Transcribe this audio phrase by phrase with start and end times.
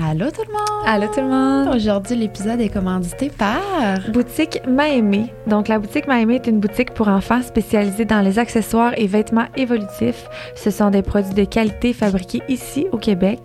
[0.00, 0.86] Allô tout le monde!
[0.86, 1.74] Allô tout le monde!
[1.74, 3.60] Aujourd'hui, l'épisode est commandité par
[4.12, 5.32] Boutique Maëmé.
[5.48, 9.46] Donc, la boutique Maëmé est une boutique pour enfants spécialisée dans les accessoires et vêtements
[9.56, 10.28] évolutifs.
[10.54, 13.40] Ce sont des produits de qualité fabriqués ici au Québec.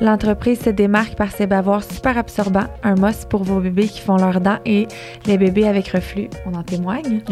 [0.00, 4.16] L'entreprise se démarque par ses bavoirs super absorbants, un must pour vos bébés qui font
[4.16, 4.86] leurs dents et
[5.26, 6.28] les bébés avec reflux.
[6.46, 7.22] On en témoigne.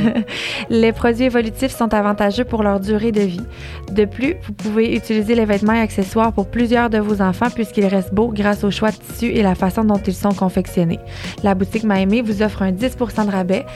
[0.70, 3.46] les produits évolutifs sont avantageux pour leur durée de vie.
[3.92, 7.86] De plus, vous pouvez utiliser les vêtements et accessoires pour plusieurs de vos enfants puisqu'ils
[7.86, 10.98] restent beaux grâce au choix de tissu et la façon dont ils sont confectionnés.
[11.44, 13.66] La boutique Maëmé vous offre un 10% de rabais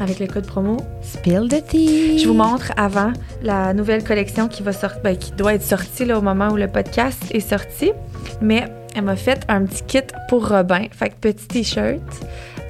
[0.00, 2.18] avec le code promo Spill the tea.
[2.18, 6.04] Je vous montre avant la nouvelle collection qui va sortir, ben, qui doit être sortie
[6.04, 7.92] là, au moment où le podcast est sorti.
[8.40, 10.86] Mais elle m'a fait un petit kit pour Robin.
[10.90, 12.02] Fait que petit t-shirt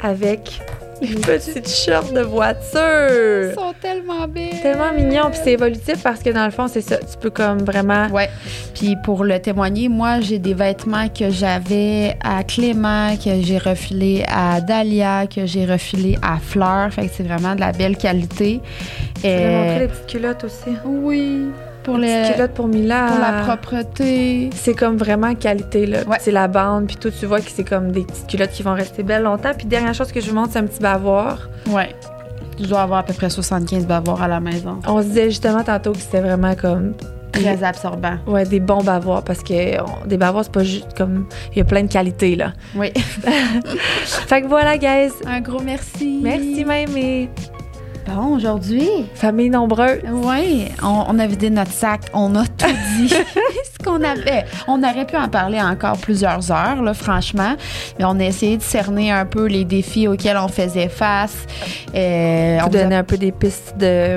[0.02, 0.60] avec
[1.02, 3.50] une petite short de voiture.
[3.50, 4.60] Ils sont tellement belles.
[4.62, 5.30] Tellement mignons.
[5.30, 6.98] Puis c'est évolutif parce que dans le fond, c'est ça.
[6.98, 8.08] Tu peux comme vraiment.
[8.08, 8.30] Ouais.
[8.74, 14.24] Puis pour le témoigner, moi, j'ai des vêtements que j'avais à Clément, que j'ai refilé
[14.28, 16.92] à Dahlia, que j'ai refilé à Fleur.
[16.92, 18.60] Fait que c'est vraiment de la belle qualité.
[19.22, 20.76] Je vais montrer les petites culottes aussi?
[20.84, 21.46] Oui
[21.84, 23.06] pour les culottes pour Mila.
[23.08, 24.50] Pour la propreté.
[24.54, 26.02] C'est comme vraiment qualité là.
[26.04, 26.16] Ouais.
[26.20, 28.74] C'est la bande puis tout tu vois que c'est comme des petites culottes qui vont
[28.74, 29.52] rester belles longtemps.
[29.56, 31.48] Puis dernière chose que je vous montre c'est un petit bavoir.
[31.68, 31.94] Ouais.
[32.58, 34.80] Je dois avoir à peu près 75 bavoirs à la maison.
[34.86, 36.94] On se disait justement tantôt que c'était vraiment comme
[37.32, 38.16] très absorbant.
[38.26, 41.60] Ouais, des bons bavoirs parce que on, des bavoirs c'est pas juste comme il y
[41.60, 42.52] a plein de qualités là.
[42.74, 42.92] Oui.
[44.04, 45.12] fait que voilà guys.
[45.26, 46.20] Un gros merci.
[46.22, 46.64] Merci
[46.96, 47.28] et
[48.06, 48.88] Bon, aujourd'hui?
[49.14, 50.00] Famille nombreuse.
[50.10, 53.08] Oui, on, on, a vidé notre sac, on a tout dit.
[53.08, 54.44] ce qu'on avait.
[54.68, 57.54] On aurait pu en parler encore plusieurs heures, là, franchement.
[57.98, 61.46] Mais on a essayé de cerner un peu les défis auxquels on faisait face.
[61.94, 62.98] Euh, on donnait a...
[62.98, 64.16] un peu des pistes de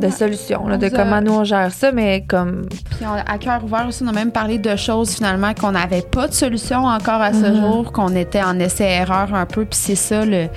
[0.00, 2.66] de solutions, là, de comment nous on gère ça, mais comme.
[2.68, 6.02] Puis on, à cœur ouvert aussi, on a même parlé de choses finalement qu'on n'avait
[6.02, 7.60] pas de solution encore à ce mm -hmm.
[7.60, 10.48] jour, qu'on était en essai-erreur un peu, puis c'est ça le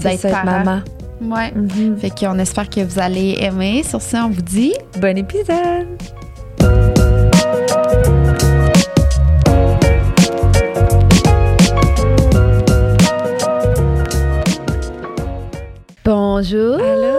[0.00, 0.44] d'être parent.
[0.44, 0.80] maman.
[1.20, 1.52] Ouais.
[1.52, 1.96] Mm -hmm.
[1.98, 3.82] Fait qu'on espère que vous allez aimer.
[3.82, 5.88] Sur ça, on vous dit bon épisode.
[16.04, 16.80] Bonjour.
[16.80, 17.18] Allô.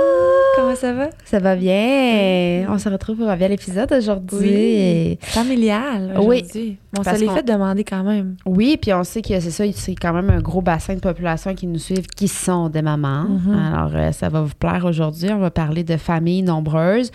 [0.55, 1.09] Comment ça va?
[1.29, 2.65] Ça va bien.
[2.69, 4.39] On se retrouve pour un bel épisode aujourd'hui.
[4.39, 5.17] Oui.
[5.21, 6.51] Familial aujourd'hui.
[6.55, 6.77] Oui.
[6.91, 8.35] Bon, ça les fait demander quand même.
[8.47, 11.53] Oui, puis on sait que c'est ça, c'est quand même un gros bassin de population
[11.53, 13.25] qui nous suivent, qui sont des mamans.
[13.25, 13.73] Mm -hmm.
[13.73, 15.29] Alors, euh, ça va vous plaire aujourd'hui.
[15.31, 17.11] On va parler de familles nombreuses.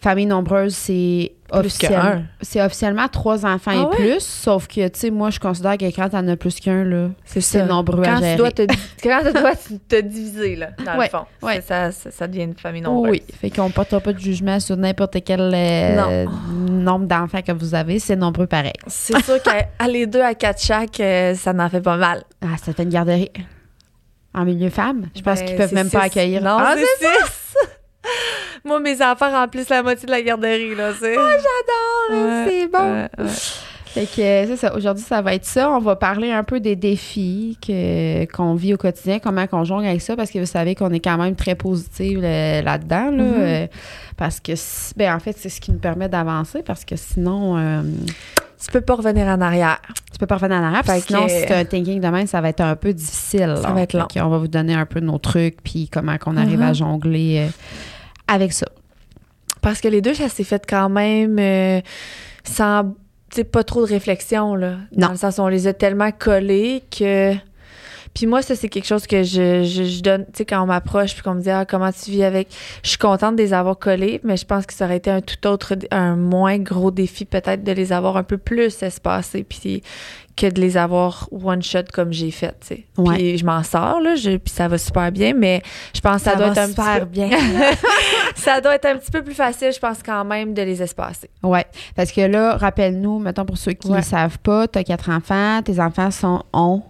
[0.00, 3.96] Famille nombreuse, c'est officiel, c'est officiellement trois enfants ah et ouais?
[3.96, 7.08] plus, sauf que, tu sais, moi, je considère que quand t'en as plus qu'un, là,
[7.24, 8.32] c'est nombreux quand à gérer.
[8.32, 8.62] Tu dois te,
[9.02, 9.54] quand tu dois
[9.88, 11.26] te diviser, là, dans ouais, le fond.
[11.42, 11.60] Ouais.
[11.62, 13.10] Ça, ça, ça, devient une famille nombreuse.
[13.10, 16.26] Oui, fait qu'on ne portera pas de jugement sur n'importe quel euh,
[16.70, 18.72] nombre d'enfants que vous avez, c'est nombreux pareil.
[18.86, 22.24] C'est sûr qu'à les deux à quatre chaque, euh, ça n'en fait pas mal.
[22.42, 23.30] Ah, ça fait une garderie.
[24.34, 25.06] En milieu femme?
[25.16, 25.96] Je pense ben, qu'ils peuvent même six.
[25.96, 26.42] pas accueillir.
[26.42, 27.06] Non, ah, c'est!
[28.64, 31.16] Moi, mes enfants remplissent la moitié de la garderie, là, c'est...
[31.16, 32.24] Ah, j'adore!
[32.24, 32.92] Ouais, c'est bon!
[32.92, 33.30] ouais, ouais.
[33.98, 34.12] Fait que
[34.48, 34.76] c'est ça.
[34.76, 35.70] Aujourd'hui, ça va être ça.
[35.70, 39.86] On va parler un peu des défis que, qu'on vit au quotidien, comment qu'on jongle
[39.86, 43.40] avec ça, parce que vous savez qu'on est quand même très positif là-dedans, là, Mm-hmm.
[43.40, 43.66] euh,
[44.16, 44.52] parce que,
[44.96, 47.56] ben, en fait, c'est ce qui nous permet d'avancer, parce que sinon...
[47.58, 47.82] Euh,
[48.60, 49.78] tu peux pas revenir en arrière.
[50.12, 51.30] Tu peux pas revenir en arrière, parce que sinon, que...
[51.30, 53.54] si tu un thinking de même, ça va être un peu difficile.
[53.56, 53.72] Ça là.
[53.72, 54.06] va être long.
[54.16, 56.70] on va vous donner un peu nos trucs, puis comment qu'on arrive Mm-hmm.
[56.70, 57.50] à jongler euh,
[58.26, 58.66] avec ça.
[59.62, 61.80] Parce que les deux, ça s'est fait quand même euh,
[62.44, 62.94] sans
[63.36, 64.76] sais, pas trop de réflexion, là.
[64.96, 65.06] Non.
[65.06, 67.34] Dans le sens où on les a tellement collés que.
[68.14, 70.66] Puis moi, ça, c'est quelque chose que je, je, je donne, tu sais, quand on
[70.66, 72.48] m'approche puis qu'on me dit, ah, comment tu vis avec?
[72.82, 75.20] Je suis contente de les avoir collés, mais je pense que ça aurait été un
[75.20, 79.82] tout autre, un moins gros défi, peut-être, de les avoir un peu plus espacés, puis
[80.38, 82.84] que de les avoir one shot comme j'ai fait, tu sais.
[82.96, 83.16] Ouais.
[83.16, 85.62] Puis je m'en sors, là, je, puis ça va super bien, mais
[85.94, 87.06] je pense que ça, Ça doit va être un super petit peu...
[87.06, 87.30] bien.
[88.34, 91.28] ça doit être un petit peu plus facile, je pense, quand même, de les espacer.
[91.42, 91.60] Oui,
[91.96, 94.02] parce que là, rappelle-nous, mettons pour ceux qui ne Ouais.
[94.02, 96.82] savent pas, tu as quatre enfants, tes enfants sont ont.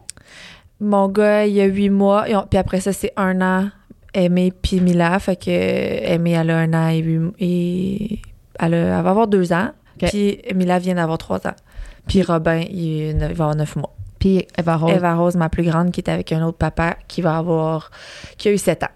[0.80, 3.70] Mon gars, il y a huit mois, puis après ça, c'est un an,
[4.14, 5.18] Aimé puis Mila.
[5.18, 8.18] Fait que Aimé, elle a un an et, huit, et
[8.58, 9.70] elle, a- elle va avoir deux ans.
[9.98, 11.54] Puis Mila vient d'avoir trois ans.
[12.08, 13.94] Puis Robin, il, va avoir neuf mois.
[14.18, 14.92] Puis Eva Rose.
[14.96, 17.90] Eva Rose, ma plus grande, qui est avec un autre papa, qui va avoir,
[18.36, 18.88] qui a eu sept ans.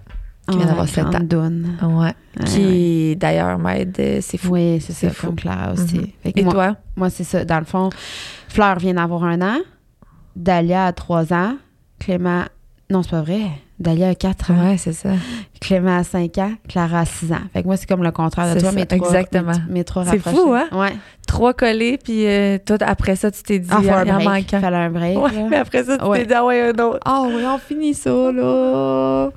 [0.50, 1.24] Qui vient d'avoir la sept grande ans.
[1.24, 1.76] Doune.
[1.82, 2.04] Ouais.
[2.06, 3.94] Ouais, qui, d'ailleurs, m'aide.
[4.00, 4.54] euh, C'est fou.
[4.54, 5.26] Oui, c'est C'est fou.
[5.28, 5.98] comme Clara aussi.
[5.98, 6.32] Mhm.
[6.34, 6.76] Et moi, toi?
[6.96, 7.44] moi, c'est ça.
[7.44, 7.90] Dans le fond,
[8.48, 9.58] Fleur vient d'avoir un an.
[10.34, 11.56] Dalia a trois ans.
[12.00, 12.42] Clément,
[12.90, 13.42] non, c'est pas vrai.
[13.82, 14.68] Dalia a 4 ans.
[14.70, 15.10] Ouais, c'est ça.
[15.60, 16.52] Clément a 5 ans.
[16.68, 17.36] Clara a 6 ans.
[17.52, 19.52] Fait que moi, c'est comme le contraire de toi, ça, mais trois, exactement.
[19.68, 20.68] mes, mes trois C'est fou, hein?
[20.72, 20.92] Ouais.
[21.26, 24.48] Trois collés, puis euh, toi, après ça, tu t'es dit, Ah, il y en manque.
[24.50, 25.18] Fallait un break.
[25.18, 25.46] Ouais, là.
[25.50, 26.20] mais après ça, tu Ouais.
[26.20, 26.98] t'es dit, ah ouais, un autre.
[27.04, 29.30] Ah oui, on finit ça, là.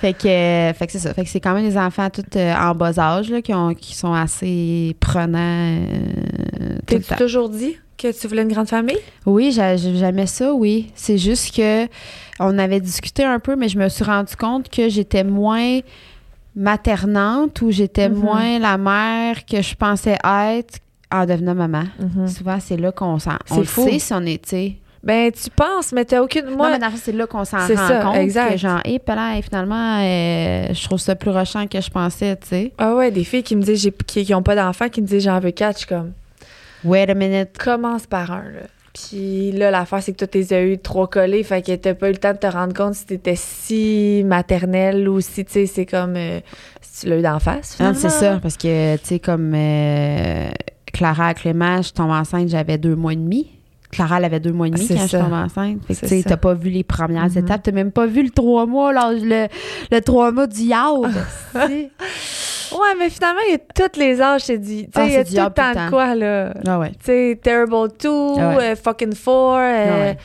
[0.00, 1.12] Fait que, euh, fait que c'est ça.
[1.14, 3.74] Fait que c'est quand même des enfants tous euh, en bas âge, là, qui, ont,
[3.74, 7.16] qui sont assez prenants euh, T'es-tu temps.
[7.16, 8.98] toujours dit que tu voulais une grande famille?
[9.26, 10.90] Oui, j'a- j'aimais ça, oui.
[10.94, 11.86] C'est juste que
[12.40, 15.78] on avait discuté un peu, mais je me suis rendu compte que j'étais moins
[16.56, 18.18] maternante ou j'étais Mhm.
[18.18, 20.78] moins la mère que je pensais être
[21.10, 21.84] en devenant maman.
[22.26, 23.32] Souvent, c'est là qu'on s'en...
[23.46, 24.72] C'est On le sait si on est, tu sais...
[25.04, 26.44] Ben, tu penses, mais t'as aucune.
[26.46, 28.52] Moi, Moi, mais dans c'est là qu'on s'en rend ça, compte exact.
[28.52, 32.46] que genre, hé, là, finalement, euh, je trouve ça plus rushant que je pensais, tu
[32.46, 32.72] sais.
[32.78, 35.24] ah ouais, des filles qui me disent qui, qui ont pas d'enfants, qui me disent
[35.24, 36.12] j'en veux quatre, je suis comme
[36.84, 37.58] Wait a minute.
[37.58, 38.60] commence par un, là.
[38.94, 42.08] Puis là, l'affaire, c'est que toi, t'es as eu trois collés, fait que t'as pas
[42.10, 45.66] eu le temps de te rendre compte si t'étais si maternelle ou si, tu sais,
[45.66, 46.40] c'est comme euh,
[46.82, 47.80] si tu l'as eu d'en face.
[47.80, 50.50] Non, c'est ça, parce que, tu sais, comme euh,
[50.92, 53.48] Clara Clément, je tombe enceinte, j'avais deux mois et demi.
[53.90, 55.18] Clara, elle avait deux mois et demi C'est quand ça.
[55.18, 55.78] je tombe enceinte.
[55.86, 57.38] Fait que, C'est tu t'as pas vu les premières Mhm.
[57.38, 57.62] étapes.
[57.62, 59.48] T'as même pas vu le trois mois, là, le,
[59.90, 61.10] le trois mois du yaourt.
[62.72, 63.58] Ouais, mais finalement, il y a
[63.88, 64.84] tous les âges, c'est dit.
[64.84, 66.54] Tu Ah, sais, il y a tout le temps de quoi, là.
[66.66, 66.90] ah ouais.
[66.90, 68.08] Tu sais, Terrible 2,
[68.38, 68.72] Ah ouais.
[68.72, 69.28] euh, Fucking 4.
[69.28, 70.16] euh, Ah ouais.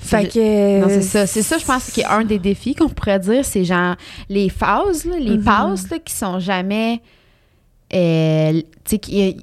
[0.00, 0.80] Fait que.
[0.80, 1.26] Non, c'est ça.
[1.26, 3.44] C'est ça, je pense, qui est un des défis qu'on pourrait dire.
[3.44, 3.96] C'est genre
[4.28, 5.44] les phases, là, les Mhm.
[5.44, 7.00] passes là, qui sont jamais.
[7.94, 8.60] Euh,
[9.08, 9.42] il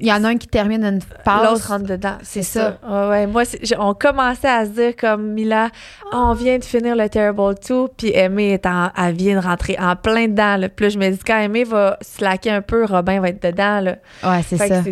[0.00, 1.44] y, en a un qui termine une phase.
[1.44, 2.16] L'autre rentre dedans.
[2.22, 2.78] C'est ça.
[2.86, 3.26] Ouais, ouais.
[3.26, 3.42] Moi,
[3.78, 5.68] on commençait à se dire comme Mila,
[6.10, 9.46] Ah, on vient de finir le Terrible 2, puis Aimée est en, elle vient de
[9.46, 10.56] rentrer en plein dedans.
[10.56, 10.68] Là.
[10.70, 13.80] Puis là, je me dis, quand Aimée va slacker un peu, Robin va être dedans.
[13.80, 13.96] Là.
[14.24, 14.82] Ouais, c'est ça.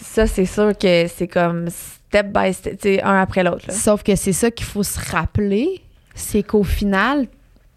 [0.00, 3.70] ça, c'est sûr que c'est comme step by step, un après l'autre.
[3.70, 5.82] Sauf que c'est ça qu'il faut se rappeler,
[6.14, 7.26] c'est qu'au final,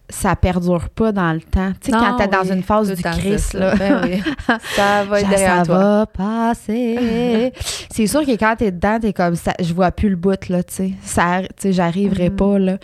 [0.10, 1.72] ça perdure pas dans le temps.
[1.82, 3.72] Tu sais, quand t'es dans une phase du c'est là.
[3.72, 3.76] ça.
[3.76, 4.22] Ben oui.
[4.76, 5.78] ça va être derrière ça toi.
[5.78, 7.54] va passer.
[7.92, 10.64] c'est sûr que quand t'es dedans, t'es comme ça, je vois plus le bout, là,
[10.64, 10.92] tu sais.
[11.04, 12.36] Ça, tu sais, j'arriverai Mhm.
[12.36, 12.78] pas, là.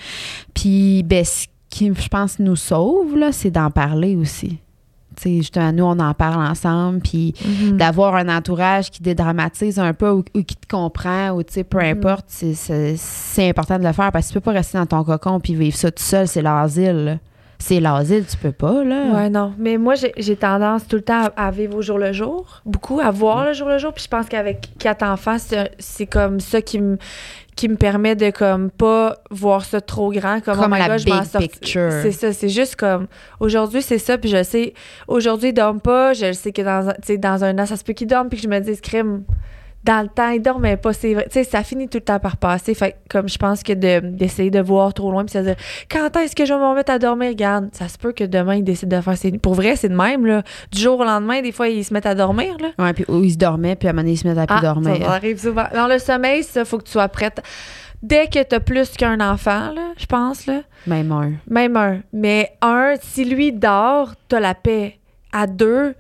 [0.54, 4.60] Puis, ben, ce qui, je pense, nous sauve, là, c'est d'en parler aussi.
[5.18, 7.78] Sais, justement, nous, on en parle ensemble, puis Mhm.
[7.78, 11.64] d'avoir un entourage qui dédramatise un peu ou, ou qui te comprend ou tu sais
[11.64, 11.98] peu Mhm.
[12.00, 15.40] importe c'est- important de le faire parce que tu peux pas rester dans ton cocon
[15.40, 17.20] puis vivre ça tout seul c'est l'asile.
[17.60, 19.54] C'est l'asile tu peux pas là Ouais, non.
[19.58, 23.00] Mais moi, j'ai tendance tout le temps à, à vivre au jour le jour, beaucoup,
[23.00, 23.94] à voir le jour le jour.
[23.94, 25.38] Puis je pense qu'avec quatre enfants,
[25.80, 26.98] c'est comme ça qui me
[27.56, 30.88] qui me permet de comme pas voir ça trop grand comme, Comme oh my la
[30.90, 31.90] God, je m'en big picture.
[32.02, 33.08] c'est ça c'est juste comme
[33.40, 34.74] aujourd'hui c'est ça puis je sais
[35.08, 38.08] aujourd'hui ils dorment pas je sais que dans dans un an ça se peut qu'ils
[38.08, 39.24] dorment puis que je me dis crime
[39.86, 41.26] dans le temps, ils dormaient pas, c'est vrai.
[41.26, 42.74] Tu sais, ça finit tout le temps par passer.
[42.74, 45.56] Fait comme je pense que de- d'essayer de, voir trop loin puis se dire
[45.92, 48.56] quand est-ce que je vais me remettre à dormir, regarde, ça se peut que demain
[48.56, 49.38] ils décident de faire ses nuits.
[49.38, 50.42] Pour vrai, c'est de même, là.
[50.72, 52.70] Du jour au lendemain, des fois, ils se mettent à dormir, là.
[52.84, 54.48] ouais puis où ils se dormaient puis à un moment donné ils se mettent à
[54.48, 55.66] plus Ah, ça dormir arrive souvent.
[55.74, 57.42] Dans le sommeil, ça, faut que tu sois prête.
[58.02, 62.00] Dès que t'as plus qu'un enfant, là, je pense, là, même un même un.
[62.12, 65.00] Mais un, si lui dort, t'as la paix.
[65.32, 65.96] À deux, il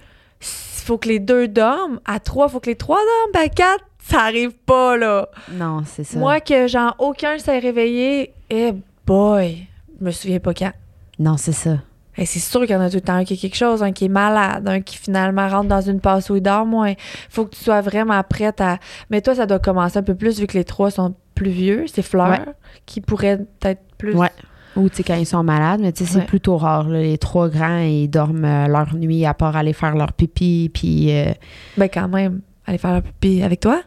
[0.85, 1.99] faut que les deux dorment.
[2.05, 3.45] À trois, il faut que les trois dorment.
[3.45, 5.29] À quatre, ça arrive pas, là.
[5.51, 8.73] non c'est ça Moi, que genre aucun s'est réveillé, eh
[9.05, 9.67] boy,
[9.99, 10.71] je me souviens pas quand.
[11.19, 11.77] non c'est ça
[12.17, 13.81] Eh, c'est sûr qu'il y en a tout le temps un qui a quelque chose,
[13.83, 16.93] un qui est malade, un qui finalement rentre dans une passe où il dort moins.
[17.29, 18.77] faut que tu sois vraiment prête à.
[19.09, 21.85] Mais toi, ça doit commencer un peu plus vu que les trois sont plus vieux.
[21.87, 22.39] C'est Fleur Ouais.
[22.85, 24.13] qui pourrait être plus.
[24.15, 24.29] Ouais.
[24.75, 26.25] Ou tu sais quand ils sont malades mais tu sais c'est Ouais.
[26.25, 26.99] plutôt rare là.
[26.99, 31.15] les trois grands ils dorment euh, leur nuit à part aller faire leur pipi puis
[31.17, 31.31] euh,
[31.77, 33.81] Ben, quand même, aller faire un pipi avec toi?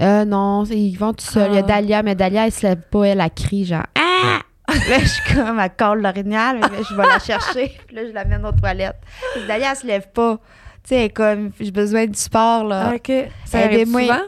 [0.00, 1.50] Euh, non, ils vont tout seuls.
[1.50, 1.66] Il y a Ah.
[1.66, 4.40] Dalia, mais Dalia, elle se lève pas, elle, elle crie genre Ah!
[4.88, 8.12] là, je suis comme, elle colle l'orignal, mais je vais la chercher, puis là, je
[8.12, 8.96] l'amène aux toilettes.
[9.34, 10.38] Puis Dalia, elle se lève pas.
[10.82, 12.92] Tu sais, elle est comme, j'ai besoin du sport, là.
[12.94, 13.12] OK.
[13.44, 14.00] Ça arrive Aidez-moi.
[14.02, 14.20] souvent?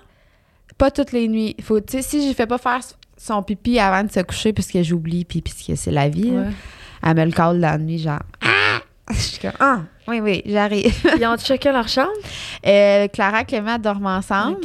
[0.76, 1.56] Pas toutes les nuits.
[1.62, 2.80] Faut, tu sais, si je fais pas faire
[3.26, 6.45] son pipi avant de se coucher, puisque j'oublie, puis puisque c'est la vie, Ouais.
[7.02, 8.81] elle me le colle la nuit, genre Ah!
[9.11, 10.95] Je suis comme, ah, oui, oui, j'arrive.
[11.21, 12.09] Ils ont chacun leur chambre?
[12.66, 14.57] Euh, Clara et Clément dorment ensemble.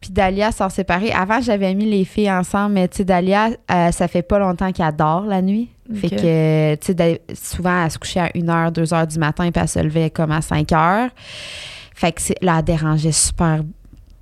[0.00, 1.10] Puis Dalia s'en séparés.
[1.10, 4.70] Avant, j'avais mis les filles ensemble, mais tu sais, Dalia, euh, ça fait pas longtemps
[4.70, 5.70] qu'elle dort la nuit.
[5.96, 9.68] Fait que, tu sais, souvent, elle se couchait à 1h, 2h du matin, puis elle
[9.68, 11.08] se levait comme à 5h.
[11.94, 13.66] Fait que là, elle dérangeait super, tu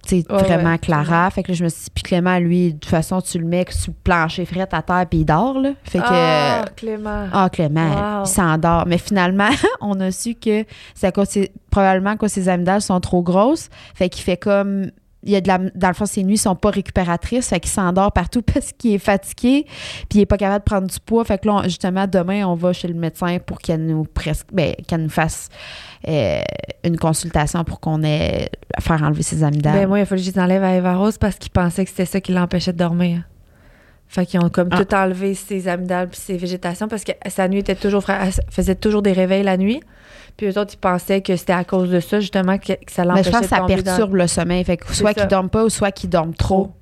[0.08, 1.30] sais, Ouais, vraiment ouais, Clara.
[1.30, 3.44] Fait que là, je me suis dit, puis Clément, lui, de toute façon, tu le
[3.46, 5.70] mets sur le plancher frais à terre, puis il dort, là.
[5.84, 6.04] Fait que.
[6.06, 7.28] Ah, Clément.
[7.32, 8.24] Ah, Clément, Wow.
[8.24, 8.84] il s'endort.
[8.86, 9.48] Mais finalement,
[9.80, 13.68] on a su que c'est probablement que ses amygdales sont trop grosses.
[13.94, 14.90] Fait qu'il fait comme
[15.26, 17.70] il y a de la, dans le fond, ses nuits sont pas récupératrices, fait qu'il
[17.70, 19.66] s'endort partout parce qu'il est fatigué,
[20.08, 21.24] puis il est pas capable de prendre du poids.
[21.24, 24.74] Fait que là, justement, demain, on va chez le médecin pour qu'elle nous presque, ben,
[24.86, 25.48] qu'elle nous fasse
[26.08, 26.40] euh,
[26.84, 29.74] une consultation pour qu'on ait à faire enlever ses amygdales.
[29.74, 31.84] Ben moi, il a fallu que je les enlève à Eva Rose parce qu'il pensait
[31.84, 33.22] que c'était ça qui l'empêchait de dormir.
[34.08, 34.84] Fait qu'ils ont comme Ah.
[34.84, 38.74] tout enlevé ses amygdales puis ses végétations parce que sa nuit était toujours elle faisait
[38.76, 39.80] toujours des réveils la nuit.
[40.36, 43.02] Puis eux autres, ils pensaient que c'était à cause de ça, justement, que, que ça
[43.02, 44.64] Mais l'empêchait je pense que de ça dans- perturbe le sommeil.
[44.64, 46.72] Fait que soit qu'ils dorment pas ou soit qu'ils dorment trop.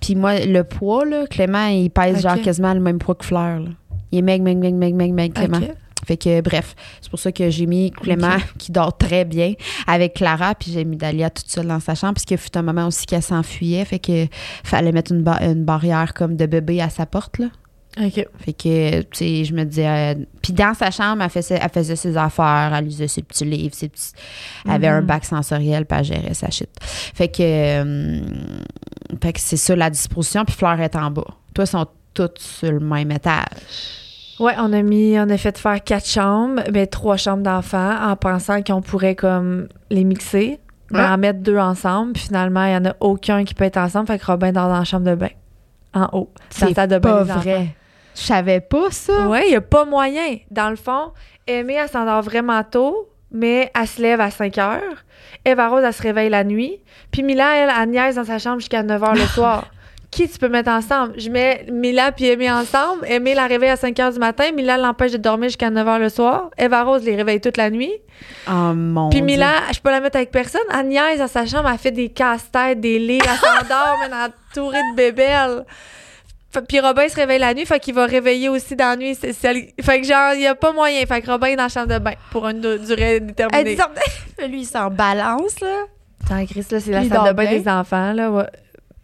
[0.00, 2.22] Puis moi, le poids, là, Clément, il pèse Ok.
[2.22, 3.58] genre quasiment le même poids que Fleur.
[3.60, 3.68] là.
[4.12, 5.60] Il est meg, meg, meg, meg, meg, meg, Clément.
[6.04, 9.54] Fait que bref, c'est pour ça que j'ai mis Clément qui dort très bien
[9.86, 12.62] avec Clara, puis j'ai mis Dalia toute seule dans sa chambre, parce qu'il fut un
[12.62, 14.26] moment aussi qu'elle s'enfuyait, fait que
[14.62, 17.46] fallait mettre une, une barrière comme de bébé à sa porte, là.
[17.98, 18.26] OK.
[18.40, 19.86] Fait que, tu sais, je me disais.
[19.88, 23.46] euh, puis dans sa chambre, elle faisait, elle faisait ses affaires, elle lisait ses petits
[23.46, 24.12] livres, ses petits.
[24.66, 25.06] Elle avait un Mhm.
[25.06, 26.68] bac sensoriel, puis elle gérait sa shit.
[26.80, 27.38] Fait que.
[27.40, 28.20] euh,
[29.22, 31.24] fait que c'est ça la disposition, puis Fleur est en bas.
[31.54, 33.44] Toi, sont toutes sur le même étage.
[34.38, 38.16] Ouais, on a mis, on a fait faire quatre chambres, ben trois chambres d'enfants, en
[38.16, 41.04] pensant qu'on pourrait comme les mixer, mais Ouais.
[41.06, 42.12] en mettre deux ensemble.
[42.12, 44.68] Puis finalement, il y en a aucun qui peut être ensemble, fait que Robin dort
[44.68, 45.30] dans la chambre de bain,
[45.94, 46.30] en haut.
[46.60, 47.40] dans la C'est salle de bain pas des enfants.
[47.40, 47.66] vrai.
[48.14, 49.28] Je savais pas ça.
[49.28, 50.36] Ouais, il n'y a pas moyen.
[50.50, 51.12] Dans le fond,
[51.46, 55.04] Aimée, elle s'endort vraiment tôt, mais elle se lève à 5 heures.
[55.44, 56.80] Eva Rose, elle se réveille la nuit.
[57.10, 59.66] Puis Mila, elle, elle niaise dans sa chambre jusqu'à 9 heures le soir.
[60.10, 61.14] Qui tu peux mettre ensemble?
[61.18, 63.04] Je mets Mila puis Aimée ensemble.
[63.06, 64.50] Aimée la réveille à 5 heures du matin.
[64.52, 66.50] Mila l'empêche de dormir jusqu'à 9 heures le soir.
[66.56, 67.92] Eva Rose les réveille toute la nuit.
[68.48, 69.26] Oh mon Puis Dieu.
[69.26, 70.60] Mila, je peux la mettre avec personne.
[70.84, 71.68] Niaise dans sa chambre.
[71.70, 73.18] Elle fait des casse-têtes, des lits.
[73.22, 75.64] Elle s'endort, mais entourée de bébelles.
[76.68, 79.14] Puis Robin se réveille la nuit, fait qu'il va réveiller aussi dans la nuit.
[79.14, 81.04] c'est- c'est- Fait que genre, il n'y a pas moyen.
[81.04, 83.74] Fait que Robin est dans la chambre de bain pour une du- durée Elle déterminée.
[83.74, 85.84] dit- lui, il s'en balance, là.
[86.24, 88.30] Attends, Chris, là, c'est la Il salle de bain des enfants, là.
[88.30, 88.44] ouais.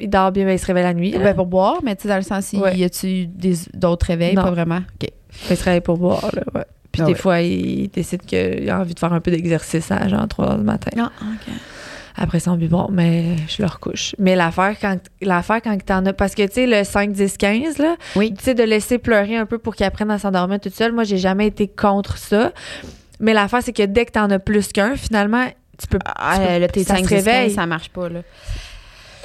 [0.03, 1.15] Il dort bien, mais il se réveille la nuit.
[1.17, 2.77] Ben, pour boire, mais tu sais, dans le sens, Ouais.
[2.77, 3.29] y a-tu
[3.73, 4.35] d'autres réveils?
[4.35, 4.43] Non.
[4.43, 4.81] Pas vraiment.
[5.01, 5.09] OK.
[5.51, 6.65] Il se réveille pour boire, là, ouais.
[6.91, 7.19] Puis Ah des ouais.
[7.19, 10.59] fois, il décide qu'il a envie de faire un peu d'exercice à genre 3 heures
[10.59, 10.91] du matin.
[10.97, 11.55] Non, OK.
[12.17, 14.15] après son biberon, mais je le recouche.
[14.19, 17.79] Mais l'affaire quand l'affaire quand t'en as parce que tu sais le 5 10 15
[17.79, 18.35] là, Oui.
[18.37, 21.05] tu sais de laisser pleurer un peu pour qu'il apprenne à s'endormir toute seule, moi
[21.05, 22.53] j'ai jamais été contre ça.
[23.21, 25.47] Mais l'affaire c'est que dès que t'en as plus qu'un, finalement,
[25.79, 27.51] tu peux Ah, tu peux- là, t'es ça 5 se réveille.
[27.53, 28.21] ça marche pas, là.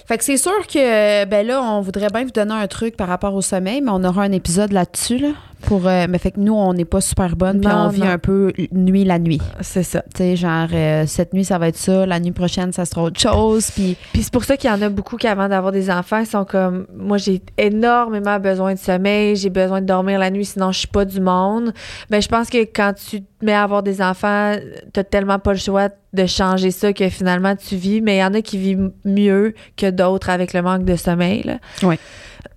[0.08, 3.10] Fait que c'est sûr que, ben là, on voudrait bien vous donner un truc par
[3.10, 5.30] rapport au sommeil, mais on aura un épisode là-dessus, là.
[5.62, 8.08] Pour, euh, mais fait que nous, on n'est pas super bonne, puis on vit non.
[8.08, 9.42] un peu nuit la nuit.
[9.62, 10.04] c'est ça.
[10.14, 13.04] Tu sais, genre, euh, cette nuit, ça va être ça, la nuit prochaine, ça sera
[13.04, 15.72] autre chose, puis Puis c'est pour ça qu'il y en a beaucoup qui, avant d'avoir
[15.72, 20.30] des enfants, sont comme moi, j'ai énormément besoin de sommeil, j'ai besoin de dormir la
[20.30, 21.74] nuit, sinon je suis pas du monde.
[22.10, 24.56] Ben, je pense que quand tu te mets à avoir des enfants,
[24.94, 28.02] t'as tellement pas le choix de changer ça que finalement tu vis.
[28.02, 31.44] Mais il y en a qui vivent mieux que d'autres avec le manque de sommeil.
[31.44, 31.58] Là.
[31.84, 32.00] Ouais.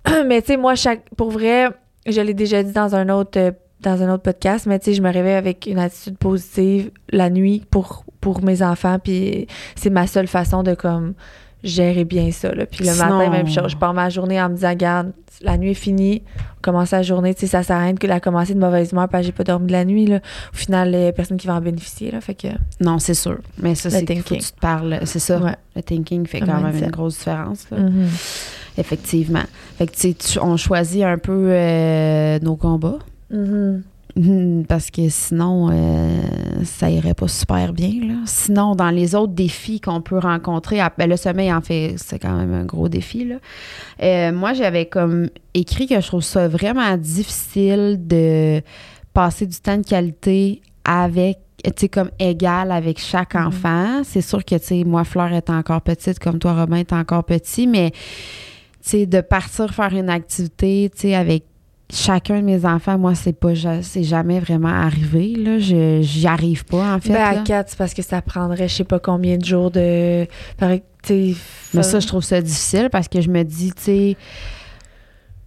[0.25, 1.69] Mais tu sais, moi, chaque, pour vrai,
[2.07, 3.39] je l'ai déjà dit dans un autre.
[3.39, 6.91] euh, dans un autre podcast, mais tu sais, je me réveille avec une attitude positive
[7.09, 11.15] la nuit pour, pour mes enfants, puis c'est ma seule façon de comme
[11.63, 12.53] gérer bien ça.
[12.53, 12.65] Là.
[12.65, 13.71] Puis le Sinon- matin, même chose.
[13.71, 16.21] Je pars ma journée en me disant, regarde, la nuit est finie,
[16.57, 18.91] on commence la journée, tu sais, ça sert à rien que la commencer de mauvaise
[18.91, 20.05] humeur parce que j'ai pas dormi de la nuit.
[20.05, 20.17] Là.
[20.53, 22.11] Au final, il y a personne qui va en bénéficier.
[22.11, 22.47] Là, fait que,
[22.79, 23.37] non, c'est sûr.
[23.57, 25.39] Mais ça, c'est que tu te parles, c'est ça.
[25.39, 25.55] ouais.
[25.75, 27.77] Le thinking fait quand même une grosse différence, là.
[27.79, 28.07] Mhm.
[28.77, 29.43] Effectivement.
[29.77, 32.99] Fait que, tu on choisit un peu euh, nos combats.
[33.29, 33.39] Mhm.
[33.39, 33.83] Mhm,
[34.67, 36.19] Parce que sinon, euh,
[36.63, 37.93] ça irait pas super bien.
[38.07, 38.15] Là.
[38.25, 42.19] Sinon, dans les autres défis qu'on peut rencontrer, ah, ben, le sommeil, en fait, c'est
[42.19, 43.25] quand même un gros défi.
[43.25, 43.35] Là.
[44.03, 48.61] Euh, moi, j'avais comme écrit que je trouve ça vraiment difficile de
[49.13, 53.47] passer du temps de qualité avec, tu sais, comme égal avec chaque Mhm.
[53.47, 54.01] enfant.
[54.03, 57.23] C'est sûr que, tu sais, moi, Fleur est encore petite, comme toi, Robin est encore
[57.23, 57.99] petit, mais, tu
[58.81, 61.43] sais, de partir faire une activité, tu sais, avec
[61.91, 65.35] chacun de mes enfants, moi, c'est pas c'est jamais vraiment arrivé.
[65.35, 65.59] Là.
[65.59, 67.13] Je j'y arrive pas, en fait.
[67.13, 67.41] Ben, à là.
[67.41, 70.25] quatre, c'est parce que ça prendrait je sais pas combien de jours de.
[71.09, 74.17] Mais ça, je trouve ça difficile parce que je me dis, tu sais,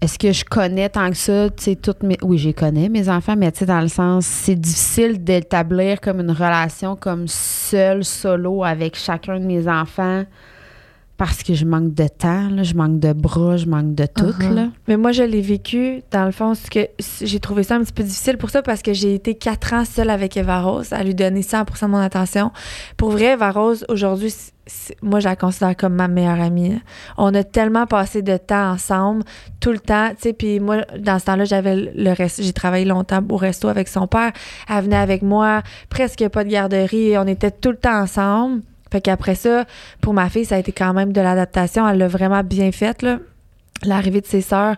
[0.01, 2.19] est-ce que je connais tant que ça, tu sais, toutes mes.
[2.23, 6.01] Oui, je les connais, mes enfants, mais tu sais, dans le sens, c'est difficile d'établir
[6.01, 10.25] comme une relation comme seule, solo avec chacun de mes enfants
[11.17, 14.25] parce que je manque de temps, là, je manque de bras, je manque de tout,
[14.25, 14.53] Uh-huh.
[14.55, 14.69] là.
[14.89, 16.89] Mais moi, je l'ai vécu, dans le fond, c'est que
[17.23, 19.85] j'ai trouvé ça un petit peu difficile pour ça parce que j'ai été quatre ans
[19.85, 22.51] seule avec Eva Rose, à lui donner 100% de mon attention.
[22.97, 26.81] Pour vrai, Eva Rose, aujourd'hui, c'est- c'est- moi, je la considère comme ma meilleure amie.
[27.17, 29.23] On a tellement passé de temps ensemble,
[29.61, 32.87] tout le temps, tu sais, puis moi, dans ce temps-là, j'avais le reste, j'ai travaillé
[32.87, 34.33] longtemps au resto avec son père.
[34.69, 38.63] Elle venait avec moi, presque pas de garderie, on était tout le temps ensemble.
[38.95, 39.65] Fait qu'après ça,
[40.01, 41.89] pour ma fille, ça a été quand même de l'adaptation.
[41.89, 43.19] Elle l'a vraiment bien faite, là
[43.85, 44.77] l'arrivée de ses sœurs,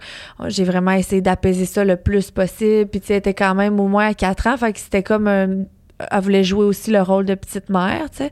[0.49, 2.88] j'ai vraiment essayé d'apaiser ça le plus possible.
[2.90, 4.56] Puis, tu sais, elle était quand même au moins à 4 ans.
[4.56, 8.30] Fait que c'était comme elle voulait jouer aussi le rôle de petite mère, tu sais.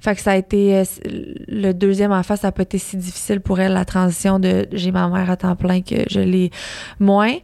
[0.00, 0.84] Fait que ça a été euh,
[1.48, 4.92] le deuxième enfant, ça n'a pas été si difficile pour elle la transition de j'ai
[4.92, 6.50] ma mère à temps plein que je l'ai
[7.00, 7.34] moins.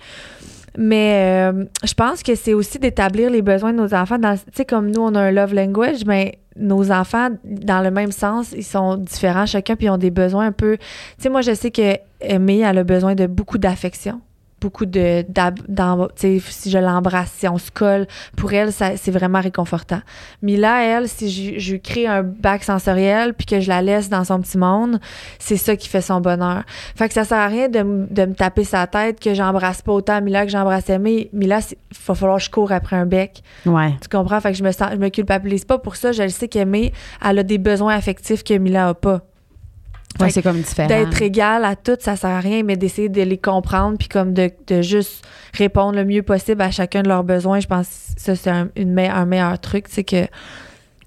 [0.79, 4.19] Mais euh, je pense que c'est aussi d'établir les besoins de nos enfants.
[4.19, 8.12] Tu sais, comme nous, on a un love language, mais nos enfants, dans le même
[8.12, 10.77] sens, ils sont différents chacun, puis ils ont des besoins un peu.
[10.77, 10.85] Tu
[11.19, 14.21] sais, moi, je sais que Aimée, elle a besoin de beaucoup d'affection
[14.61, 15.25] beaucoup de
[16.49, 20.00] si je l'embrasse si on se colle pour elle c'est vraiment réconfortant.
[20.43, 24.09] Mais là elle si je, je crée un bac sensoriel puis que je la laisse
[24.09, 25.00] dans son petit monde
[25.38, 26.62] c'est ça qui fait son bonheur.
[26.95, 29.93] Fait que ça sert à rien de, de me taper sa tête que j'embrasse pas
[29.93, 31.76] autant Mila que j'embrasse Aimée Mila il
[32.07, 33.43] va falloir que je cours après un bec.
[33.67, 33.95] Ouais.
[34.00, 34.40] Tu comprends?
[34.40, 36.12] Fait que je me sens je me culpabilise pas pour ça.
[36.12, 36.93] Je le sais qu'Aimée
[37.25, 39.23] elle a des besoins affectifs que Mila a pas
[40.19, 40.88] Ouais, c'est comme différent.
[40.88, 44.35] D'être égal à toutes, ça sert à rien, mais d'essayer de les comprendre puis comme
[44.35, 45.25] de, de, juste
[45.55, 47.61] répondre le mieux possible à chacun de leurs besoins.
[47.61, 47.87] Je pense
[48.17, 50.26] que ça, c'est un, une un meilleur truc, c'est que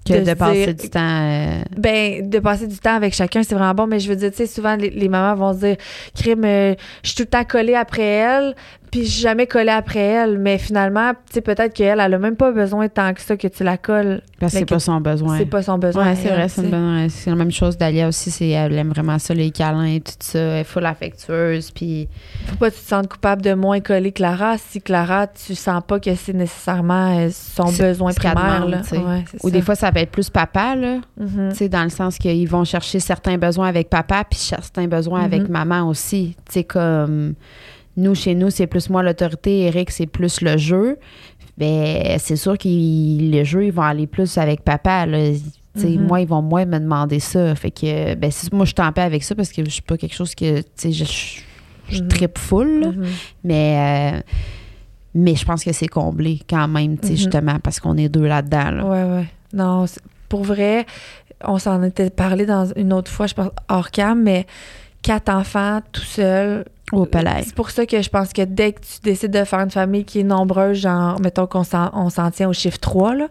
[0.04, 1.00] que de, passer du temps.
[1.00, 3.86] Euh, ben, de passer du temps avec chacun, c'est vraiment bon.
[3.86, 5.76] Mais je veux dire, tu sais, souvent, les, mamans vont se dire,
[6.14, 8.54] crime, euh, je suis tout le temps collée après elle,
[8.94, 10.38] puis jamais collé après elle.
[10.38, 13.48] Mais finalement, tu sais, peut-être qu'elle, elle a même pas besoin tant que ça que
[13.48, 14.22] tu la colles.
[14.38, 15.36] Parce que c'est pas son besoin.
[15.36, 16.06] C'est pas son besoin.
[16.06, 18.30] Ouais, c'est vrai, c'est la même chose d'Alia aussi.
[18.30, 20.38] C'est, elle aime vraiment ça, les câlins et tout ça.
[20.38, 22.08] Elle est full affectueuse, puis...
[22.46, 24.58] Faut pas que tu te sentes coupable de moins coller Clara.
[24.58, 28.82] Si Clara, tu sens pas que c'est nécessairement euh, son besoin primaire, là.
[29.42, 30.98] Ou des fois, ça peut être plus papa, là.
[31.20, 31.50] Mm-hmm.
[31.50, 35.24] Tu sais, dans le sens qu'ils vont chercher certains besoins avec papa, puis certains besoins
[35.24, 35.50] avec mm-hmm.
[35.50, 36.36] maman aussi.
[36.46, 37.34] Tu sais, comme
[37.96, 40.98] nous, chez nous, c'est plus moi l'autorité, Eric, c'est plus le jeu.
[41.56, 45.06] Ben, c'est sûr que le jeu, ils vont aller plus avec papa.
[45.06, 45.18] Là.
[45.76, 46.00] Mm-hmm.
[46.00, 47.54] Moi, ils vont moins me demander ça.
[47.54, 49.96] Fait que, ben, moi, je suis en paix avec ça parce que je suis pas
[49.96, 51.04] quelque chose que, tu sais, je,
[51.88, 52.38] je, mm-hmm.
[52.38, 52.84] full.
[52.84, 53.06] Mm-hmm.
[53.44, 54.20] Mais, euh,
[55.14, 58.26] mais je pense que c'est comblé quand même, tu sais, justement, parce qu'on est deux
[58.26, 58.70] là-dedans.
[58.70, 58.84] Là.
[58.84, 59.26] Ouais, ouais.
[59.52, 59.84] Non,
[60.28, 60.86] pour vrai,
[61.44, 64.46] on s'en était parlé dans une autre fois, je pense, hors cam, mais
[65.02, 67.42] quatre enfants tout seul, au palais.
[67.44, 70.04] C'est pour ça que je pense que dès que tu décides de faire une famille
[70.04, 73.28] qui est nombreuse, genre, mettons qu'on s'en tient au chiffre 3, là,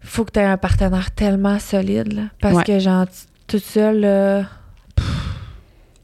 [0.00, 3.06] faut que tu aies un partenaire tellement solide, là, parce que, genre,
[3.46, 4.46] tout seul,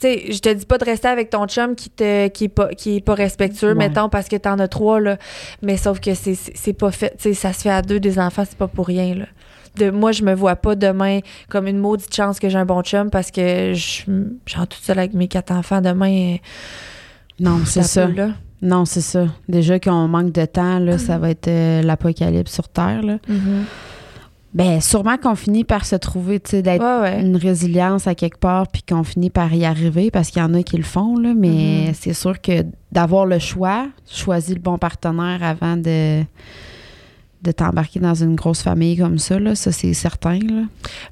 [0.00, 2.48] tu sais, je te dis pas de rester avec ton chum qui te qui est
[2.48, 5.18] pas qui est pas respectueux mettons parce que t'en as trois là
[5.60, 8.44] mais sauf que c'est pas fait tu sais ça se fait à deux des enfants
[8.48, 9.26] c'est pas pour rien là
[9.76, 12.82] de moi, je me vois pas demain comme une maudite chance que j'ai un bon
[12.82, 14.02] chum parce que je
[14.46, 16.36] genre toute seule avec mes quatre enfants demain.
[17.38, 18.08] Non, c'est ça.
[18.62, 19.26] Non, c'est ça.
[19.48, 23.02] Déjà qu'on manque de temps, là, ça va être euh, l'apocalypse sur Terre.
[23.02, 23.14] Là.
[23.28, 23.64] Mm-hmm.
[24.52, 28.66] Ben, sûrement qu'on finit par se trouver, tu sais, d'être une résilience à quelque part,
[28.66, 31.32] puis qu'on finit par y arriver, parce qu'il y en a qui le font, là,
[31.34, 31.94] mais mm-hmm.
[31.94, 36.22] c'est sûr que d'avoir le choix, choisir le bon partenaire avant de
[37.42, 40.38] de t'embarquer dans une grosse famille comme ça, là, ça c'est certain.
[40.38, 40.64] Là.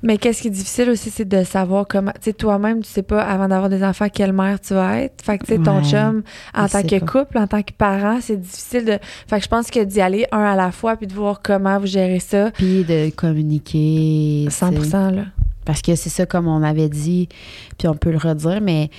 [0.02, 2.12] Mais qu'est-ce qui est difficile aussi, c'est de savoir comment.
[2.12, 5.22] Tu sais, toi-même, tu sais pas avant d'avoir des enfants quelle mère tu vas être.
[5.24, 6.22] Fait que tu sais, ton chum,
[6.54, 8.98] en tant que couple, en tant que parent, c'est difficile de.
[9.26, 11.78] Fait que je pense que d'y aller un à la fois puis de voir comment
[11.78, 12.50] vous gérez ça.
[12.50, 14.46] Puis de communiquer.
[14.50, 14.70] 100
[15.12, 15.24] là.
[15.64, 17.28] Parce que c'est ça, comme on avait dit,
[17.76, 18.90] puis on peut le redire, mais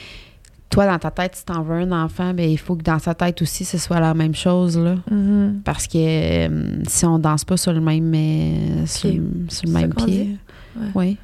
[0.70, 3.16] toi, dans ta tête, si t'en veux un enfant, ben, il faut que dans sa
[3.16, 4.78] tête aussi, ce soit la même chose.
[4.78, 4.96] Là.
[5.12, 5.62] Mm-hmm.
[5.64, 10.38] Parce que euh, si on danse pas sur le même, euh, sur, le même pied,
[10.94, 11.18] oui.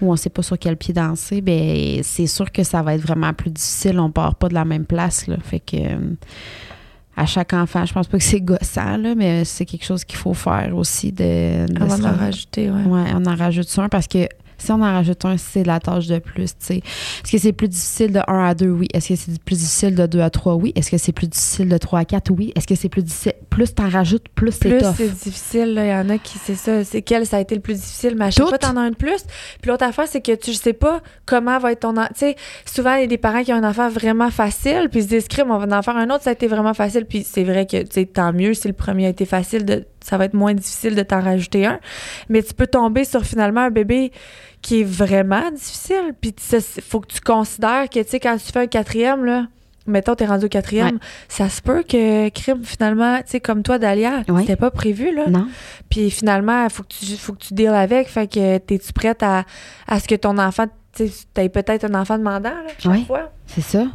[0.00, 3.02] ou on sait pas sur quel pied danser, ben, c'est sûr que ça va être
[3.02, 3.98] vraiment plus difficile.
[3.98, 5.26] On part pas de la même place.
[5.26, 5.36] Là.
[5.42, 5.98] Fait que euh,
[7.16, 10.18] à chaque enfant, je pense pas que c'est gossant, là, mais c'est quelque chose qu'il
[10.18, 11.10] faut faire aussi.
[11.10, 12.82] De, rajouter, oui.
[12.84, 14.28] Ouais, on en rajoute ça parce que
[14.64, 16.76] si on en rajoute un, c'est la tâche de plus, tu sais.
[16.76, 18.68] Est-ce que c'est plus difficile de 1 à 2?
[18.68, 18.88] Oui.
[18.92, 20.54] Est-ce que c'est plus difficile de 2 à 3?
[20.54, 20.72] Oui.
[20.74, 22.30] Est-ce que c'est plus difficile de 3 à 4?
[22.30, 22.52] Oui.
[22.56, 23.34] Est-ce que c'est plus difficile?
[23.50, 24.94] Plus t'en rajoutes, plus c'est tough.
[24.94, 26.82] Plus c'est difficile, il y en a qui, c'est ça.
[26.84, 28.90] C'est quel ça a été le plus difficile, mais à chaque fois, t'en as un
[28.90, 29.24] de plus.
[29.60, 31.94] Puis l'autre affaire, c'est que tu sais pas comment va être ton...
[31.94, 35.00] Tu sais, souvent, il y a des parents qui ont un enfant vraiment facile, puis
[35.00, 37.04] ils se disent, on va en faire un autre, ça a été vraiment facile.
[37.04, 39.84] Puis c'est vrai que, tu sais, tant mieux si le premier a été facile, de,
[40.04, 41.80] ça va être moins difficile de t'en rajouter un.
[42.28, 44.12] Mais tu peux tomber sur finalement un bébé
[44.60, 46.12] qui est vraiment difficile.
[46.20, 49.46] Puis il faut que tu considères que, tu sais, quand tu fais un quatrième, là,
[49.86, 53.78] mettons, t'es rendu au quatrième, ça se peut que crime, finalement, tu sais, comme toi,
[53.78, 55.26] Dalia, c'était pas prévu, là.
[55.28, 55.46] Non.
[55.88, 58.08] Puis finalement, il faut que tu faut que tu deals avec.
[58.08, 59.44] Fait que t'es-tu prête à,
[59.88, 63.32] à ce que ton enfant, tu sais, peut-être un enfant demandant, là, chaque fois?
[63.46, 63.86] c'est ça.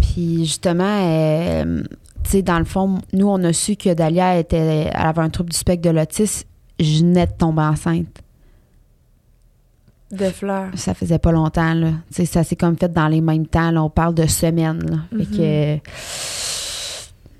[0.00, 1.82] Puis justement, euh,
[2.28, 5.50] tu dans le fond, nous, on a su que Dalia était, elle avait un trouble
[5.50, 6.46] du spectre de l'autisme.
[6.80, 8.20] Je venais de tomber enceinte.
[10.10, 10.70] De fleurs.
[10.74, 11.92] Ça faisait pas longtemps, là.
[12.10, 13.82] Ça s'est comme fait dans les mêmes temps, là.
[13.82, 14.96] On parle de semaines, là.
[15.16, 15.78] Fait que.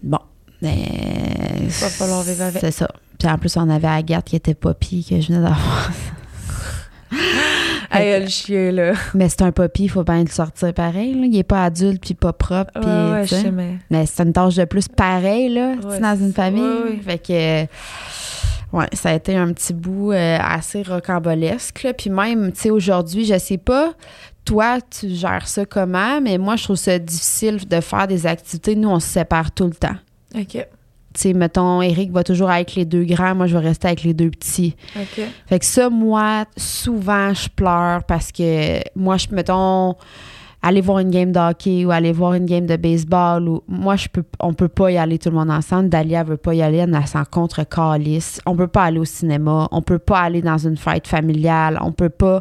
[0.03, 0.19] Bon.
[0.63, 1.69] Mais.
[1.69, 2.61] Va falloir vivre avec.
[2.61, 2.89] C'est ça.
[3.19, 5.91] Puis en plus, on avait Agathe qui était poppy, que je venais d'avoir.
[7.91, 8.93] Hey, le chien, là.
[9.15, 11.15] Mais c'est un poppy, il faut bien le sortir pareil.
[11.15, 11.27] Là.
[11.27, 12.71] Il est pas adulte puis pas propre.
[12.75, 13.43] Puis, Ouais, ouais, tu je sais.
[13.43, 13.79] sais, mais.
[13.91, 16.63] Mais c'est une tâche de plus pareil, là, Ouais, dans une famille.
[16.63, 17.01] ouais.
[17.05, 18.77] Fait que.
[18.77, 21.85] Ouais, ça a été un petit bout euh, assez rocambolesque.
[21.85, 21.93] là.
[21.95, 23.93] Puis même, tu sais, aujourd'hui, je sais pas,
[24.45, 28.75] toi, tu gères ça comment, mais moi, je trouve ça difficile de faire des activités.
[28.75, 29.95] Nous, on se sépare tout le temps.
[30.35, 30.67] OK.
[31.15, 34.03] Tu sais, mettons, Eric va toujours avec les deux grands, moi, je vais rester avec
[34.03, 34.75] les deux petits.
[34.97, 35.25] OK.
[35.47, 39.95] Fait que ça, moi, souvent, je pleure parce que moi, je, mettons,
[40.67, 43.97] aller voir une game de hockey ou aller voir une game de baseball ou moi,
[43.97, 45.91] je peux, on peut pas y aller tout le monde ensemble.
[45.91, 48.41] Dalia veut pas y aller, elle s'en contre calice.
[48.47, 49.69] On peut pas aller au cinéma.
[49.73, 51.79] On peut pas aller dans une fête familiale.
[51.83, 52.41] On peut pas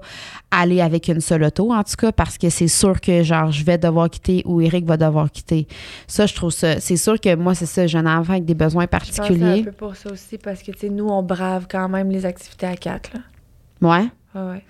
[0.52, 3.66] aller avec une seule auto, en tout cas, parce que c'est sûr que, genre, je
[3.66, 5.68] vais devoir quitter ou Eric va devoir quitter.
[6.08, 6.80] Ça, je trouve ça.
[6.80, 9.60] C'est sûr que moi, c'est ça, j'ai un enfant avec des besoins Je pense particuliers.
[9.60, 12.26] un peu pour ça aussi, parce que, tu sais, nous, on brave quand même les
[12.26, 13.20] activités à quatre, là.
[13.82, 14.06] Ouais.
[14.34, 14.64] Ouais, ouais.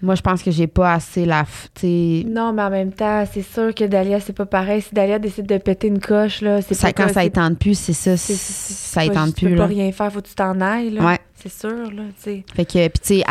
[0.00, 1.42] Moi, je pense que j'ai pas assez la.
[1.42, 4.80] f- Non, mais en même temps, c'est sûr que Dalia, c'est pas pareil.
[4.80, 7.76] Si Dalia décide de péter une coche, là, c'est Ça, pas quand ça étende plus,
[7.76, 8.16] c'est ça.
[8.16, 10.60] c'est- c'est- c'est- Ça étende Tu peux plus, pas rien faire, faut que tu t'en
[10.60, 11.04] ailles, là.
[11.04, 11.18] Ouais.
[11.34, 12.44] C'est sûr, là, tu sais.
[12.54, 13.24] Fait que, puis tu sais,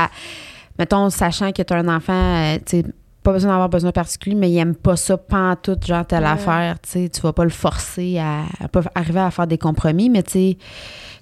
[0.78, 2.86] mettons, sachant que tu as un enfant, euh, tu sais,
[3.24, 6.30] pas besoin d'avoir besoin particulier, mais il aime pas ça pantoute, genre telle Ouais.
[6.30, 9.58] affaire, tu sais, tu vas pas le forcer à, à pas arriver à faire des
[9.58, 10.58] compromis, mais tu sais,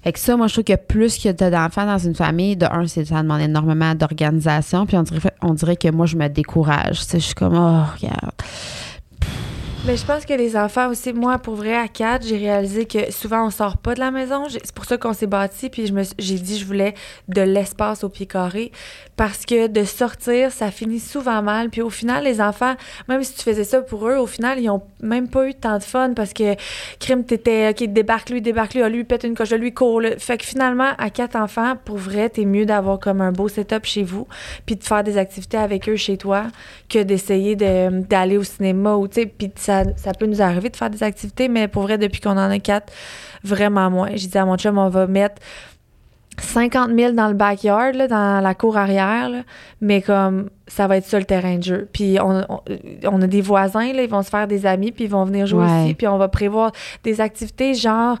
[0.06, 2.64] fait que ça, moi, je trouve que plus que t'as d'enfants dans une famille, de
[2.64, 7.00] un, ça demande énormément d'organisation, puis on dirait, on dirait que moi, je me décourage,
[7.00, 8.30] tu sais, je suis comme, oh, regarde.
[9.86, 13.12] Mais je pense que les enfants aussi, moi, pour vrai, à 4, j'ai réalisé que
[13.12, 14.48] souvent, on sort pas de la maison.
[14.48, 15.86] C'est pour ça qu'on s'est bâti, puis
[16.18, 16.94] j'ai dit je voulais
[17.28, 18.72] de l'espace au pied carré.
[19.16, 21.70] Parce que de sortir, ça finit souvent mal.
[21.70, 22.74] Puis au final, les enfants,
[23.08, 25.78] même si tu faisais ça pour eux, au final, ils ont même pas eu tant
[25.78, 26.56] de fun parce que,
[26.98, 30.02] crime, t'étais, OK, débarque lui, débarque lui, ah, lui, pète une coche, lui, court.
[30.18, 33.84] Fait que finalement, à quatre enfants, pour vrai, t'es mieux d'avoir comme un beau setup
[33.84, 34.26] chez vous,
[34.66, 36.46] puis de faire des activités avec eux chez toi,
[36.88, 40.68] que d'essayer de- d'aller au cinéma ou, tu sais, puis ça, ça peut nous arriver
[40.70, 42.92] de faire des activités, mais pour vrai, depuis qu'on en a quatre,
[43.44, 44.10] vraiment moins.
[44.14, 45.40] J'ai dit à mon chum, on va mettre
[46.38, 49.38] 50 000 dans le backyard, là, dans la cour arrière, là,
[49.80, 51.88] mais comme ça va être ça le terrain de jeu.
[51.92, 52.60] Puis on, on,
[53.04, 55.46] on a des voisins, là, ils vont se faire des amis, puis ils vont venir
[55.46, 55.84] jouer Ouais.
[55.84, 56.72] ici, puis on va prévoir
[57.04, 58.18] des activités genre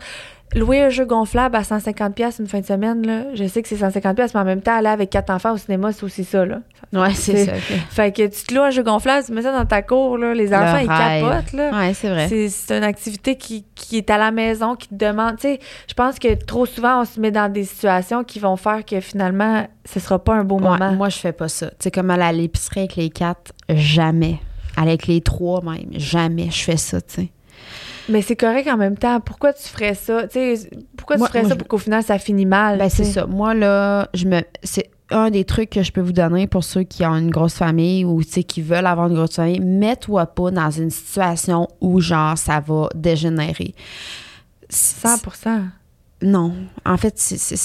[0.54, 3.68] louer un jeu gonflable à 150 pièces une fin de semaine là, je sais que
[3.68, 6.24] c'est 150 pièces mais en même temps aller avec quatre enfants au cinéma c'est aussi
[6.24, 6.60] ça là.
[6.92, 7.52] Ouais, c'est ça.
[7.90, 10.34] Fait que tu te loues un jeu gonflable, tu mets ça dans ta cour là,
[10.34, 11.70] les enfants ils capotent là.
[11.76, 12.28] Ouais, c'est vrai.
[12.28, 15.36] C'est, c'est une activité qui, qui est à la maison, qui te demande.
[15.36, 18.56] Tu sais, je pense que trop souvent, on se met dans des situations qui vont
[18.56, 20.92] faire que finalement, ce sera pas un beau Ouais, moment.
[20.92, 21.66] moi, je fais pas ça.
[21.70, 24.38] Tu sais, comme aller à l'épicerie avec les quatre, jamais.
[24.76, 27.28] Aller Avec les trois même, jamais je fais ça, tu sais.
[28.08, 29.20] Mais c'est correct en même temps.
[29.20, 30.26] Pourquoi tu ferais ça?
[30.28, 32.78] Tu sais, pourquoi Moi- tu ferais moi, ça pour qu'au final, ça finisse mal?
[32.78, 33.26] Ben, c'est ça.
[33.26, 34.40] Moi, là, je me.
[34.62, 37.54] C'est un des trucs que je peux vous donner pour ceux qui ont une grosse
[37.54, 39.60] famille ou qui veulent avoir une grosse famille.
[39.60, 43.74] Mets-toi pas dans une situation où, genre, ça va dégénérer.
[44.68, 45.18] 100
[46.22, 46.52] Non.
[46.84, 47.14] En fait,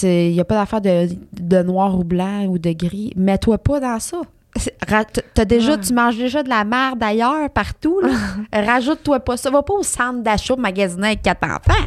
[0.04, 3.12] il n'y a pas d'affaire de, de noir ou blanc ou de gris.
[3.16, 4.22] Mets-toi pas dans ça.
[5.34, 5.78] T'as déjà.
[5.78, 8.00] Tu manges déjà de la merde ailleurs, partout.
[8.02, 8.10] là.
[8.54, 9.50] Rajoute-toi pas ça.
[9.50, 11.82] Va pas au centre d'achat magasiner avec quatre enfants.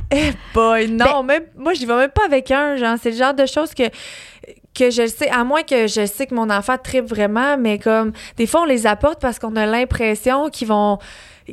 [0.54, 3.34] Boy, non, Ben- même, moi, j'y vais même pas avec un, genre, c'est le genre
[3.34, 3.84] de choses que,
[4.74, 8.12] que je sais, à moins que je sais que mon enfant tripe vraiment, mais comme,
[8.36, 10.98] des fois, on les apporte parce qu'on a l'impression qu'ils vont,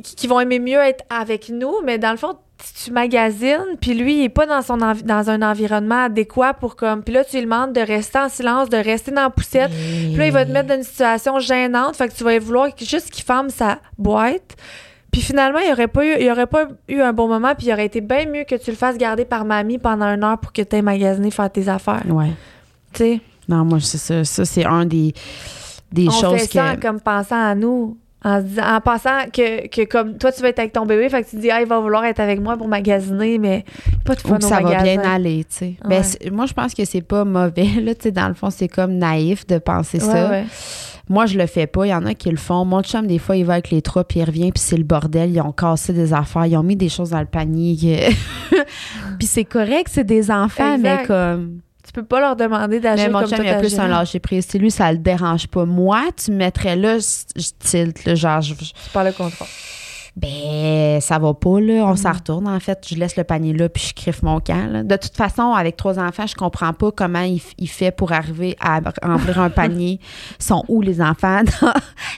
[0.02, 2.36] qu'ils vont aimer mieux être avec nous, mais dans le fond,
[2.84, 6.76] tu magasines, puis lui, il est pas dans, son envi- dans un environnement adéquat pour
[6.76, 9.70] comme, puis là, tu lui demandes de rester en silence, de rester dans la poussette,
[9.70, 12.68] puis là, il va te mettre dans une situation gênante, fait que tu vas vouloir
[12.78, 14.56] juste qu'il ferme sa boîte.
[15.10, 17.72] Puis finalement, il aurait pas eu, il aurait pas eu un bon moment, puis il
[17.72, 20.52] aurait été bien mieux que tu le fasses garder par mamie pendant une heure pour
[20.54, 22.02] que tu aies magasiné faire tes affaires.
[22.08, 22.30] Ouais.
[22.94, 24.24] Tu sais, Non, moi, c'est ça.
[24.24, 25.12] Ça, c'est un des,
[25.92, 26.52] des on choses fait que.
[26.54, 27.98] ça comme pensant à nous.
[28.24, 31.08] En, se disant- en pensant que, que comme toi, tu vas être avec ton bébé,
[31.08, 33.64] fait que tu te dis, ah, il va vouloir être avec moi pour magasiner, mais
[34.04, 35.74] pas de Ou fun que au ça va bien aller, tu sais.
[35.84, 36.00] Ouais.
[36.00, 38.10] Ben, moi, je pense que c'est pas mauvais, là, tu sais.
[38.12, 40.30] Dans le fond, c'est comme naïf de penser Ouais, ça.
[40.30, 40.44] ouais.
[41.08, 41.84] Moi, je le fais pas.
[41.84, 42.64] Il y en a qui le font.
[42.64, 44.84] Mon chum, des fois, il va avec les trois, puis il revient, puis c'est le
[44.84, 45.32] bordel.
[45.32, 46.46] Ils ont cassé des affaires.
[46.46, 48.08] Ils ont mis des choses dans le panier.
[49.18, 51.00] puis c'est correct, c'est des enfants, Exact.
[51.00, 51.58] mais comme.
[51.84, 53.82] Tu peux pas leur demander Mais d'agir mon comme chum, toi il a plus t'agirais.
[53.84, 54.46] un lâcher prise.
[54.48, 55.64] Si lui, ça le dérange pas.
[55.64, 59.48] Moi, tu me mettrais là, je tilte, là, genre, je- je- C'est pas le contrôle.
[60.14, 63.70] ben ça va pas là, on s'en retourne en fait, je laisse le panier là
[63.70, 64.70] puis je criffe mon camp.
[64.70, 64.82] là.
[64.82, 68.80] De toute façon, avec trois enfants, je comprends pas comment il, fait pour arriver à
[69.02, 70.00] remplir un panier.
[70.38, 71.40] Ils sont où les enfants?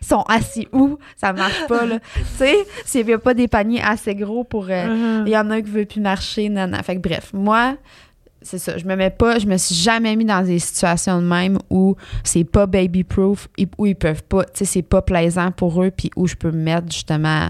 [0.02, 0.98] Ils sont assis où?
[1.16, 2.00] Ça marche pas là.
[2.00, 5.48] tu sais, s'il y a pas des paniers assez gros pour euh, il y en
[5.50, 6.78] a un qui veut plus marcher, non, non.
[6.82, 7.76] Fait que bref, moi,
[8.44, 8.78] c'est ça.
[8.78, 11.96] Je me mets pas, je me suis jamais mis dans des situations de même où
[12.22, 15.90] c'est pas baby proof, où ils peuvent pas, tu sais, c'est pas plaisant pour eux,
[15.90, 17.48] puis où je peux me mettre justement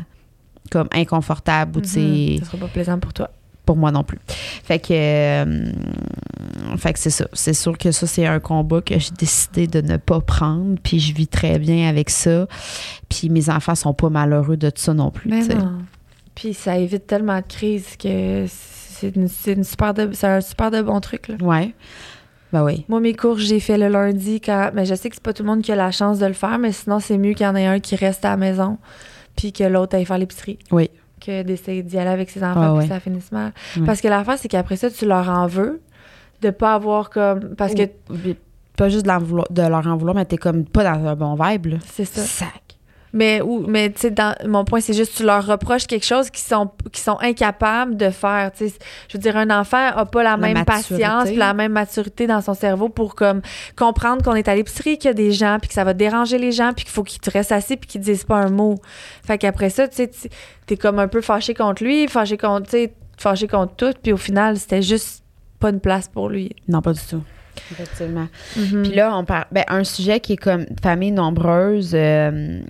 [0.70, 2.38] comme inconfortable ou tu sais, Mhm.
[2.38, 3.28] Ça sera pas plaisant pour toi.
[3.66, 4.18] pour moi non plus.
[4.26, 5.72] Fait que, euh,
[6.76, 7.26] fait que c'est ça.
[7.32, 11.00] C'est sûr que ça, c'est un combat que j'ai décidé de ne pas prendre, puis
[11.00, 12.46] je vis très bien avec ça.
[13.08, 15.30] Puis mes enfants sont pas malheureux de ça non plus.
[15.30, 15.78] Mais non.
[16.34, 18.44] Puis ça évite tellement de crises que
[18.94, 21.28] c'est une, c'est une super de, c'est un super de bon truc.
[21.28, 21.36] Là.
[21.40, 21.74] Ouais.
[22.52, 22.84] Ben oui.
[22.88, 24.70] Moi, mes cours, j'ai fait le lundi quand.
[24.74, 26.32] Mais je sais que c'est pas tout le monde qui a la chance de le
[26.32, 28.78] faire, mais sinon, c'est mieux qu'il y en ait un qui reste à la maison
[29.36, 30.58] puis que l'autre aille faire l'épicerie.
[30.70, 30.90] Oui.
[31.20, 32.86] Que d'essayer d'y aller avec ses enfants Ah puis ouais.
[32.86, 33.52] ça finisse mal.
[33.76, 33.84] Ouais.
[33.84, 35.80] Parce que l'affaire, c'est qu'après ça, tu leur en veux
[36.42, 37.54] de pas avoir comme.
[37.56, 37.82] Parce que
[38.76, 39.10] pas juste de,
[39.68, 42.22] leur en vouloir, mais t'es comme pas dans un bon vibe, c'est ça.
[42.22, 42.63] Sac.
[43.14, 46.30] Mais, ou, mais tu sais, dans- mon point, c'est juste tu leur reproches quelque chose
[46.30, 48.50] qu'ils sont, qui sont incapables de faire.
[48.50, 48.74] tu sais.
[49.08, 50.96] Je veux dire, un enfant a pas la, même maturité.
[51.04, 53.40] patience puis la même maturité dans son cerveau pour comme
[53.76, 56.38] comprendre qu'on est à l'épicerie, qu'il y a des gens, puis que ça va déranger
[56.38, 58.74] les gens, puis qu'il faut qu'ils te restent assis, puis qu'ils disent pas un mot.
[59.24, 60.10] Fait qu'après ça, tu sais,
[60.66, 64.12] t'es comme un peu fâché contre lui, fâché contre, tu sais, fâché contre tout, puis
[64.12, 65.22] au final, c'était juste
[65.60, 66.50] pas une place pour lui.
[66.66, 67.22] Non, pas du tout.
[67.70, 68.26] Effectivement.
[68.56, 68.82] Mhm.
[68.82, 69.44] Puis là, on parle.
[69.52, 72.60] Ben, un sujet qui est comme famille nombreuse, euh,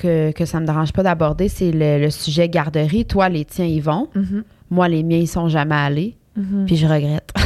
[0.00, 3.04] que, que ça me dérange pas d'aborder, c'est le, le sujet garderie.
[3.06, 4.08] Toi, les tiens, ils vont.
[4.14, 4.44] Mhm.
[4.70, 6.16] Moi, les miens, ils sont jamais allés.
[6.36, 6.64] Mhm.
[6.66, 7.30] Puis je regrette.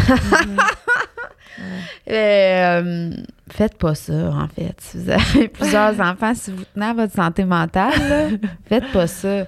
[2.10, 3.10] Euh,
[3.50, 4.74] faites pas ça, en fait.
[4.78, 8.28] Si vous avez plusieurs enfants, si vous tenez à votre santé mentale, là,
[8.68, 9.46] faites pas ça.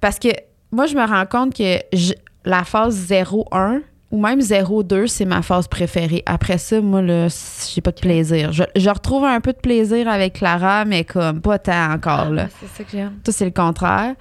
[0.00, 0.28] Parce que
[0.72, 2.14] moi, je me rends compte que je-
[2.44, 6.22] la phase 0-1 ou même 0-2, c'est ma phase préférée.
[6.26, 7.26] Après ça, moi, là,
[7.74, 8.52] j'ai pas de plaisir.
[8.52, 12.46] Je, je retrouve un peu de plaisir avec Clara, mais comme pas tant encore, là.
[12.48, 13.12] Ah, c'est ça que j'aime.
[13.22, 14.14] Toi, c'est le contraire.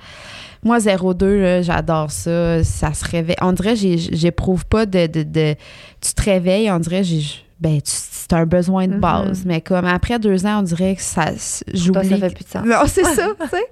[0.63, 2.63] Moi, 0-2, là, j'adore ça.
[2.63, 3.37] Ça se réveille.
[3.41, 5.55] On dirait, j'éprouve pas de, de, de-
[6.01, 7.23] Tu te réveilles, on dirait, j'ai.
[7.59, 8.99] Ben, c'est un besoin de Mhm.
[8.99, 9.43] base.
[9.45, 11.31] Mais comme après deux ans, on dirait que ça.
[11.73, 12.07] J'oublie.
[12.09, 12.65] ça fait plus de sens.
[12.65, 13.65] Non, c'est ça, tu sais.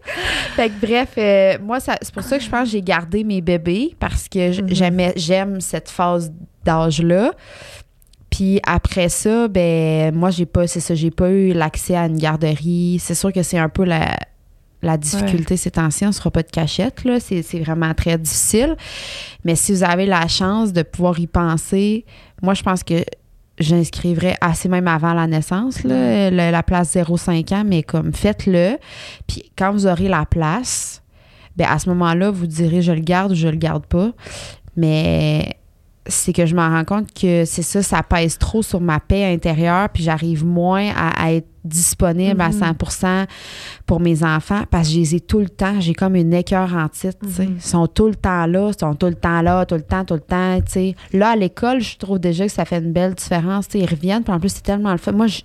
[0.55, 3.41] Fait que bref, euh, moi, c'est pour ça que je pense que j'ai gardé mes
[3.41, 4.67] bébés parce que Mhm.
[4.73, 6.31] j'aimais, j'aime cette phase
[6.63, 7.31] d'âge-là.
[8.31, 12.17] Puis après ça, ben moi, j'ai pas, c'est ça, j'ai pas eu l'accès à une
[12.17, 12.97] garderie.
[12.99, 14.15] C'est sûr que c'est un peu la,
[14.81, 16.05] la difficulté ces temps-ci.
[16.05, 17.19] On sera pas de cachette, là.
[17.19, 18.75] C'est vraiment très difficile.
[19.45, 22.03] Mais si vous avez la chance de pouvoir y penser,
[22.41, 23.05] moi, je pense que
[23.59, 28.77] j'inscrivrais assez même avant la naissance, là, la place 0,5 ans, mais comme faites-le.
[29.27, 31.01] Puis quand vous aurez la place,
[31.55, 34.11] ben à ce moment-là, vous direz je le garde ou je le garde pas.
[34.75, 35.57] Mais
[36.07, 39.25] c'est que je me rends compte que c'est ça, ça pèse trop sur ma paix
[39.25, 42.75] intérieure, puis j'arrive moins à, à être disponible à Mhm.
[42.89, 43.25] 100
[43.87, 45.79] pour mes enfants parce que je les ai tout le temps.
[45.81, 47.17] J'ai comme une écœur en titre.
[47.23, 47.55] Mhm.
[47.55, 50.05] Ils sont tout le temps là, ils sont tout le temps là, tout le temps,
[50.05, 50.95] tout le temps, tu sais.
[51.11, 53.83] Là, à l'école, je trouve déjà que ça fait une belle différence, tu sais.
[53.83, 55.11] Ils reviennent, puis en plus, c'est tellement le fun.
[55.13, 55.41] Moi, je,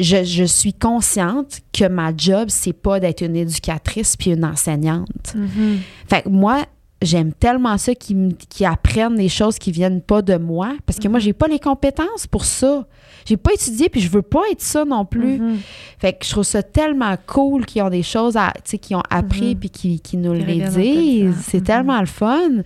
[0.00, 5.34] je, je suis consciente que ma job, c'est pas d'être une éducatrice puis une enseignante.
[5.36, 5.78] Mhm.
[6.08, 6.64] Fait que moi,
[7.02, 8.34] j'aime tellement ça qu'ils
[8.64, 12.26] apprennent des choses qui viennent pas de moi parce que moi, j'ai pas les compétences
[12.30, 12.86] pour ça.
[13.24, 15.38] J'ai pas étudié puis je veux pas être ça non plus.
[15.38, 15.58] Mhm.
[15.98, 18.96] Fait que je trouve ça tellement cool qu'ils ont des choses à, tu sais, qu'ils
[18.96, 19.58] ont appris Mhm.
[19.60, 21.36] puis qui, qui nous Qui les disent.
[21.46, 21.64] C'est Mhm.
[21.64, 22.62] tellement le fun.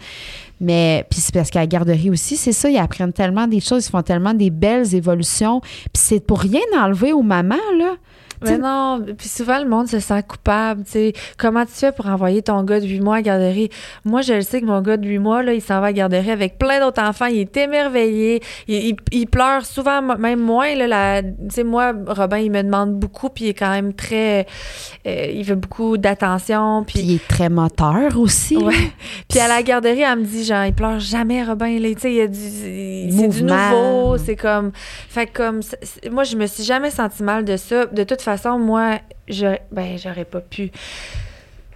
[0.61, 3.87] Mais puis c'est parce qu'à la garderie aussi, c'est ça, ils apprennent tellement des choses,
[3.87, 5.61] ils font tellement des belles évolutions.
[5.61, 7.97] Puis c'est pour rien enlever aux mamans là.
[8.45, 11.13] Mais non, puis souvent le monde se sent coupable, tu sais.
[11.39, 13.71] Comment tu fais pour envoyer ton gars de 8 mois à la garderie?
[14.05, 15.91] Moi, je le sais que mon gars de 8 mois, là, il s'en va à
[15.91, 20.41] la garderie avec plein d'autres enfants, il est émerveillé, il, il- il pleure souvent, même
[20.41, 23.93] moins, là, tu sais, moi, Robin, il me demande beaucoup, puis il est quand même
[23.95, 24.47] très,
[25.07, 28.57] euh, il veut beaucoup d'attention, Puis il est très moteur aussi.
[28.57, 28.75] Ouais.
[29.29, 31.79] Puis à la garderie, elle me dit, genre, il pleure jamais, Robin.
[31.79, 31.89] là.
[31.95, 32.39] Tu sais, il y a du.
[32.39, 34.17] C'est du nouveau.
[34.19, 34.73] C'est comme.
[35.09, 35.61] Fait comme.
[36.11, 37.87] Moi, je me suis jamais senti mal de ça.
[37.87, 40.71] De toute façon, moi, je, ben, j'aurais pas pu.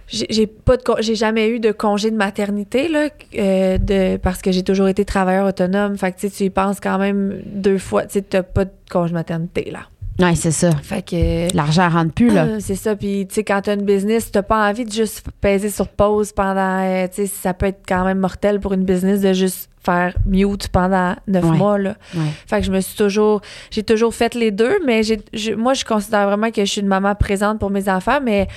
[0.09, 4.63] J'ai pas j'ai jamais eu de congé de maternité là euh, de parce que j'ai
[4.63, 8.41] toujours été travailleur autonome fait que tu y penses quand même deux fois tu t'as
[8.41, 9.89] pas de congé de maternité là
[10.19, 10.71] Ouais, c'est ça.
[10.81, 12.47] fait que L'argent rentre plus là.
[12.55, 12.95] ah, c'est ça.
[12.95, 16.31] Puis, tu sais, quand t'as une business, t'as pas envie de juste peser sur pause
[16.31, 16.79] pendant.
[16.83, 20.15] euh, tu sais, ça peut être quand même mortel pour une business de juste faire
[20.25, 21.57] mute pendant neuf Ouais.
[21.57, 21.95] mois, là.
[22.15, 22.21] Ouais.
[22.47, 25.85] Fait que je me suis toujours, j'ai toujours fait les deux, mais j'ai, moi, je
[25.85, 28.47] considère vraiment que je suis une maman présente pour mes enfants, mais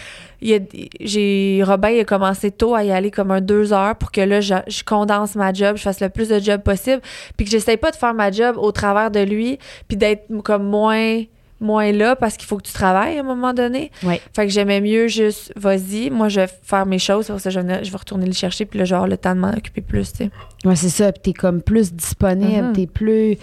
[0.42, 4.40] j'ai, Robin a commencé tôt à y aller comme un deux heures pour que là,
[4.40, 7.00] je, je condense ma job, je fasse le plus de job possible,
[7.36, 10.64] puis que j'essaye pas de faire ma job au travers de lui, puis d'être comme
[10.64, 11.22] moins,
[11.60, 13.90] moins là parce qu'il faut que tu travailles à un moment donné.
[14.02, 14.20] Ouais.
[14.34, 17.60] Fait que j'aimais mieux juste, vas-y, moi, je vais faire mes choses, pour ça, je
[17.60, 20.10] vais, je vais retourner le chercher, puis là, genre, le temps de m'en occuper plus,
[20.12, 20.30] tu sais.
[20.64, 21.12] Ouais, c'est ça.
[21.12, 22.72] Puis t'es comme plus disponible, Mhm.
[22.72, 23.36] t'es plus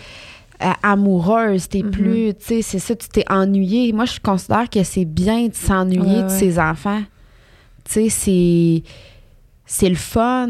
[0.63, 1.91] euh, amoureuse, t'es Mhm.
[1.91, 3.93] plus, tu sais, c'est ça, tu t'es ennuyée.
[3.93, 6.29] Moi, je considère que c'est bien de s'ennuyer Ouais, de ouais.
[6.29, 7.01] ses enfants.
[7.85, 8.83] Tu sais, c'est.
[9.69, 10.47] C'est le fun,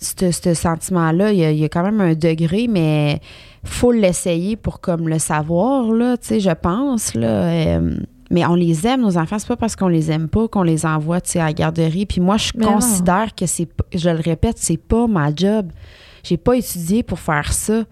[0.00, 1.32] ce ce sentiment-là.
[1.32, 3.20] Il y, a, il y a quand même un degré, mais
[3.62, 7.28] faut l'essayer pour comme le savoir, là, tu sais, je pense, là.
[7.28, 7.94] Euh,
[8.30, 9.38] mais on les aime, nos enfants.
[9.38, 12.06] C'est pas parce qu'on les aime pas qu'on les envoie, tu sais, à la garderie.
[12.06, 12.72] Puis moi, je Mais non.
[12.76, 15.70] considère que c'est, je le répète, c'est pas ma job.
[16.22, 17.84] J'ai pas étudié pour faire ça.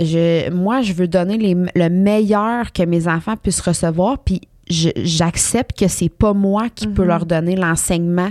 [0.00, 5.78] Je, moi, je veux donner les- le meilleur que mes enfants puissent recevoir, puis j'accepte
[5.78, 7.08] que c'est pas moi qui peux Mhm.
[7.08, 8.30] leur donner l'enseignement.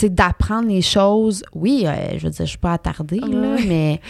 [0.00, 1.42] D'apprendre les choses.
[1.54, 4.00] Oui, euh, je veux dire, je suis pas attardée, là, mais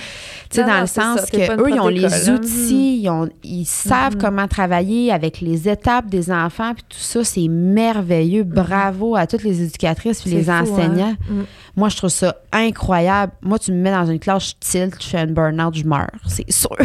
[0.49, 2.35] tu sais, Non, dans non, le ça, sens pas que eux, ils ont les hein.
[2.35, 4.21] outils, ils, ont- ils savent Mhm.
[4.23, 8.45] comment travailler avec les étapes des enfants, puis tout ça, c'est merveilleux.
[8.45, 10.63] Bravo à toutes les éducatrices puis les fou, hein.
[10.63, 11.17] enseignants.
[11.29, 11.43] Mm.
[11.77, 13.33] Moi, je trouve ça incroyable.
[13.43, 16.09] Moi, tu me mets dans une classe, je tilt, je fais un burn-out, je meurs,
[16.27, 16.77] c'est sûr.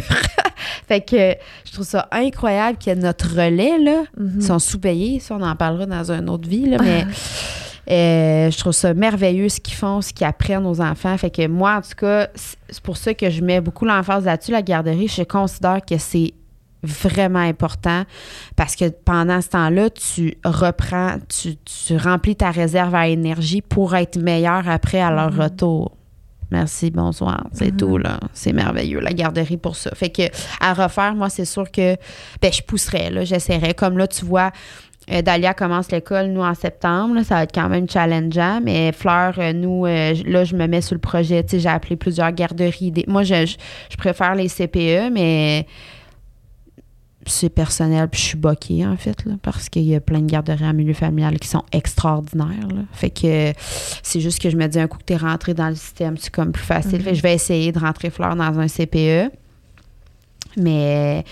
[0.88, 4.04] fait que je trouve ça incroyable qu'il y ait notre relais, là.
[4.36, 7.06] Ils sont sous-payés, ça, on en parlera dans une autre vie, là, mais
[7.90, 11.18] euh, je trouve ça merveilleux ce qu'ils font, ce qu'ils apprennent aux enfants.
[11.18, 14.52] Fait que moi, en tout cas, c'est pour ça que je mets beaucoup l'emphase là-dessus,
[14.52, 15.08] la garderie.
[15.08, 16.34] Je considère que c'est
[16.84, 18.04] vraiment important
[18.56, 23.96] parce que pendant ce temps-là, tu reprends, tu, tu remplis ta réserve à énergie pour
[23.96, 25.42] être meilleur après à leur Mhm.
[25.42, 25.94] retour.
[26.50, 27.48] Merci, bonsoir.
[27.52, 27.78] C'est Mhm.
[27.78, 28.20] tout, là.
[28.32, 29.90] C'est merveilleux, la garderie pour ça.
[29.96, 30.22] Fait que
[30.62, 31.98] à refaire, moi, c'est sûr que
[32.42, 33.26] ben, je pousserais, là.
[33.26, 33.74] J'essaierais.
[33.74, 34.52] Comme là, tu vois,
[35.12, 37.16] euh, Dalia commence l'école, nous, en septembre.
[37.16, 37.24] là.
[37.24, 38.60] ça va être quand même challengeant.
[38.62, 41.44] Mais Fleur, euh, nous, euh, là, je me mets sur le projet.
[41.44, 42.92] Tu sais, j'ai appelé plusieurs garderies.
[42.92, 43.56] Des- Moi, je, je,
[43.90, 45.66] je préfère les CPE, mais
[47.26, 48.08] c'est personnel.
[48.10, 50.74] Puis je suis boquée, en fait, là, parce qu'il y a plein de garderies en
[50.74, 52.68] milieu familial qui sont extraordinaires.
[52.74, 52.82] là.
[52.94, 53.54] Fait que
[54.04, 56.18] c'est juste que je me dis, un coup que tu es rentré dans le système,
[56.18, 57.00] c'est comme plus facile.
[57.00, 57.02] Mhm.
[57.04, 59.32] Fait que je vais essayer de rentrer Fleur dans un CPE.
[60.58, 61.24] Mais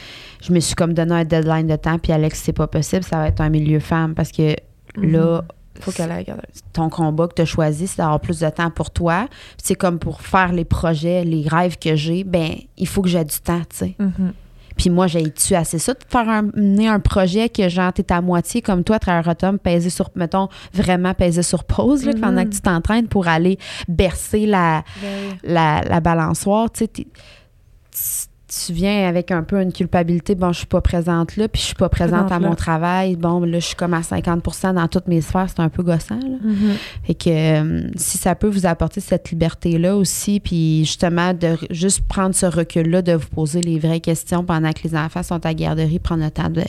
[0.45, 1.97] je me suis comme donné un deadline de temps.
[1.97, 4.55] Puis Alex, c'est pas possible, ça va être un milieu femme parce que
[4.95, 5.41] là,
[5.81, 6.25] Faut qu'elle aille
[6.71, 9.27] ton combat que tu as choisi, c'est d'avoir plus de temps pour toi.
[9.61, 13.23] C'est comme pour faire les projets, les rêves que j'ai, ben il faut que j'ai
[13.25, 13.95] du temps, tu sais.
[13.99, 14.33] Mhm.
[14.77, 18.11] Puis moi, j'ai tu assez ça de faire un, mener un projet que genre t'es
[18.11, 22.19] à moitié comme toi, travailleur autonome, peser sur, mettons, vraiment peser sur pause là, Mhm.
[22.21, 28.24] pendant que tu t'entraînes pour aller bercer la, Ben la, la balançoire, tu sais,
[28.65, 30.35] tu- viens avec un peu une culpabilité.
[30.35, 32.47] Bon, je suis pas présente là, puis je suis pas présente à là.
[32.49, 33.15] mon travail.
[33.15, 35.47] Bon, là, je suis comme à 50% dans toutes mes sphères.
[35.49, 36.37] C'est un peu gossant, là.
[36.43, 36.73] Mhm.
[37.05, 42.01] Fait que euh, si ça peut vous apporter cette liberté-là aussi, puis justement de juste
[42.07, 45.49] prendre ce recul-là, de vous poser les vraies questions pendant que les enfants sont à
[45.49, 46.63] la garderie, prendre le temps de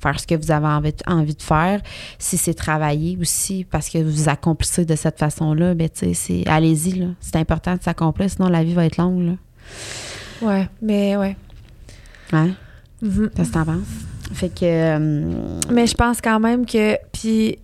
[0.00, 1.80] faire ce que vous avez envie, envie de faire.
[2.18, 6.48] Si c'est travailler aussi, parce que vous accomplissez de cette façon-là, ben tu sais, c'est
[6.48, 7.06] allez-y, là.
[7.20, 9.32] C'est important de s'accomplir, sinon la vie va être longue, là.
[10.44, 11.36] Ouais, mais ouais.
[12.32, 12.50] Hein?
[13.02, 13.30] Mhm.
[13.34, 13.86] Qu'est-ce que t'en penses?
[14.32, 14.64] Fait que...
[14.64, 14.98] euh,
[15.72, 16.96] Mais je pense quand même que.
[17.12, 17.58] Puis,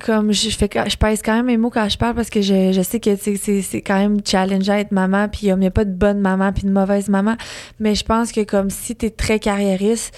[0.00, 2.72] comme je fais, je pèse quand même mes mots quand je parle parce que je,
[2.72, 5.92] je sais que c'est- quand même challengeant être maman, puis il n'y a pas de
[5.92, 7.36] bonne maman puis de mauvaise maman.
[7.78, 10.14] Mais je pense que comme si tu es très carriériste,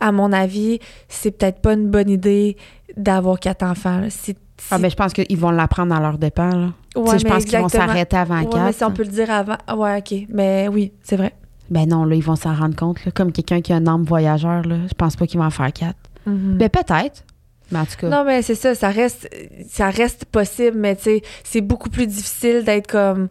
[0.00, 2.56] à mon avis, c'est peut-être pas une bonne idée
[2.96, 3.98] d'avoir quatre enfants.
[4.00, 4.08] là.
[4.10, 4.36] Si-
[4.70, 6.72] Ah, ben, je pense qu'ils vont l'apprendre à leur dépens, là.
[6.96, 8.64] Ouais, je pense qu'ils vont s'arrêter avant Ouais, quatre.
[8.64, 9.56] mais si on peut le dire avant.
[9.66, 10.26] Ah Ouais, OK.
[10.28, 11.32] Mais oui, c'est vrai.
[11.70, 13.04] Ben non, là, ils vont s'en rendre compte.
[13.04, 15.50] Là, comme quelqu'un qui a un âme voyageur, là, je pense pas qu'ils vont en
[15.50, 15.98] faire quatre.
[16.26, 16.58] Mhm.
[16.58, 17.24] Ben peut-être.
[17.70, 18.08] Mais en tout cas.
[18.08, 19.30] Non, mais c'est ça, ça reste,
[19.68, 23.28] ça reste possible, mais tu sais, c'est beaucoup plus difficile d'être comme.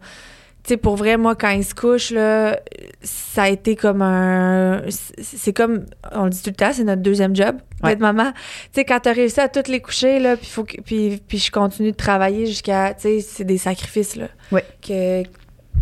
[0.62, 2.60] Tu sais, pour vrai, moi, quand il se couche, là,
[3.02, 4.82] ça a été comme un.
[4.90, 5.86] C'est comme.
[6.12, 7.90] On le dit tout le temps, c'est notre deuxième job, Ouais.
[7.90, 8.32] d'être maman.
[8.32, 8.40] Tu
[8.74, 11.50] sais, quand t'as réussi à toutes les coucher, là, puis, faut que, puis, puis je
[11.50, 12.92] continue de travailler jusqu'à.
[12.92, 14.26] Tu sais, c'est des sacrifices, là.
[14.52, 14.64] Ouais.
[14.86, 15.22] Que.
[15.22, 15.28] Tu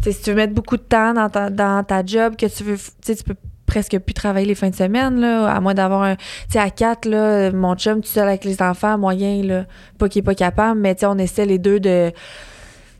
[0.03, 2.62] sais, si tu veux mettre beaucoup de temps dans ta, dans ta job, que tu
[2.62, 2.77] veux.
[2.77, 3.35] Tu sais, tu peux
[3.67, 6.14] presque plus travailler les fins de semaine, là, à moins d'avoir un.
[6.14, 9.64] Tu sais, à quatre, là, mon chum tout seul avec les enfants, moyen, là.
[9.99, 12.12] Pas qu'il est pas capable, mais tu sais, on essaie les deux de.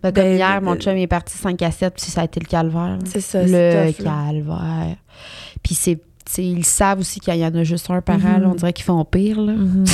[0.03, 2.25] Ben, comme ben, hier, mon euh, chum est parti 5 à 7, puis ça a
[2.25, 2.99] été le calvaire.
[3.05, 4.97] C'est ça, Le tough, calvaire.
[5.63, 5.99] Puis c'est.
[6.39, 8.39] ils savent aussi qu'il y en a juste un par an.
[8.39, 8.47] Mhm.
[8.47, 9.41] On dirait qu'ils font pire.
[9.41, 9.53] Là.
[9.55, 9.85] Mhm.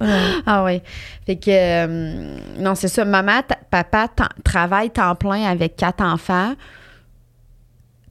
[0.46, 0.82] Ah oui.
[1.24, 1.50] Fait que.
[1.50, 3.04] euh, non, c'est ça.
[3.04, 3.40] Maman,
[3.70, 4.08] papa
[4.44, 6.54] travaille temps plein avec quatre enfants.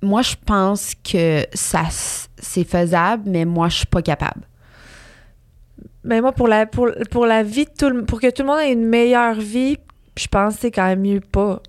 [0.01, 1.83] moi, je pense que ça
[2.41, 4.41] c'est faisable, mais moi, je suis pas capable.
[6.03, 8.47] Mais moi, pour la, pour, pour la vie de tout le, pour que tout le
[8.47, 9.77] monde ait une meilleure vie,
[10.19, 11.61] je pense que c'est quand même mieux pas.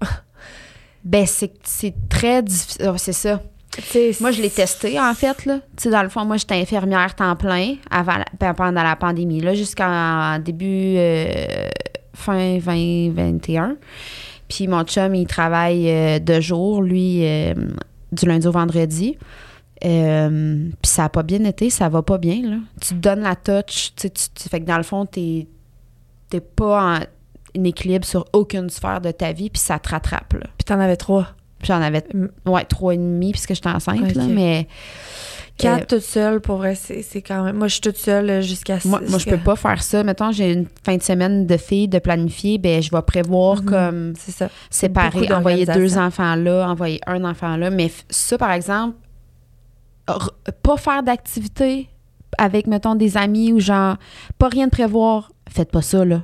[1.05, 2.87] ben, c'est très difficile.
[2.87, 3.41] Ah, c'est ça.
[4.21, 5.47] moi, je l'ai testé, en fait.
[5.47, 5.61] Là.
[5.87, 10.39] dans le fond, moi, j'étais infirmière temps plein avant ben, pendant la pandémie, là, jusqu'en
[10.41, 11.69] début euh,
[12.15, 13.77] fin 2021.
[14.49, 17.55] Puis mon chum, il travaille euh, de jour, lui, euh,
[18.11, 19.17] du lundi au vendredi.
[19.85, 22.43] Euh, puis ça n'a pas bien été, ça va pas bien.
[22.43, 22.57] Là.
[22.81, 25.47] Tu te donnes la touch, tu, tu, fait que dans le fond, tu
[26.33, 27.01] n'es pas en,
[27.55, 30.33] équilibre sur aucune sphère de ta vie, puis ça te rattrape.
[30.35, 30.47] Là.
[30.59, 31.29] Puis t'en avais trois.
[31.59, 32.03] Puis j'en avais,
[32.47, 34.67] ouais, trois et demi, puisque j'étais enceinte, là, mais...
[35.59, 37.57] Quatre toute seule, pour vrai, c'est quand même.
[37.57, 40.03] Moi, je suis toute seule euh, jusqu'à Moi, moi je peux pas faire ça.
[40.03, 43.65] Mettons, j'ai une fin de semaine de filles de planifier, ben je vais prévoir mhm.
[43.67, 44.13] comme.
[44.17, 44.49] C'est ça.
[44.71, 47.69] Séparer, envoyer deux enfants là, envoyer un enfant là.
[47.69, 48.97] Mais ça, par exemple,
[50.63, 51.89] pas faire d'activité
[52.39, 53.97] avec, mettons, des amis ou genre,
[54.39, 56.23] pas rien de prévoir, faites pas ça, là.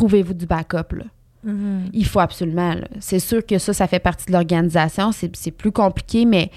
[0.00, 1.04] Trouvez-vous du backup, là.
[1.44, 1.90] Mhm.
[1.92, 2.74] Il faut absolument.
[3.00, 5.12] C'est sûr que ça, ça fait partie de l'organisation.
[5.12, 6.50] C'est plus compliqué, mais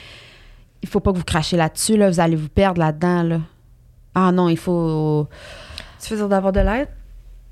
[0.82, 1.98] il faut pas que vous crachez là-dessus.
[1.98, 2.10] Là.
[2.10, 3.24] Vous allez vous perdre là-dedans.
[3.24, 3.42] Là.
[4.16, 5.28] Ah non, il faut.
[6.02, 6.88] Tu veux dire d'avoir de l'aide?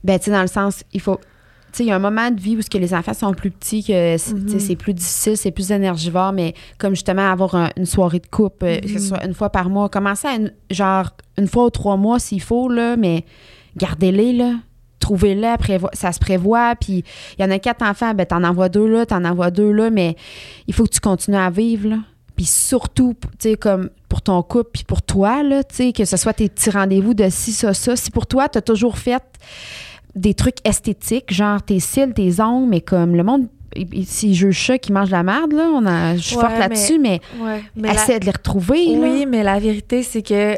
[0.06, 1.18] Ben, tu sais, dans le sens, il faut.
[1.18, 3.52] Tu sais, il y a un moment de vie où que les enfants sont plus
[3.52, 4.76] petits, que c'est mhm.
[4.78, 8.88] plus difficile, c'est plus énergivore, mais comme justement avoir une soirée de coupe, euh, que
[8.88, 9.00] ce mhm.
[9.00, 10.38] soit une fois par mois, commencer à
[10.74, 13.26] genre une fois ou trois mois s'il faut, là, mais
[13.78, 14.54] gardez-les, là
[15.02, 15.56] trouvez-les,
[15.94, 17.04] ça se prévoit, puis
[17.38, 19.90] il y en a quatre enfants, ben t'en envoies deux là, t'en envoies deux là,
[19.90, 20.16] mais
[20.68, 21.98] il faut que tu continues à vivre, là.
[22.38, 26.06] Puis surtout, tu sais, comme pour ton couple, puis pour toi, là, tu sais, que
[26.06, 27.96] ce soit tes petits rendez-vous de ci, ça, ça.
[27.96, 29.22] Si pour toi, tu as toujours fait
[30.16, 33.48] des trucs esthétiques, genre tes cils, tes ongles, mais comme le monde
[34.04, 37.22] si je chat qui mange la merde, là, on a, je suis forte là-dessus, mais,
[37.84, 38.98] essaie de les retrouver.
[38.98, 40.58] Oui, mais la vérité, c'est que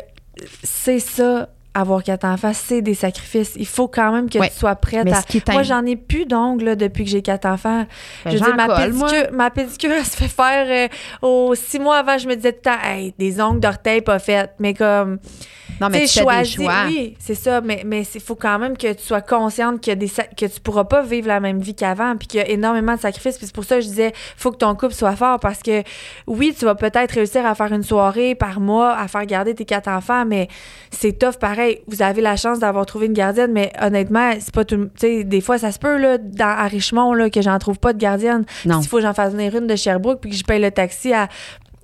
[0.63, 3.53] c'est ça avoir quatre enfants, c'est des sacrifices.
[3.55, 5.51] Il faut quand même que tu sois prête à.
[5.51, 7.85] Moi, j'en ai plus d'ongles depuis que j'ai quatre enfants.
[8.25, 11.97] Ben, je dis, ma, pédicure, ma pédicure, elle se fait faire euh, aux six mois
[11.97, 12.17] avant.
[12.17, 14.53] Je me disais tout le temps, hey, des ongles d'orteil pas faites.
[14.59, 15.19] Mais comme.
[15.83, 16.85] Non, mais tu choisis, choix.
[16.87, 17.61] Oui, c'est ça.
[17.61, 20.85] Mais mais il faut quand même que tu sois consciente que, des, que tu pourras
[20.85, 23.37] pas vivre la même vie qu'avant, puis qu'il y a énormément de sacrifices.
[23.37, 25.83] Puis c'est pour ça que je disais, faut que ton couple soit fort parce que
[26.27, 29.65] oui, tu vas peut-être réussir à faire une soirée par mois, à faire garder tes
[29.65, 30.47] quatre enfants, mais
[30.91, 31.81] c'est tough pareil.
[31.87, 34.85] Vous avez la chance d'avoir trouvé une gardienne, mais honnêtement, c'est pas tout.
[34.85, 37.79] Tu sais, des fois, ça se peut, là, dans, à Richemont, là, que j'en trouve
[37.79, 38.45] pas de gardienne.
[38.65, 38.81] Non.
[38.81, 41.13] S'il faut que j'en fasse venir une de Sherbrooke, puis que je paye le taxi
[41.13, 41.27] à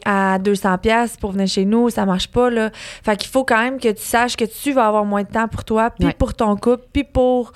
[0.05, 2.71] à 200 pièces pour venir chez nous, ça marche pas là.
[3.03, 5.47] Fait qu'il faut quand même que tu saches que tu vas avoir moins de temps
[5.47, 7.51] pour toi, puis pour ton couple, puis pour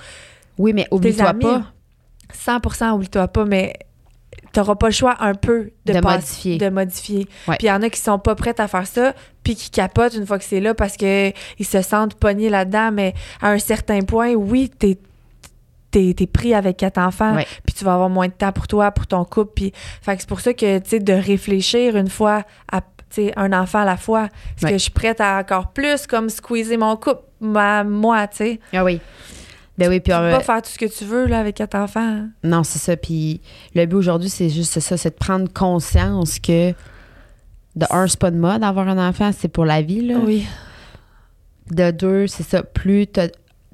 [0.58, 1.64] Oui, mais oublie-toi pas.
[2.34, 3.74] 100% oublie-toi pas, mais
[4.54, 6.58] t'auras pas le choix un peu de, modifier.
[6.58, 7.26] De modifier.
[7.26, 9.14] Puis il y en a qui sont pas prêtes à faire ça,
[9.44, 12.92] puis qui capotent une fois que c'est là parce que ils se sentent pognés là-dedans,
[12.92, 14.98] mais à un certain point, oui, t'es
[15.94, 18.92] t'es es pris avec quatre enfants, puis tu vas avoir moins de temps pour toi,
[18.92, 19.52] pour ton couple.
[19.56, 22.82] Puis, fait c'est pour ça que, tu sais, de réfléchir une fois à
[23.36, 24.30] un enfant à la fois.
[24.58, 28.60] Est-ce que je suis prête à encore plus, comme squeezer mon couple, moi, tu sais?
[28.74, 29.00] Ah oui.
[29.78, 31.76] Ben oui, puis tu peux pas faire tout ce que tu veux là, avec quatre
[31.76, 32.00] enfants.
[32.00, 32.30] Hein?
[32.44, 32.96] Non, c'est ça.
[32.96, 33.42] Puis
[33.74, 36.72] le but aujourd'hui, c'est juste ça, c'est de prendre conscience que
[37.76, 40.02] de un, c'est pas de mode d'avoir un enfant, c'est pour la vie.
[40.08, 40.16] Là.
[40.24, 40.46] Oui.
[41.72, 43.22] De deux, c'est ça, plus tu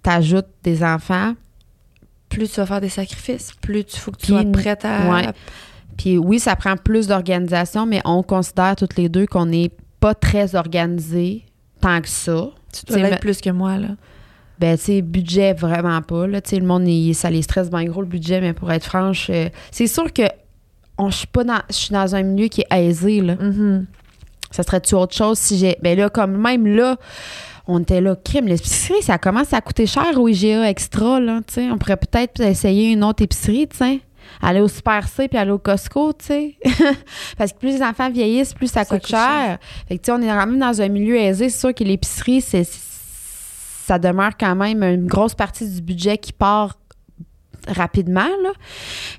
[0.05, 1.33] ajoutes des enfants,
[2.29, 5.33] plus tu vas faire des sacrifices, plus tu faut que tu sois prête à.
[5.97, 10.15] Puis oui, ça prend plus d'organisation, mais on considère toutes les deux qu'on n'est pas
[10.15, 11.43] très organisé
[11.81, 12.49] tant que ça.
[12.71, 13.89] Tu dois l'être plus que moi, là.
[14.59, 16.27] Ben, tu sais, budget, vraiment pas.
[16.27, 18.85] Là, tu sais, le monde, ça les stresse bien gros, le budget, mais pour être
[18.85, 20.23] franche, euh, c'est sûr que
[20.99, 23.35] je suis pas dans, je suis dans un milieu qui est aisé, là.
[23.35, 23.85] Mm-hmm.
[24.51, 25.77] Ça serait-tu autre chose si j'ai.
[25.81, 26.97] Ben là, comme même là,
[27.69, 31.53] on était là, crime, l'épicerie, ça commence à coûter cher au IGA Extra, là, tu
[31.53, 31.69] sais.
[31.69, 34.01] On pourrait peut-être essayer une autre épicerie, tu sais.
[34.41, 36.55] Aller au Super C puis aller au Costco, tu sais.
[37.37, 39.59] Parce que plus les enfants vieillissent, plus ça, coûte, cher.
[39.87, 41.49] Fait que, tu sais, on est vraiment dans un milieu aisé.
[41.49, 42.67] C'est sûr que l'épicerie, c'est
[43.85, 46.75] ça demeure quand même une grosse partie du budget qui part
[47.67, 48.27] rapidement.
[48.43, 48.51] Là.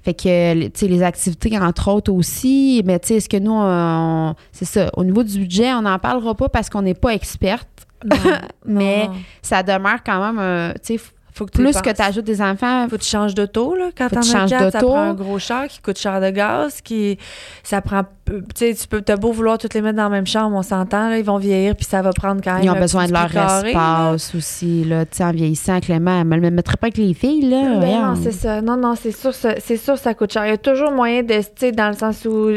[0.03, 2.83] Fait que, tu sais, les activités, entre autres aussi.
[2.85, 6.35] Mais, tu sais, est-ce que nous, c'est ça, au niveau du budget, on n'en parlera
[6.35, 7.69] pas parce qu'on n'est pas experte.
[8.65, 9.09] mais
[9.43, 11.03] ça demeure quand même, tu sais,
[11.41, 12.87] faut que plus que tu ajoutes des enfants.
[12.89, 13.91] Faut que tu changes d'auto, là.
[13.97, 17.19] Quand t'en as quatre, ça prend un gros char qui coûte cher de gaz, qui.
[17.63, 18.03] Ça prend.
[18.27, 19.01] Tu sais, tu peux.
[19.01, 21.19] T'as beau vouloir toutes les mettre dans la même chambre, on s'entend, là.
[21.19, 22.65] Ils vont vieillir, puis ça va prendre quand même.
[22.65, 25.07] Ils ont besoin de leur espace aussi, là.
[25.07, 27.79] Tu sais, en vieillissant, Clément, elle me le mettrait pas avec les filles, là.
[27.81, 28.61] Ben non, c'est ça.
[28.61, 30.45] Non, non, c'est sûr, c'est sûr, ça coûte cher.
[30.47, 31.35] Il y a toujours moyen de.
[31.35, 32.51] Tu sais, dans le sens où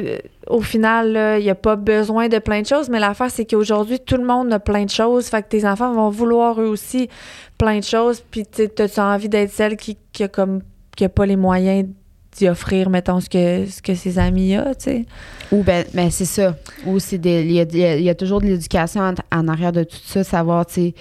[0.47, 3.99] au final, il n'y a pas besoin de plein de choses, mais l'affaire, c'est qu'aujourd'hui,
[3.99, 5.27] tout le monde a plein de choses.
[5.27, 7.09] Fait que tes enfants vont vouloir eux aussi
[7.57, 8.23] plein de choses.
[8.31, 10.61] Puis, tu as envie d'être celle qui, qui a comme
[10.95, 11.87] qui a pas les moyens
[12.35, 15.05] d'y offrir, mettons, ce que, ce que ses amis ont, tu sais?
[15.51, 16.55] Ou ben, ben c'est ça.
[16.85, 20.73] Ou c'est il y a, toujours de l'éducation en, arrière de tout ça, savoir, tu
[20.73, 20.93] sais,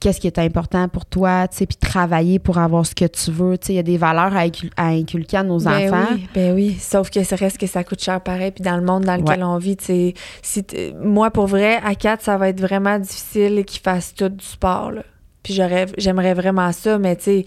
[0.00, 3.30] qu'est-ce qui est important pour toi, tu sais, puis travailler pour avoir ce que tu
[3.30, 3.56] veux.
[3.58, 6.14] Tu sais, il y a des valeurs à, inculquer à nos ben enfants.
[6.14, 8.82] Oui, ben oui, sauf que ça reste que ça coûte cher pareil, puis dans le
[8.82, 10.64] monde dans lequel on vit, tu sais, si
[11.00, 14.90] moi, pour vrai, à 4, ça va être vraiment difficile qu'ils fassent tout du sport,
[14.92, 15.02] là.
[15.42, 15.54] Puis
[15.96, 17.44] j'aimerais vraiment ça, mais tu sais,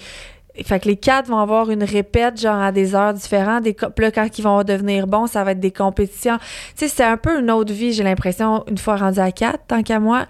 [0.64, 3.64] fait que les quatre vont avoir une répète, genre à des heures différentes.
[3.64, 6.38] Des, là, quand ils vont devenir bons, ça va être des compétitions.
[6.38, 9.66] Tu sais, c'est un peu une autre vie, j'ai l'impression, une fois rendu à quatre,
[9.68, 10.26] tant qu'à moi.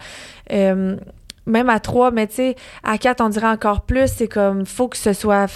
[0.52, 0.98] Euh,
[1.46, 4.08] même à trois, mais tu sais, à quatre, on dirait encore plus.
[4.08, 5.48] C'est comme, faut que ce soit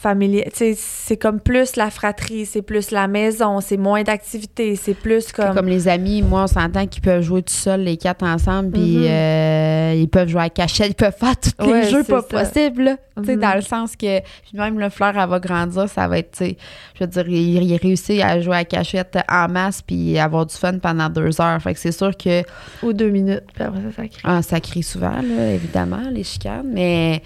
[0.00, 0.50] familier.
[0.54, 5.54] C'est comme plus la fratrie, c'est plus la maison, c'est moins d'activités, c'est plus comme.
[5.54, 8.98] Comme les amis, moi, on s'entend qu'ils peuvent jouer tout seuls, les quatre ensemble, puis
[8.98, 9.10] mm-hmm.
[9.10, 13.36] euh, ils peuvent jouer à cachette, ils peuvent faire tous les jeux pas possibles, sais,
[13.36, 14.20] dans le sens que.
[14.20, 16.56] Puis même le fleur, elle va grandir, ça va être, tu sais,
[16.94, 20.78] je veux dire, il, réussit à jouer à cachette en masse, puis avoir du fun
[20.78, 21.60] pendant deux heures.
[21.60, 22.42] Fait que c'est sûr que.
[22.82, 24.22] Ou deux minutes, puis après ça, ça crie.
[24.24, 27.22] Ah, ça crie souvent, là, évidemment, les chicanes, mais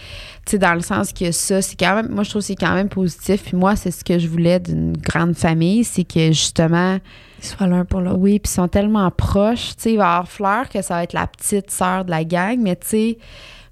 [0.52, 2.74] sais, dans le sens que ça, c'est quand même, moi, je trouve que c'est quand
[2.74, 3.44] même positif.
[3.44, 6.98] Puis moi, c'est ce que je voulais d'une grande famille, c'est que justement.
[7.38, 8.18] Ils soient l'un pour l'autre.
[8.18, 9.76] Oui, puis ils sont tellement proches.
[9.76, 12.10] Tu sais, il va y avoir Fleur que ça va être la petite sœur de
[12.10, 13.18] la gang, mais tu sais,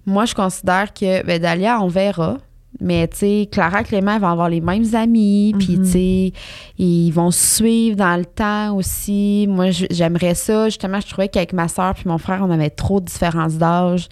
[0.07, 2.39] moi, je considère que, ben, Dalia, on verra.
[2.81, 5.85] Mais, tu sais, Clara Clément vont avoir les mêmes amis, puis, mhm.
[5.85, 6.33] tu sais,
[6.79, 9.47] ils vont suivre dans le temps aussi.
[9.49, 10.67] Moi, j'aimerais ça.
[10.67, 14.09] Justement, je trouvais qu'avec ma soeur puis mon frère, on avait trop de différences d'âge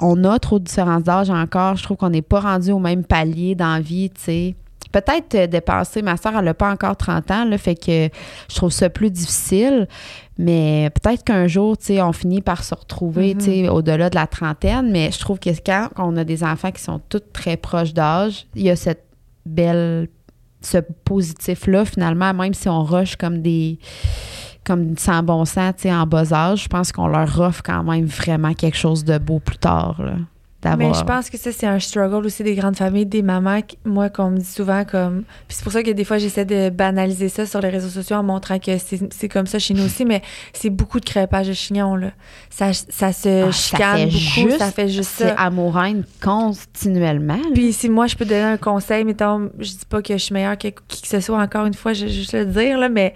[0.00, 1.76] on a trop de différences d'âge encore.
[1.76, 4.54] Je trouve qu'on n'est pas rendu au même palier dans vie, tu sais.
[4.92, 6.00] Peut-être euh, dépasser.
[6.00, 8.08] Ma soeur, elle n'a pas encore 30 ans, là, fait que
[8.48, 9.88] je trouve ça plus difficile.
[10.38, 13.70] Mais peut-être qu'un jour, tu sais, on finit par se retrouver, tu sais, mm-hmm.
[13.70, 14.90] au-delà de la trentaine.
[14.90, 18.46] Mais je trouve que quand on a des enfants qui sont tous très proches d'âge,
[18.54, 19.04] il y a cette
[19.44, 20.08] belle,
[20.60, 23.78] ce positif-là, finalement, même si on rush comme des
[24.66, 27.84] comme sans bon sens, tu sais, en bas âge, je pense qu'on leur offre quand
[27.84, 29.96] même vraiment quelque chose de beau plus tard.
[30.02, 30.14] Là.
[30.74, 33.60] Mais je pense que ça, c'est un struggle aussi des grandes familles, des mamans.
[33.84, 35.22] Moi, qu'on me dit souvent comme.
[35.46, 38.16] Puis c'est pour ça que des fois, j'essaie de banaliser ça sur les réseaux sociaux
[38.16, 41.52] en montrant que c'est comme ça chez nous aussi, mais c'est beaucoup de crépage de
[41.52, 42.10] chignons, là.
[42.50, 45.28] Ça, ça se ah, chicane beaucoup, ça fait juste ça.
[45.28, 47.38] C'est amouraine continuellement.
[47.54, 50.32] Puis si moi, je peux donner un conseil, mettons, je dis pas que je suis
[50.32, 52.88] meilleure que qui que ce soit, encore une fois, je vais juste le dire, là,
[52.88, 53.14] mais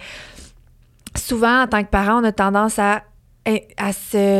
[1.17, 3.03] souvent, en tant que parent, on a tendance à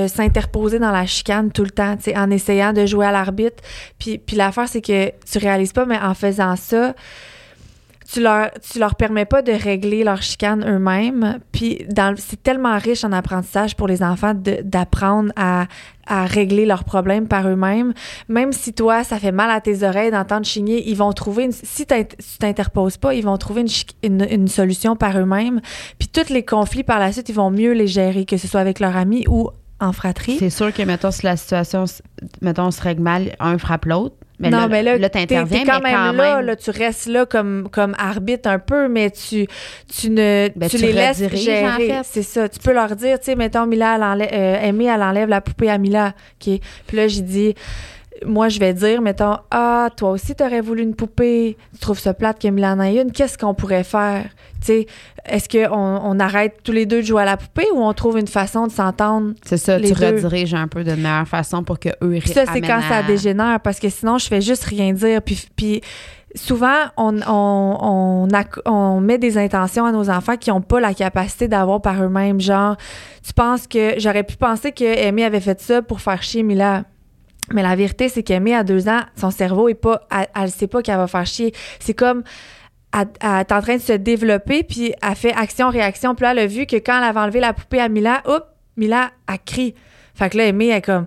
[0.09, 3.63] s'interposer dans la chicane tout le temps, en essayant de jouer à l'arbitre.
[3.99, 6.95] Puis, puis l'affaire, c'est que tu réalises pas, mais en faisant ça,
[8.13, 11.39] tu leur, tu leur permets pas de régler leur chicane eux-mêmes.
[11.53, 11.87] Puis
[12.17, 15.67] c'est tellement riche en apprentissage pour les enfants d'apprendre à,
[16.07, 17.93] à régler leurs problèmes par eux-mêmes.
[18.29, 21.53] Même si toi, ça fait mal à tes oreilles d'entendre chigner, ils vont trouver, une,
[21.53, 21.95] si tu
[22.39, 23.65] t'interposes pas, ils vont trouver
[24.03, 25.61] une, une, solution par eux-mêmes.
[25.99, 28.61] Puis tous les conflits par la suite, ils vont mieux les gérer, que ce soit
[28.61, 30.37] avec leurs amis ou en fratrie.
[30.39, 31.85] C'est sûr que, mettons, si la situation,
[32.43, 36.17] mettons, se règle mal, un frappe l'autre, mais non, mais là, là t'interviens, quand, même,
[36.17, 39.47] là, là, tu restes là comme, comme arbitre un peu, mais tu,
[39.95, 42.01] tu ne, ben, tu, les laisses gérer.
[42.05, 42.49] C'est ça.
[42.49, 45.43] Tu peux leur dire, tu sais, mettons, Mila, elle enlève, euh, Amy, elle enlève la
[45.43, 46.15] poupée à Mila.
[46.41, 46.59] OK.
[46.87, 47.55] Puis là, j'ai dit,
[48.27, 52.15] moi, je vais dire, mettons, ah, toi aussi, t'aurais voulu une poupée, tu trouves ça
[52.15, 54.25] plate que en a une, qu'est-ce qu'on pourrait faire?
[54.61, 54.87] Tu sais,
[55.25, 58.19] est-ce qu'on on arrête tous les deux de jouer à la poupée ou on trouve
[58.19, 59.33] une façon de s'entendre?
[59.45, 62.83] C'est ça, tu rediriges un peu de meilleure façon pour que eux Ça, c'est quand
[62.89, 65.23] ça dégénère, parce que sinon, je fais juste rien dire.
[65.23, 65.81] Puis, puis
[66.35, 68.29] souvent, on, on,
[68.67, 72.41] on, met des intentions à nos enfants qui n'ont pas la capacité d'avoir par eux-mêmes.
[72.41, 72.77] Genre,
[73.27, 76.85] tu penses que j'aurais pu penser que Amy avait fait ça pour faire chier Mila.
[77.53, 80.67] Mais la vérité, c'est qu'Aimée, à deux ans, son cerveau est pas, elle, ne sait
[80.67, 81.53] pas qu'elle va faire chier.
[81.81, 82.23] C'est comme,
[82.93, 86.15] elle, est en train de se développer, puis elle fait action-réaction.
[86.15, 88.47] Puis là, elle a vu que quand elle avait enlevé la poupée à Mila, hop,
[88.77, 89.75] Mila a crié.
[90.15, 91.07] Fait que là, Aimée, elle est comme,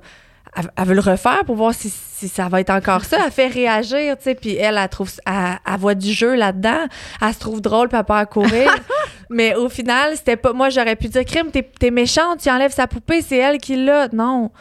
[0.56, 3.18] elle, veut le refaire pour voir si, ça va être encore ça.
[3.26, 6.86] Elle fait réagir, tu sais, puis elle, elle trouve, elle, voit du jeu là-dedans.
[7.22, 8.74] Elle se trouve drôle, puis elle part à courir.
[9.30, 12.74] Mais au final, c'était pas, moi, j'aurais pu dire, Crime, t'es, t'es méchante, tu enlèves
[12.74, 14.10] sa poupée, c'est elle qui l'a.
[14.10, 14.52] Non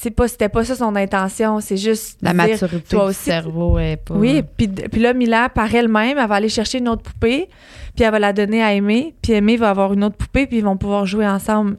[0.00, 3.80] c'est pas c'était pas ça son intention c'est juste la maturité toi aussi, du cerveau
[3.80, 7.02] est pas oui puis, puis là Mila par elle-même elle va aller chercher une autre
[7.02, 7.48] poupée
[7.96, 10.58] puis elle va la donner à Aimé puis Aimé va avoir une autre poupée puis
[10.58, 11.78] ils vont pouvoir jouer ensemble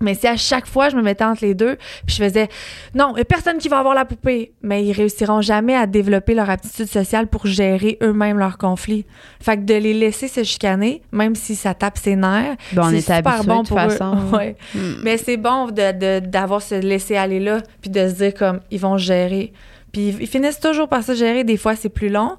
[0.00, 1.76] Mais si à chaque fois je me mettais entre les deux,
[2.06, 2.48] puis je faisais
[2.94, 5.86] non, il y a personne qui va avoir la poupée, mais ils réussiront jamais à
[5.86, 9.06] développer leur aptitude sociale pour gérer eux-mêmes leurs conflits.
[9.40, 12.96] Fait que de les laisser se chicaner, même si ça tape ses nerfs, Bon, c'est
[12.98, 14.14] est super habitué bon de pour toute façon.
[14.16, 14.18] eux.
[14.36, 14.56] Ouais.
[14.74, 14.94] Hmm.
[15.02, 18.60] Mais c'est bon de, de- d'avoir se laisser aller là, puis de se dire comme
[18.70, 19.52] ils vont gérer.
[19.92, 21.44] Puis ils finissent toujours par se gérer.
[21.44, 22.36] Des fois, c'est plus long.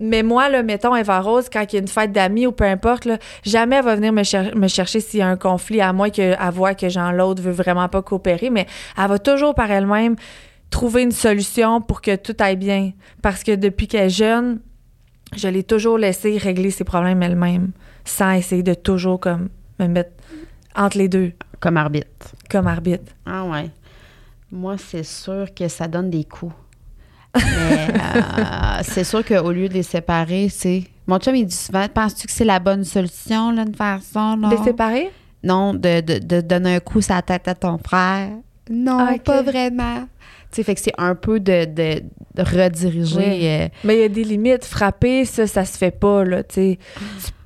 [0.00, 2.64] Mais moi, là, mettons, Eva Rose, quand il y a une fête d'amis ou peu
[2.64, 5.80] importe, là, jamais elle va venir me, cher- me chercher s'il y a un conflit,
[5.80, 8.50] à moins qu'elle voit que Jean l'autre veut vraiment pas coopérer.
[8.50, 8.66] Mais
[8.96, 10.16] elle va toujours par elle-même
[10.70, 12.92] trouver une solution pour que tout aille bien.
[13.20, 14.60] Parce que depuis qu'elle est jeune,
[15.36, 17.72] je l'ai toujours laissé régler ses problèmes elle-même,
[18.04, 20.12] sans essayer de toujours comme me mettre
[20.74, 22.08] entre les deux Comme arbitre.
[22.50, 23.12] comme arbitre.
[23.26, 23.68] Ah ouais.
[24.50, 26.54] Moi, c'est sûr que ça donne des coups.
[27.34, 30.84] Mais euh, c'est sûr qu'au lieu de les séparer, c'est.
[31.06, 34.36] Mon chum, il dit souvent Penses-tu que c'est la bonne solution, là, de faire ça?
[34.38, 35.10] Non, Les séparer?
[35.44, 38.28] non de, de, de donner un coup sur la tête à ton frère.
[38.70, 40.02] Non, Ah, pas vraiment.
[40.52, 42.02] Tu sais, fait que c'est un peu de, de,
[42.34, 43.16] de rediriger.
[43.16, 43.48] Oui.
[43.48, 44.64] euh, Mais il y a des limites.
[44.64, 46.78] Frapper, ça, ça se fait pas, là, tu sais.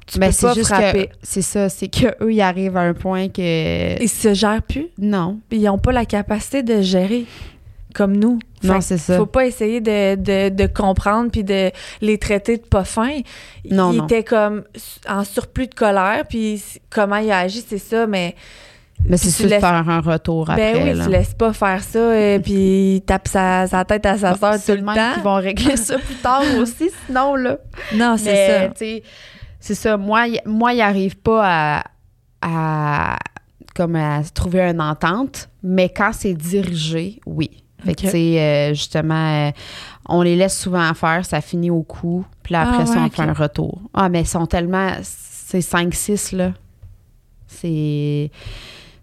[0.07, 1.07] Tu, ben, peux pas juste frapper.
[1.07, 4.01] que c'est ça, c'est qu'eux, ils arrivent à un point que.
[4.03, 4.89] Ils se gèrent plus?
[4.99, 5.41] Non.
[5.51, 7.24] Ils ont pas la capacité de gérer
[7.97, 8.38] comme nous.
[8.62, 9.16] Non, c'est ça.
[9.16, 11.70] Faut pas essayer de, de, de comprendre puis de
[12.03, 13.20] les traiter de pas fins.
[13.70, 14.05] Non, ils non.
[14.05, 14.64] étaient comme
[15.09, 18.34] en surplus de colère, puis comment ils agissent, c'est ça, mais
[19.09, 20.74] Mais c'est sûr de laisses- faire un retour après.
[20.74, 21.05] ben oui, là.
[21.05, 24.55] tu laisses pas faire ça, et puis il tape sa, sa tête à sa soeur
[24.62, 25.14] tout le temps.
[25.14, 27.59] qu'ils vont régler ça plus tard aussi, sinon, là.
[27.94, 29.03] Non, c'est ça.
[29.61, 29.97] c'est ça.
[29.97, 31.42] Moi, y- moi, il arrive pas
[31.80, 31.84] à,
[32.42, 33.16] à,
[33.74, 37.62] comme à trouver une entente, mais quand c'est dirigé, oui.
[37.87, 39.51] Fait que, tu sais, euh, justement, euh,
[40.09, 43.07] on les laisse souvent faire, ça finit au coup, puis là, après Ah ça, ouais,
[43.07, 43.80] on fait un retour.
[43.95, 44.91] Ah, mais ils sont tellement.
[45.03, 46.53] C'est 5-6, là.
[47.47, 48.30] C'est.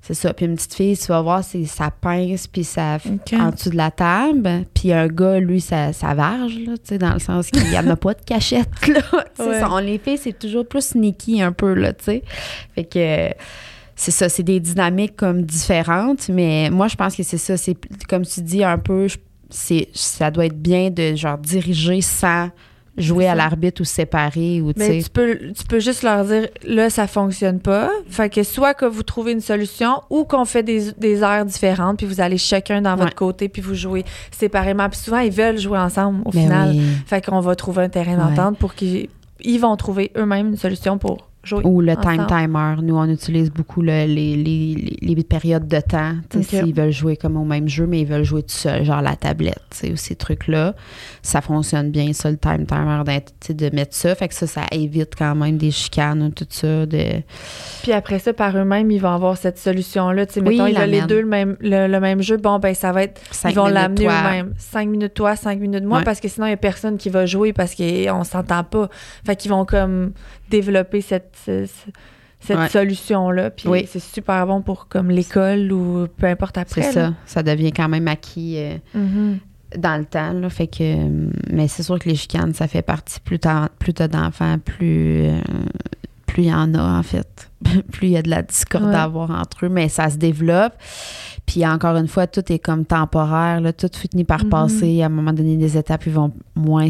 [0.06, 0.34] C'est ça.
[0.34, 3.40] Puis une petite fille, tu vas voir, c'est ça pince, puis ça Ok.
[3.40, 4.66] en dessous de la table.
[4.74, 7.78] Puis un gars, lui, ça, ça varge, là, tu sais, dans le sens qu'il n'y
[7.80, 9.00] en a pas de cachette, là.
[9.40, 9.60] Ouais.
[9.62, 12.24] ça, on les fait, c'est toujours plus sneaky un peu, là, tu sais.
[12.76, 13.30] Fait que
[13.96, 17.76] c'est ça, c'est des dynamiques comme différentes, mais moi, je pense que c'est ça, c'est
[18.10, 19.08] comme tu dis, un peu,
[19.50, 22.50] c'est ça doit être bien de, genre, diriger sans
[22.96, 25.04] jouer à l'arbitre ou séparer, ou, tu Mais sais.
[25.06, 27.90] tu peux, tu peux juste leur dire, là, ça fonctionne pas.
[28.08, 31.98] Fait que soit que vous trouvez une solution ou qu'on fait des, des heures différentes,
[31.98, 33.04] puis vous allez chacun dans Ouais.
[33.06, 34.88] votre côté, puis vous jouez séparément.
[34.90, 36.70] Puis souvent, ils veulent jouer ensemble au Mais final.
[36.70, 36.82] oui.
[37.08, 38.36] Fait qu'on va trouver un terrain Ouais.
[38.36, 39.10] d'entente pour qu'ils
[39.42, 41.30] ils vont trouver eux-mêmes une solution pour
[41.64, 42.76] Ou le time timer.
[42.82, 46.14] Nous, on utilise beaucoup le- les, les, les, les période de temps.
[46.42, 49.16] S'ils veulent jouer comme au même jeu, mais ils veulent jouer tout seul, genre la
[49.16, 50.74] tablette, ou ces trucs-là.
[51.22, 53.02] Ça fonctionne bien, ça, le time timer,
[53.50, 54.16] de mettre ça.
[54.16, 56.86] Fait que ça, ça évite quand même des chicanes ou tout ça.
[56.86, 57.22] De...
[57.82, 60.26] Puis après ça, par eux-mêmes, ils vont avoir cette solution-là.
[60.36, 62.38] Oui, mettons, ils la veulent les deux le même, le, le même jeu.
[62.38, 64.54] Bon, ben, ça va être Cinq ils vont l'amener eux-mêmes.
[64.58, 66.04] Cinq minutes toi, cinq minutes moi, Ouais.
[66.04, 68.90] parce que sinon, il n'y a personne qui va jouer parce qu'on s'entend pas.
[69.26, 70.12] Fait qu'ils vont comme
[70.58, 71.92] développer cette, ce- ce-
[72.40, 72.70] cette Ouais.
[72.70, 73.50] solution-là.
[73.52, 73.88] Puis Oui.
[73.90, 76.82] c'est super bon pour comme l'école ou peu importe après.
[76.84, 77.14] C'est ça.
[77.26, 79.40] Ça devient quand même acquis euh, Mhm.
[79.78, 80.34] dans le temps.
[80.34, 83.20] Là, fait que, euh, mais c'est sûr que les chicanes, ça fait partie.
[83.22, 85.40] Plus t'as plus d'enfants, plus euh,
[86.26, 87.50] plus il y en a, en fait.
[87.92, 88.96] plus il y a de la discorde Ouais.
[88.96, 90.74] à avoir entre eux, mais ça se développe.
[91.46, 93.62] Puis encore une fois, tout est comme temporaire.
[93.62, 94.50] Là, tout finit par Mhm.
[94.50, 95.02] passer.
[95.02, 96.90] À un moment donné, des étapes, ils vont moins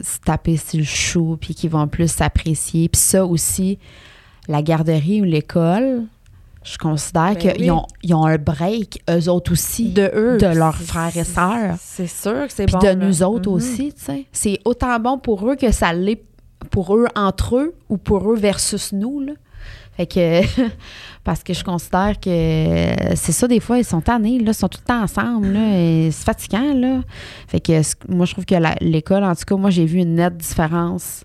[0.00, 2.88] se taper sur le chou, puis qu'ils vont plus s'apprécier.
[2.88, 3.78] Puis ça aussi,
[4.48, 6.02] la garderie ou l'école,
[6.64, 7.70] je considère Ben qu'ils oui.
[7.70, 10.38] ont, ils ont un break, eux autres aussi De eux.
[10.38, 11.76] de leurs frères et sœurs.
[11.78, 12.78] C'est sûr que c'est Puis bon.
[12.80, 12.94] de là.
[12.94, 13.54] nous autres Mhm.
[13.56, 14.24] aussi, tu sais.
[14.32, 16.22] C'est autant bon pour eux que ça l'est
[16.70, 19.32] pour eux entre eux ou pour eux versus nous, là.
[19.96, 20.40] Fait que,
[21.24, 24.68] parce que je considère que c'est ça, des fois, ils sont tannés, là, ils sont
[24.68, 27.00] tout le temps ensemble, là, c'est fatigant, là.
[27.48, 28.54] Fait que moi, je trouve que
[28.84, 31.24] l'école, en tout cas, moi, j'ai vu une nette différence.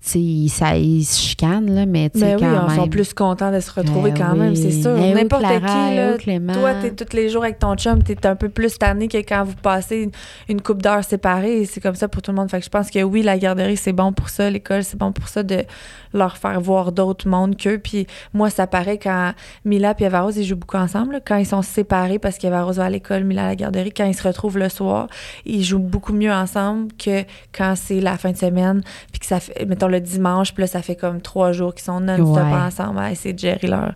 [0.00, 2.68] Tu sais, ils, ça, ils se chicanent, là, mais tu sais, Ben oui, quand on
[2.68, 2.76] même.
[2.76, 4.92] sont plus contents de se retrouver Ben quand même, c'est sûr.
[4.96, 5.50] Oui, N'importe qui,
[5.96, 6.52] là, Clément.
[6.52, 9.42] toi, t'es tous les jours avec ton chum, t'es un peu plus tanné que quand
[9.42, 10.10] vous passez une,
[10.48, 11.64] une coupe d'heures séparées.
[11.64, 12.48] C'est comme ça pour tout le monde.
[12.48, 14.48] Fait que je pense que oui, la garderie, c'est bon pour ça.
[14.48, 15.64] L'école, c'est bon pour ça de
[16.12, 17.78] leur faire voir d'autres mondes qu'eux.
[17.78, 19.32] Puis moi, ça paraît quand
[19.64, 21.12] Mila et Eva Rose, ils jouent beaucoup ensemble.
[21.14, 21.20] là.
[21.24, 24.04] Quand ils sont séparés parce qu'Eva Rose va à l'école, Mila à la garderie, quand
[24.04, 25.08] ils se retrouvent le soir,
[25.44, 28.82] ils jouent beaucoup mieux ensemble que quand c'est la fin de semaine.
[29.10, 31.84] Puis que ça fait, mettons, le dimanche, puis là, ça fait comme trois jours qu'ils
[31.84, 32.52] sont non-stop Ouais.
[32.54, 33.92] ensemble à essayer de gérer leur,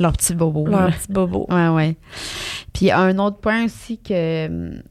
[0.00, 0.66] Leur petit bobo.
[0.66, 0.92] leur là.
[0.92, 1.46] petit bobo.
[1.50, 1.96] Ouais, ouais.
[2.72, 4.82] Puis un autre point aussi que hum,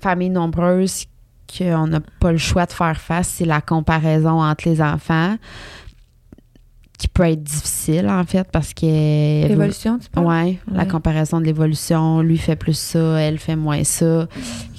[0.00, 1.04] famille nombreuse
[1.56, 5.36] qu'on n'a pas le choix de faire face, c'est la comparaison entre les enfants
[7.00, 9.48] qui peut être difficile, en fait, parce que.
[9.48, 10.26] L'évolution, tu penses?
[10.26, 12.20] Ouais, la comparaison de l'évolution.
[12.20, 14.28] Lui fait plus ça, elle fait moins ça.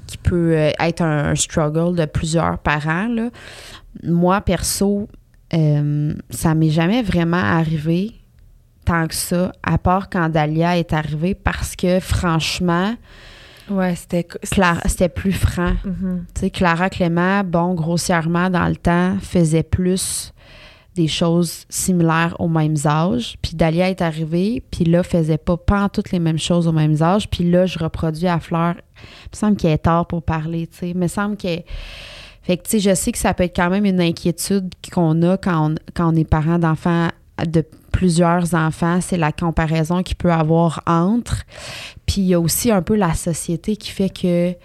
[0.06, 3.30] Qui peut euh, être un, struggle de plusieurs parents, là.
[4.04, 5.08] Moi, perso,
[5.54, 8.14] euh, ça m'est jamais vraiment arrivé
[8.86, 12.94] tant que ça, à part quand Dalia est arrivée, parce que franchement,
[13.72, 14.28] Ouais, c'était.
[14.86, 15.74] c'était plus franc.
[15.86, 16.26] Mhm.
[16.34, 20.34] Tu sais, Clara Clément, bon, grossièrement, dans le temps, faisait plus
[20.96, 23.38] des choses similaires aux mêmes âges.
[23.42, 27.02] Puis Dalia est arrivée, puis là, faisait pas, pas toutes les mêmes choses aux mêmes
[27.02, 27.30] âges.
[27.30, 28.76] Puis là, je reproduis à Fleur.
[28.98, 30.90] Il me semble qu'il est tard pour parler, tu sais.
[30.90, 31.62] Il me semble que.
[32.44, 35.22] Fait que, tu sais, je sais que ça peut être quand même une inquiétude qu'on
[35.22, 37.10] a quand on, quand on est parent d'enfants
[37.46, 41.44] de plusieurs enfants, c'est la comparaison qu'il peut avoir entre.
[42.06, 44.58] Puis il y a aussi un peu la société qui fait que, tu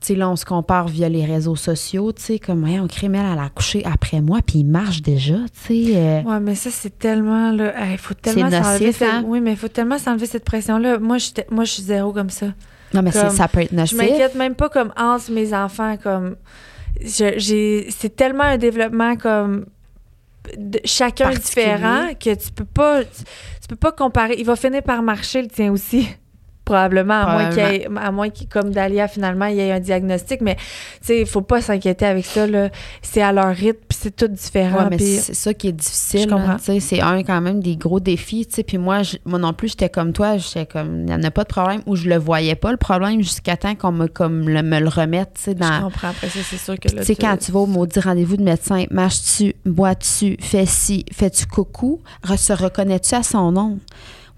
[0.00, 3.16] sais, là, on se compare via les réseaux sociaux, tu sais, comme, on crée elle
[3.16, 5.96] a couché après moi, puis il marche déjà, tu sais.
[5.96, 6.22] Euh.
[6.22, 8.92] Ouais, mais ça, c'est tellement, là, il faut tellement s'enlever.
[9.02, 9.24] Hein?
[9.26, 10.98] Oui, mais il faut tellement s'enlever cette pression-là.
[10.98, 11.16] Moi,
[11.50, 12.46] moi, je suis zéro comme ça.
[12.92, 13.98] Non, mais ça peut être nocif.
[13.98, 16.36] Je m'inquiète même pas comme entre mes enfants, comme...
[17.00, 19.66] j'ai c'est tellement un développement comme
[20.84, 24.34] chacun différent que tu peux pas tu peux pas comparer.
[24.38, 26.08] Il va finir par marcher le tien aussi
[26.64, 30.40] Probablement, à moins qu'il à moins qu'il, comme Dalia, finalement, il y ait un diagnostic.
[30.40, 30.62] Mais, tu
[31.02, 32.70] sais, il faut pas s'inquiéter avec ça, là.
[33.02, 34.88] C'est à leur rythme, puis c'est tout différent.
[34.90, 36.34] mais c'est ça qui est difficile.
[36.60, 38.62] Sais, c'est un, quand même, des gros défis, tu sais.
[38.62, 40.38] Puis moi, moi non plus, j'étais comme toi.
[40.38, 42.78] J'étais comme, il n'y en a pas de problème, ou je le voyais pas, le
[42.78, 45.72] problème, jusqu'à temps qu'on me, comme, le, me le remette, tu sais, dans...
[45.72, 46.08] Je comprends.
[46.08, 48.84] Après ça, c'est sûr que Tu sais, quand tu vas au maudit rendez-vous de médecin,
[48.90, 52.00] marches-tu, bois-tu, fais-ci, fais-tu coucou,
[52.36, 53.78] se reconnais-tu à son nom?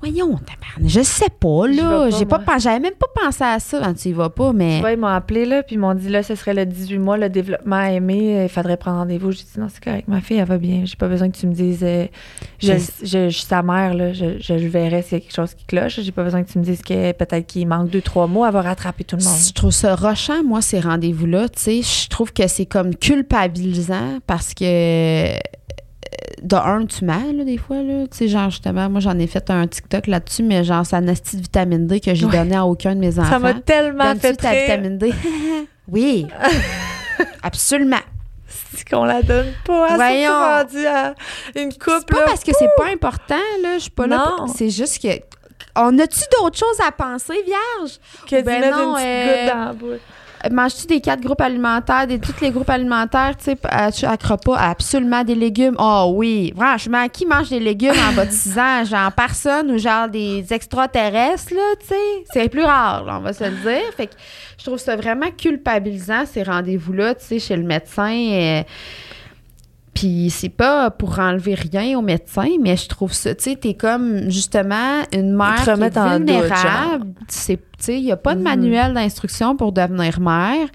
[0.01, 0.39] Voyons,
[0.85, 2.11] je sais pas, là.
[2.11, 4.83] J'ai pas, j'avais même pas pensé à ça quand tu y vas pas, mais.
[4.93, 7.31] ils m'ont appelé, là, puis ils m'ont dit, là, ce serait le 18 mois, le
[7.31, 9.33] développement aimé, il faudrait prendre rendez-vous.
[9.33, 10.83] J'ai dit, non, c'est correct, ma fille, elle va bien.
[10.85, 12.07] J'ai pas besoin que tu me dises, euh,
[12.59, 15.65] je, je, suis sa mère, là, je, je verrai s'il y a quelque chose qui
[15.65, 16.01] cloche.
[16.01, 18.55] J'ai pas besoin que tu me dises que peut-être qu'il manque deux, trois mois, elle
[18.55, 19.39] va rattraper tout le monde.
[19.47, 21.83] Je trouve ça rochant, moi, ces rendez-vous-là, tu sais.
[21.83, 25.33] Je trouve que c'est comme culpabilisant parce que
[26.43, 28.07] de un, tu mets, là, des fois, là.
[28.07, 31.03] Tu sais, genre, justement, moi, j'en ai fait un TikTok là-dessus, mais genre, c'est un
[31.03, 33.31] de vitamine D que j'ai donné à aucun de mes enfants.
[33.31, 35.13] Ça m'a tellement fait ta vitamine D?
[35.89, 36.27] oui.
[37.43, 37.97] Absolument.
[38.75, 39.97] C'est qu'on la donne pas.
[39.97, 40.33] Voyons.
[40.33, 41.15] rendu à
[41.55, 43.75] une coupe, C'est pas parce que c'est pas important, là.
[43.75, 44.37] Je suis pas là.
[44.55, 45.09] C'est juste que
[45.79, 47.99] on a-tu d'autres choses à penser, vierge?
[48.29, 50.01] Que ben non, une petite euh, goutte dans la bouche
[50.51, 53.91] manges-tu des quatre groupes alimentaires, des tous les groupes alimentaires, tu sais, à,
[54.71, 55.77] absolument des légumes?
[55.79, 58.85] Oh oui, franchement, qui mange des légumes en bas de 6 ans?
[58.85, 62.25] Genre personne ou genre des extraterrestres, là, tu sais?
[62.33, 63.93] C'est plus rare, on va se le dire.
[63.97, 64.15] Fait que
[64.59, 68.13] je trouve ça vraiment culpabilisant, ces rendez-vous-là, tu sais, chez le médecin.
[68.13, 68.63] Euh,
[69.97, 73.73] puis c'est pas pour enlever rien au médecin, mais je trouve ça, tu sais, t'es
[73.73, 77.15] comme justement une mère qui est vulnérable.
[77.27, 78.45] Tu sais, il n'y a pas de mm-hmm.
[78.45, 80.69] manuel d'instruction pour devenir mère.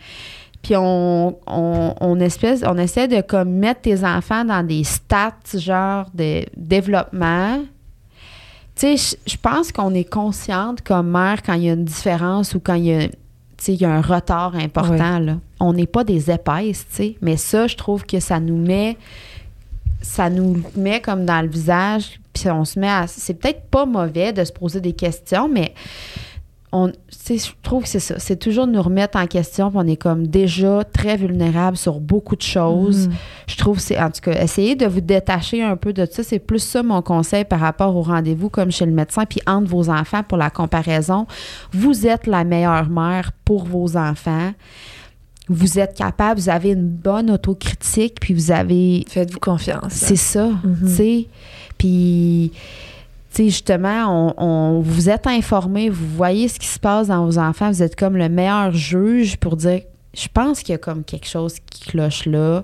[0.64, 5.34] Puis on, on, on, espèce, on essaie de comme mettre tes enfants dans des stats
[5.54, 7.60] genre de développement.
[8.76, 12.56] Tu sais, je pense qu'on est consciente comme mère quand il y a une différence
[12.56, 13.08] ou quand il y a
[13.68, 15.20] il y a un retard important.
[15.20, 15.38] Là.
[15.60, 16.86] On n'est pas des épaisses,
[17.22, 18.98] mais ça, je trouve que ça nous met
[20.02, 23.06] ça nous met comme dans le visage, puis on se met à.
[23.08, 25.74] C'est peut-être pas mauvais de se poser des questions, mais
[26.74, 26.92] on,
[27.30, 28.18] je trouve que c'est ça.
[28.18, 29.70] C'est toujours nous remettre en question.
[29.70, 33.08] Puis on est comme déjà très vulnérable sur beaucoup de choses.
[33.08, 33.14] Mm-hmm.
[33.48, 36.24] Je trouve c'est en tout cas essayez de vous détacher un peu de ça.
[36.24, 39.70] C'est plus ça mon conseil par rapport au rendez-vous comme chez le médecin puis entre
[39.70, 41.28] vos enfants pour la comparaison.
[41.74, 44.54] Vous êtes la meilleure mère pour vos enfants.
[45.50, 49.92] Vous êtes capable, vous avez une bonne autocritique puis vous avez faites-vous confiance.
[49.92, 50.80] C'est ça, mm-hmm.
[50.80, 51.28] tu sais.
[51.78, 52.52] Puis
[53.36, 57.70] sais, justement, on, vous êtes informé, vous voyez ce qui se passe dans vos enfants,
[57.72, 59.82] vous êtes comme le meilleur juge pour dire,
[60.14, 62.64] je pense qu'il y a comme quelque chose qui cloche là.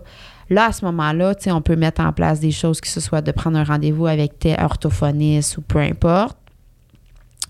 [0.49, 2.99] Là, à ce moment-là, tu sais, on peut mettre en place des choses, que ce
[2.99, 6.37] soit de prendre un rendez-vous avec tes orthophonistes ou peu importe.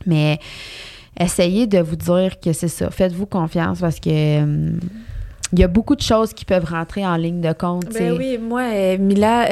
[0.06, 0.40] Mais
[1.20, 2.90] essayez de vous dire que c'est ça.
[2.90, 4.80] Faites-vous confiance parce que hum,
[5.54, 7.86] il y a beaucoup de choses qui peuvent rentrer en ligne de compte.
[7.94, 9.48] Ben oui, moi, euh, Mila,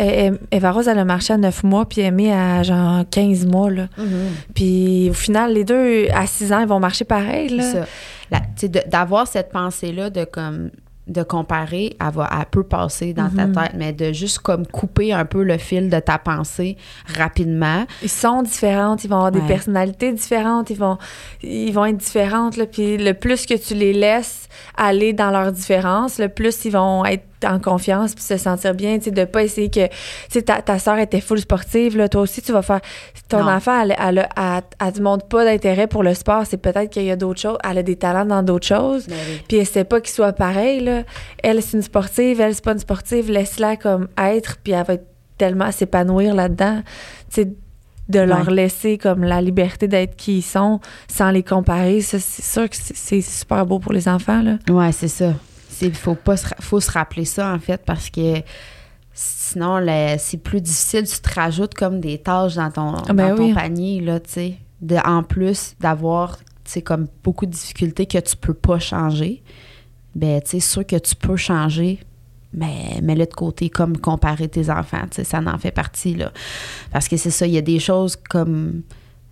[0.52, 3.72] Eva Rose, elle a marché à 9 mois, puis Aimée à genre 15 mois.
[3.72, 3.88] Là.
[3.98, 4.54] Mm-hmm.
[4.54, 7.50] Puis au final, les deux, à 6 ans, ils vont marcher pareil.
[7.50, 7.64] Là.
[7.64, 8.68] Ça.
[8.88, 10.72] D'avoir cette pensée-là de comme
[11.08, 13.56] de comparer, elle, va, elle peut passer dans ta mhm.
[13.56, 16.78] tête, mais de juste comme couper un peu le fil de ta pensée
[17.18, 17.86] rapidement.
[18.02, 20.98] Ils sont différentes, ils vont avoir des personnalités différentes, ils vont,
[21.44, 22.58] ils vont être différentes.
[22.58, 26.72] Là, puis le plus que tu les laisses aller dans leurs différences, le plus ils
[26.72, 29.94] vont être en confiance, puis se sentir bien, tu sais, de pas essayer que, tu
[30.30, 32.82] sais, ta, ta soeur était full sportive, là, toi aussi, tu vas faire,
[33.30, 37.04] ton enfant, elle, elle, elle, elle, montre pas d'intérêt pour le sport, c'est peut-être qu'il
[37.04, 39.16] y a d'autres choses, elle a des talents dans d'autres choses, Ben
[39.48, 41.04] puis elle sait pas qu'il soit pareil, là.
[41.44, 44.96] Elle, c'est une sportive, elle, c'est pas une sportive, laisse-la comme être, puis elle va
[45.38, 46.82] tellement s'épanouir là-dedans,
[47.30, 47.52] tu sais,
[48.08, 52.44] de leur laisser comme la liberté d'être qui ils sont sans les comparer, ça, c'est
[52.44, 54.58] sûr que c'est super beau pour les enfants, là.
[54.70, 55.34] Ouais, c'est ça.
[55.82, 58.42] Il faut, pas se, faut se rappeler ça, en fait, parce que
[59.14, 59.86] sinon,
[60.18, 61.08] c'est plus difficile.
[61.08, 64.32] Tu te rajoutes comme des tâches dans ton, ah ben dans ton panier, là, tu
[64.32, 64.58] sais.
[65.06, 69.42] En plus d'avoir, tu sais, comme beaucoup de difficultés que tu peux pas changer,
[70.14, 72.00] ben, tu sais, sûr que tu peux changer,
[72.54, 76.32] mais mets-le de côté comme comparer tes enfants, tu sais, ça en fait partie, là.
[76.92, 78.84] Parce que c'est ça, il y a des choses comme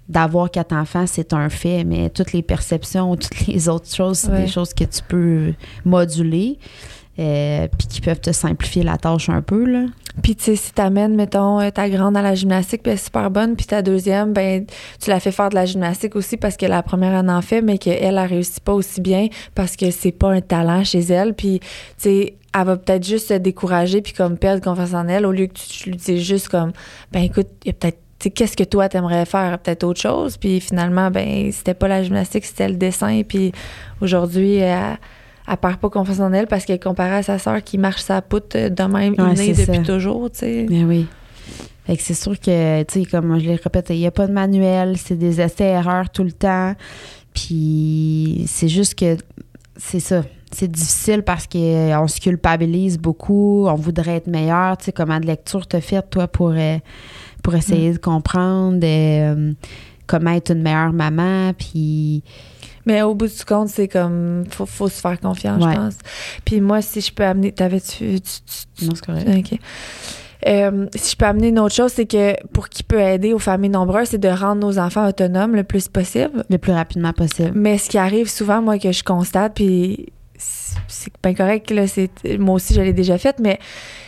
[0.09, 4.31] d'avoir quatre enfants, c'est un fait, mais toutes les perceptions, toutes les autres choses, c'est
[4.31, 4.41] Ouais.
[4.41, 5.53] des choses que tu peux
[5.85, 6.57] moduler,
[7.19, 9.85] euh, puis qui peuvent te simplifier la tâche un peu, là.
[10.21, 13.03] Puis, tu sais, si t'amènes, mettons, euh, ta grande à la gymnastique, puis elle est
[13.03, 14.65] super bonne, puis ta deuxième, ben,
[15.01, 17.61] tu la fais faire de la gymnastique aussi parce que la première, elle en fait,
[17.61, 21.33] mais qu'elle, elle réussit pas aussi bien parce que c'est pas un talent chez elle.
[21.33, 25.25] Puis, tu sais, elle va peut-être juste se décourager puis comme perdre confiance en elle
[25.25, 26.73] au lieu que tu, lui dises juste comme,
[27.11, 27.97] ben, écoute, il y a peut-être
[28.31, 29.57] qu'est-ce que toi t'aimerais faire?
[29.59, 30.37] Peut-être autre chose?
[30.37, 33.51] Puis finalement ben c'était pas la gymnastique c'était le dessin puis
[34.01, 34.97] aujourd'hui elle,
[35.47, 38.01] elle perd pas confiance en elle parce qu'elle est comparée à sa sœur qui marche
[38.01, 39.83] sa poutre de même Ouais, innée depuis ça.
[39.83, 41.07] toujours tu sais Mais oui.
[41.85, 44.25] Fait que c'est sûr que, tu sais, comme je l'ai répété, il n'y a pas
[44.25, 46.75] de manuel, c'est des essais-erreurs tout le temps.
[47.33, 49.17] Puis c'est juste que,
[49.75, 50.21] c'est ça,
[50.51, 54.77] c'est difficile parce qu'on se culpabilise beaucoup, on voudrait être meilleur.
[54.77, 56.77] Tu sais, comment de lecture t'as fait, toi, pour, euh,
[57.43, 59.53] pour essayer de comprendre euh,
[60.07, 62.23] comment être une meilleure maman, puis...
[62.85, 65.71] Mais au bout du compte, c'est comme, faut, faut se faire confiance, Ouais.
[65.73, 65.97] je pense.
[66.43, 68.19] Puis moi, si je peux amener, t'avais-tu.
[68.19, 69.29] tu- tu- Non, c'est correct.
[69.53, 69.59] OK.
[70.45, 73.39] Euh, si je peux amener une autre chose, c'est que pour qui peut aider aux
[73.39, 76.43] familles nombreuses, c'est de rendre nos enfants autonomes le plus possible.
[76.49, 77.51] Le plus rapidement possible.
[77.55, 80.07] Mais ce qui arrive souvent, moi, que je constate, puis
[80.37, 82.09] c'est bien correct, là, c'est,
[82.39, 83.59] moi aussi, je l'ai déjà fait, mais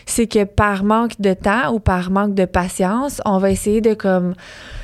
[0.05, 3.93] c'est que par manque de temps ou par manque de patience, on va essayer de,
[3.93, 4.33] comme,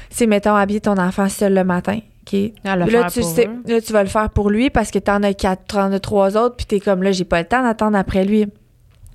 [0.10, 2.00] c'est mettons, habiller ton enfant seul le matin.
[2.28, 2.34] OK?
[2.34, 5.34] Le là, tu sais, là, tu vas le faire pour lui parce que t'en as
[5.34, 8.26] quatre, t'en as trois autres, puis t'es comme là, j'ai pas le temps d'attendre après
[8.26, 8.46] lui.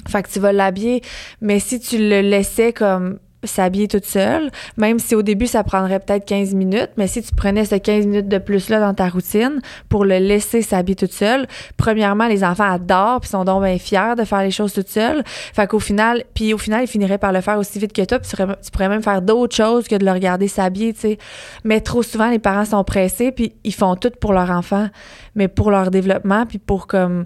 [0.09, 1.03] Fait que tu vas l'habiller.
[1.41, 6.01] Mais si tu le laissais comme s'habiller toute seule, même si au début ça prendrait
[6.01, 9.09] peut-être 15 minutes, mais si tu prenais ce 15 minutes de plus là dans ta
[9.09, 13.79] routine pour le laisser s'habiller toute seule, premièrement les enfants adorent puis sont donc bien
[13.79, 15.23] fiers de faire les choses toute seule.
[15.27, 18.19] Fait qu'au final, puis au final ils finiraient par le faire aussi vite que toi,
[18.19, 21.19] puis tu, tu pourrais même faire d'autres choses que de le regarder s'habiller, tu sais.
[21.65, 24.89] Mais trop souvent les parents sont pressés puis ils font tout pour leur enfant,
[25.35, 27.25] mais pour leur développement puis pour comme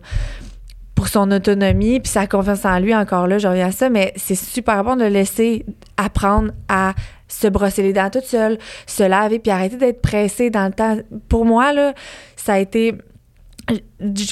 [1.00, 4.12] pour son autonomie puis sa confiance en lui encore là je reviens à ça mais
[4.16, 5.64] c'est super bon de laisser
[5.96, 6.92] apprendre à
[7.26, 10.98] se brosser les dents toute seule se laver puis arrêter d'être pressé dans le temps.
[11.30, 11.94] Pour moi là
[12.36, 12.98] ça a été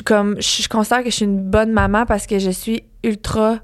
[0.05, 3.61] comme je je considère que je suis une bonne maman parce que je suis ultra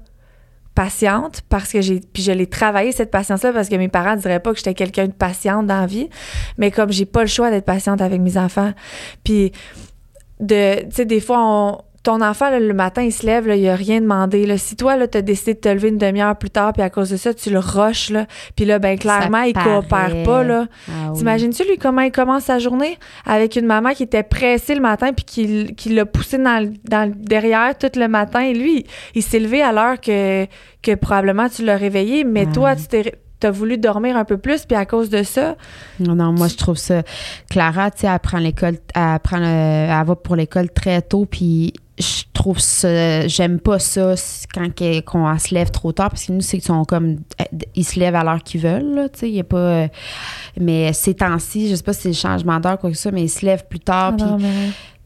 [0.73, 4.15] patiente parce que j'ai puis je l'ai travaillé cette patience là parce que mes parents
[4.15, 6.09] diraient pas que j'étais quelqu'un de patiente dans la vie
[6.57, 8.71] mais comme j'ai pas le choix d'être patiente avec mes enfants.
[9.23, 9.51] Puis
[10.39, 13.55] de tu sais des fois on ton enfant là, le matin il se lève là,
[13.57, 14.57] il a rien demandé là.
[14.57, 17.09] si toi là t'as décidé de te lever une demi-heure plus tard puis à cause
[17.09, 19.81] de ça tu le rushes là puis là ben clairement il paraît.
[19.81, 21.17] coopère pas là Ah oui.
[21.17, 25.11] T'imagines-tu, lui, comment il commence sa journée avec une maman qui était pressée le matin
[25.13, 28.41] puis qui, qui l'a poussé dans, le- dans le derrière tout le matin?
[28.41, 28.85] Et lui, il,
[29.15, 30.45] il s'est levé à l'heure que,
[30.81, 34.65] que probablement tu l'as réveillé, mais toi, tu t'es as voulu dormir un peu plus,
[34.65, 35.55] puis à cause de ça,
[35.99, 37.01] Non, non, moi, je trouve ça.
[37.49, 41.25] Clara, tu sais, elle prend l'école, elle, prend le- elle va pour l'école très tôt,
[41.29, 43.27] puis je trouve ça.
[43.27, 44.15] J'aime pas ça
[44.53, 44.67] quand
[45.05, 47.17] qu'on se lève trop tard, parce que nous, c'est qu'ils sont comme.
[47.75, 49.57] Ils se lèvent à l'heure qu'ils veulent, tu sais, il y a pas.
[49.57, 49.87] euh,
[50.59, 53.23] mais ces temps-ci, je sais pas si c'est le changement d'heure, quoi que ça, mais
[53.23, 54.45] ils se lèvent plus tard, Ah puis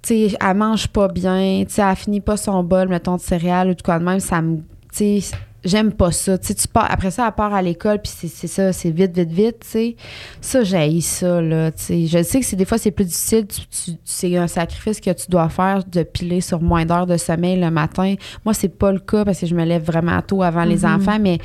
[0.02, 3.22] tu sais, elle mange pas bien, tu sais, elle finit pas son bol, mettons, de
[3.22, 4.58] céréales ou de quoi de même, ça me,
[4.94, 5.32] tu sais,
[5.64, 8.48] j'aime pas ça, tu sais, tu pars, après ça, elle part à l'école, puis c'est
[8.48, 9.96] ça, c'est vite, vite, vite, tu sais,
[10.42, 13.46] ça, j'ai ça, là, tu sais, je sais que c'est des fois, c'est plus difficile,
[13.48, 17.18] tu- tu- c'est un sacrifice que tu dois faire de piler sur moins d'heures de
[17.18, 20.44] sommeil le matin, moi, c'est pas le cas, parce que je me lève vraiment tôt
[20.44, 20.96] avant les Mhm.
[20.96, 21.38] enfants, mais,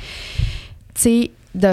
[0.93, 1.69] tu sais, de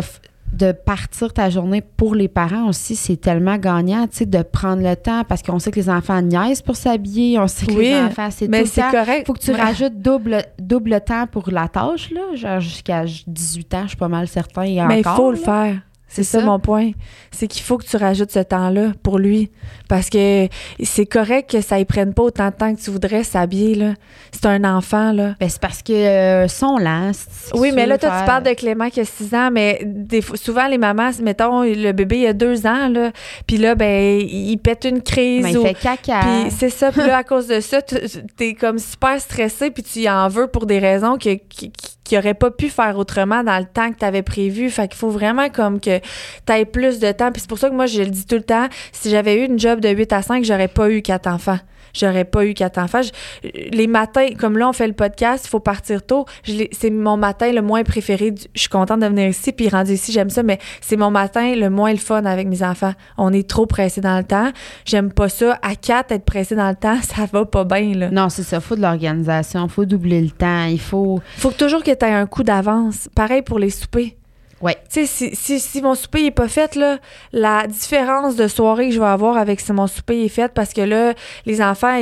[0.53, 4.82] de partir ta journée pour les parents aussi, c'est tellement gagnant, tu sais, de prendre
[4.82, 7.84] le temps parce qu'on sait que les enfants niaisent pour s'habiller, on sait que Oui,
[7.88, 9.26] les enfants, c'est mais c'est correct.
[9.26, 9.61] Faut que tu Ouais.
[9.61, 14.09] rajoutes double, double temps pour la tâche, là, genre jusqu'à 18 ans, je suis pas
[14.09, 15.80] mal certain, et Mais il faut le faire.
[16.07, 16.90] C'est ça, mon point.
[17.30, 19.50] C'est qu'il faut que tu rajoutes ce temps-là pour lui.
[19.93, 20.49] Parce que
[20.82, 23.93] c'est correct que ça y prenne pas autant de temps que tu voudrais s'habiller, là.
[24.32, 25.34] C'est un enfant, là.
[25.38, 27.11] Ben, c'est parce que euh, son là.
[27.53, 30.66] Oui, mais là, toi, tu parles de Clément qui a 6 ans, mais des souvent,
[30.66, 33.12] les mamans, mettons, le bébé, il a 2 ans, là.
[33.47, 35.43] Puis là, ben, il pète une crise.
[35.43, 36.20] Mais il fait caca.
[36.20, 36.90] Puis c'est ça.
[36.90, 40.47] Puis là, à cause de ça, t'es comme super stressé, puis tu y en veux
[40.47, 41.70] pour des raisons que, qui,
[42.05, 44.70] qui aurait pas pu faire autrement dans le temps que tu avais prévu.
[44.70, 47.30] Fait qu'il faut vraiment comme que tu aies plus de temps.
[47.30, 49.47] Puis c'est pour ça que moi, je le dis tout le temps, si j'avais eu
[49.47, 51.59] une job de 8 à 5, j'aurais pas eu quatre enfants
[51.95, 53.01] j'aurais pas eu quatre enfants.
[53.43, 56.26] les matins, comme là, on fait le podcast, il faut partir tôt.
[56.72, 58.35] C'est mon matin le moins préféré.
[58.55, 61.55] je suis contente de venir ici, puis rendu ici, j'aime ça, mais c'est mon matin
[61.55, 62.93] le moins le fun avec mes enfants.
[63.18, 64.51] On est trop pressé dans le temps.
[64.85, 65.59] J'aime pas ça.
[65.62, 68.11] À quatre, être pressé dans le temps, ça va pas bien, là.
[68.11, 68.61] Non, c'est ça.
[68.61, 69.68] Faut de l'organisation.
[69.68, 70.64] Faut doubler le temps.
[70.64, 71.20] Il faut.
[71.37, 73.09] Faut toujours que tu aies un coup d'avance.
[73.14, 74.16] Pareil pour les soupers.
[74.63, 74.77] Ouais.
[74.89, 76.99] Tu sais, si, si, mon souper n'est pas fait, là,
[77.33, 80.73] la différence de soirée que je vais avoir avec si mon souper est fait, parce
[80.73, 81.15] que là,
[81.47, 82.01] les enfants,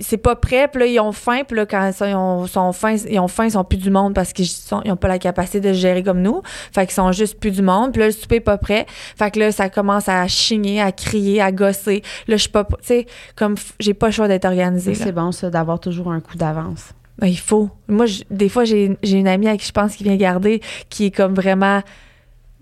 [0.00, 2.96] c'est pas prêt, puis là, ils ont faim, puis là, quand ils ont, sont faim,
[3.08, 4.48] ils ont faim, ils sont plus du monde parce qu'ils
[4.86, 6.40] n'ont pas la capacité de gérer comme nous.
[6.72, 8.86] Fait qu'ils sont juste plus du monde, puis là, le souper n'est pas prêt.
[9.16, 12.02] Fait que là, ça commence à chigner, à crier, à gosser.
[12.26, 14.94] Là, je suis pas, tu sais, comme j'ai pas le choix d'être organisée.
[14.94, 16.94] C'est bon, ça, d'avoir toujours un coup d'avance.
[17.18, 17.70] Ben, il faut.
[17.88, 21.10] Moi, des fois, j'ai une amie à qui je pense qui vient garder qui est
[21.10, 21.82] comme vraiment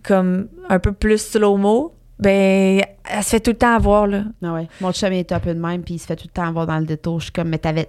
[0.03, 1.94] comme un peu plus slow-mo.
[2.18, 4.24] Ben, elle se fait tout le temps avoir, là.
[4.42, 4.68] Ah ouais.
[4.80, 6.66] Mon chum est un peu de même, puis il se fait tout le temps avoir
[6.66, 7.20] dans le détour.
[7.20, 7.88] Je suis comme, mais t'avais.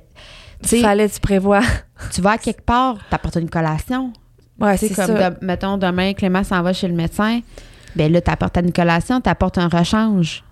[0.64, 1.62] Tu fallait, tu prévois.
[2.14, 4.14] tu vas à quelque part, t'apportes une collation.
[4.60, 7.42] Ouais, c'est comme, mettons, demain, Clément s'en va chez le médecin.
[7.96, 10.44] Ben là, t'apportes une collation, t'apportes un rechange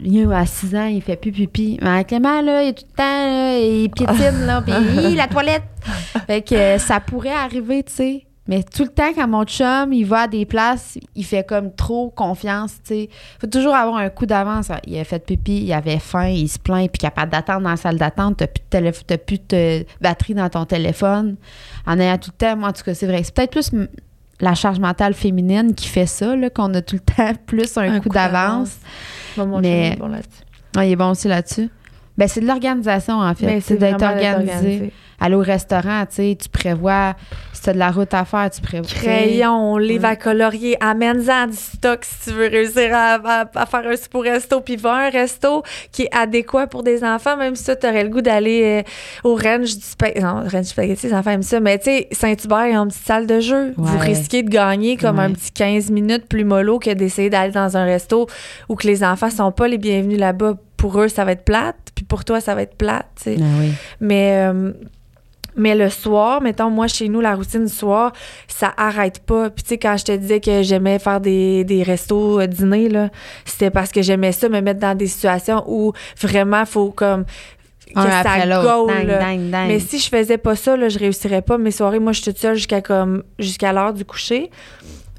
[0.00, 1.78] il à 6 ans, il fait plus pipi.
[1.82, 5.64] Mais Clément, là, il est tout le temps, il piétine, là, puis la toilette.
[6.26, 8.26] Fait que euh, ça pourrait arriver, tu sais.
[8.48, 11.72] Mais tout le temps, quand mon chum, il va à des places, il fait comme
[11.72, 13.08] trop confiance, tu sais.
[13.40, 14.72] faut toujours avoir un coup d'avance.
[14.86, 17.76] Il a fait pipi, il avait faim, il se plaint, puis capable d'attendre dans la
[17.76, 21.36] salle d'attente, t'as plus de plus de batterie dans ton téléphone.
[21.86, 23.22] En ayant tout le temps, moi, en tout cas, c'est vrai.
[23.22, 23.70] C'est peut-être plus
[24.40, 28.08] la charge mentale féminine qui fait ça, qu'on a tout le temps plus un, coup,
[28.08, 28.76] d'avance.
[29.36, 30.42] mais bon là-dessus.
[30.76, 31.68] Ah, il est bon aussi là-dessus.
[32.16, 33.46] Ben, c'est de l'organisation, en fait.
[33.46, 37.14] Ben, c'est d'être organisé aller au restaurant, tu prévois,
[37.60, 38.88] si tu as de la route à faire, tu prévois.
[38.88, 43.20] Crayon, livre à colorier, amène-en du stock si tu veux réussir à,
[43.66, 47.36] faire un super resto, puis va à un resto qui est adéquat pour des enfants,
[47.36, 50.22] même si tu aurais le goût d'aller euh, au Range du Spaghetti.
[50.22, 52.78] Non, Range du Spaghetti, les enfants aiment ça, mais tu sais, Saint-Hubert, il y a
[52.78, 53.74] une petite salle de jeu.
[53.76, 57.76] Vous risquez de gagner comme un petit 15 minutes plus mollo que d'essayer d'aller dans
[57.76, 58.26] un resto
[58.70, 60.54] où que les enfants sont pas les bienvenus là-bas.
[60.78, 63.06] Pour eux, ça va être plate, puis pour toi, ça va être plate.
[63.26, 63.30] Ah
[63.60, 63.72] oui.
[64.00, 64.48] Mais...
[64.48, 64.72] Euh,
[65.56, 68.12] mais le soir, mettons, moi, chez nous, la routine du soir,
[68.48, 69.50] ça arrête pas.
[69.50, 72.88] Puis, tu sais, quand je te disais que j'aimais faire des, des restos euh, dîner,
[72.88, 73.10] là,
[73.44, 77.24] c'était parce que j'aimais ça, me mettre dans des situations où vraiment, faut comme
[77.94, 78.88] que ça go,
[79.66, 81.58] Mais si je faisais pas ça, là, je réussirais pas.
[81.58, 84.50] Mes soirées, moi, je suis toute seule jusqu'à comme jusqu'à l'heure du coucher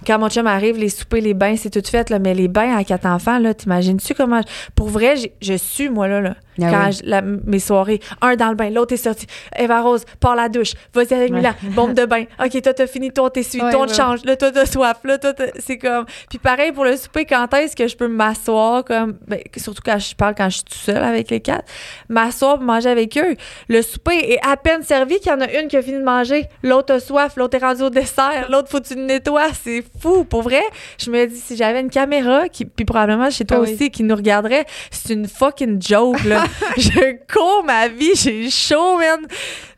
[0.05, 2.75] quand mon chum arrive, les soupers, les bains, c'est tout fait, là, mais les bains
[2.75, 4.41] à quatre enfants, là, t'imagines-tu comment?
[4.75, 6.35] Pour vrai, je suis, moi, là, là.
[6.63, 7.11] Ah quand
[7.45, 9.25] mes soirées, un dans le bain, l'autre est sorti.
[9.57, 11.41] Eva Rose, par la douche, vas-y avec ouais.
[11.75, 12.25] bombe de bain.
[12.43, 15.33] OK, toi, t'as fini ton t'essuie, ouais, ton change, là, toi, t'as soif, là, toi,
[15.59, 16.05] c'est comme.
[16.29, 19.17] Puis pareil pour le souper, quand est-ce que je peux m'asseoir, comme.
[19.27, 21.65] Ben, surtout quand je parle quand je suis tout seul avec les quatre,
[22.09, 23.35] m'asseoir pour manger avec eux.
[23.67, 26.03] Le souper est à peine servi qu'il y en a une qui a fini de
[26.03, 29.49] manger, l'autre a soif, l'autre est rendu au dessert, l'autre, faut que tu le nettoies.
[29.63, 30.23] C'est fou.
[30.23, 30.61] Pour vrai,
[30.97, 34.03] je me dis, si j'avais une caméra, qui, puis probablement chez toi ah aussi, qui
[34.03, 36.43] nous regarderait, c'est une fucking joke, là.
[36.77, 39.25] je cours ma vie, j'ai chaud, man.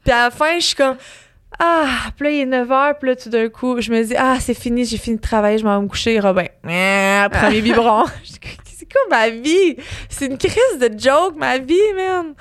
[0.04, 0.98] Puis à la fin, je suis comme.
[1.60, 4.16] Ah, puis là, il est 9 h, puis là, tout d'un coup, je me dis,
[4.18, 6.46] ah, c'est fini, j'ai fini de travailler, je m'en vais me coucher, Robin.
[6.68, 8.06] Ah, premier biberon.
[8.24, 9.78] c'est quoi ma vie?
[10.10, 12.34] C'est une crise de joke, ma vie, man.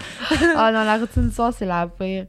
[0.56, 2.26] ah non, la routine du soir, c'est la pire.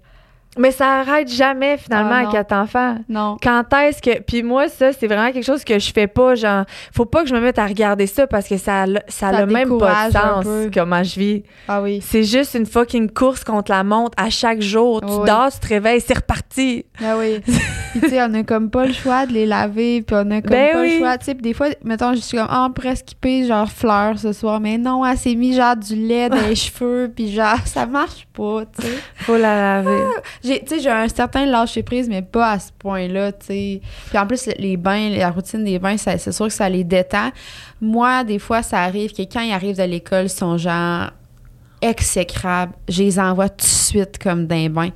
[0.58, 2.98] Mais ça arrête jamais finalement à ah, quatre enfants.
[3.10, 3.38] Non.
[3.42, 6.66] Quand est-ce que puis moi ça c'est vraiment quelque chose que je fais pas genre
[6.94, 9.78] faut pas que je me mette à regarder ça parce que ça ça, a même
[9.78, 11.44] pas de sens comment je vis.
[11.68, 12.02] Ah oui.
[12.02, 15.02] C'est juste une fucking course contre la montre à chaque jour.
[15.02, 16.86] tu dors, tu te réveilles, c'est reparti.
[17.04, 17.40] Ah oui.
[17.94, 20.42] puis tu sais on a comme pas le choix de les laver puis on a
[20.42, 22.74] comme ben pas le choix tu sais des fois mettons je suis comme ah oh,
[22.74, 26.48] presque skipper genre fleurs ce soir mais non elle s'est mis genre du lait dans
[26.48, 28.94] les cheveux puis genre ça marche pas tu sais.
[29.16, 30.04] Faut la laver.
[30.44, 33.82] J'ai, j'ai un certain lâcher prise, mais pas à ce point-là, tu sais.
[34.10, 37.30] Puis en plus, les bains, la routine des bains, c'est sûr que ça les détend.
[37.80, 41.12] Moi, des fois, ça arrive que quand ils arrivent de l'école, ils sont genre
[41.82, 42.74] exécrables.
[42.90, 44.90] Je les envoie tout de suite comme d'un bain.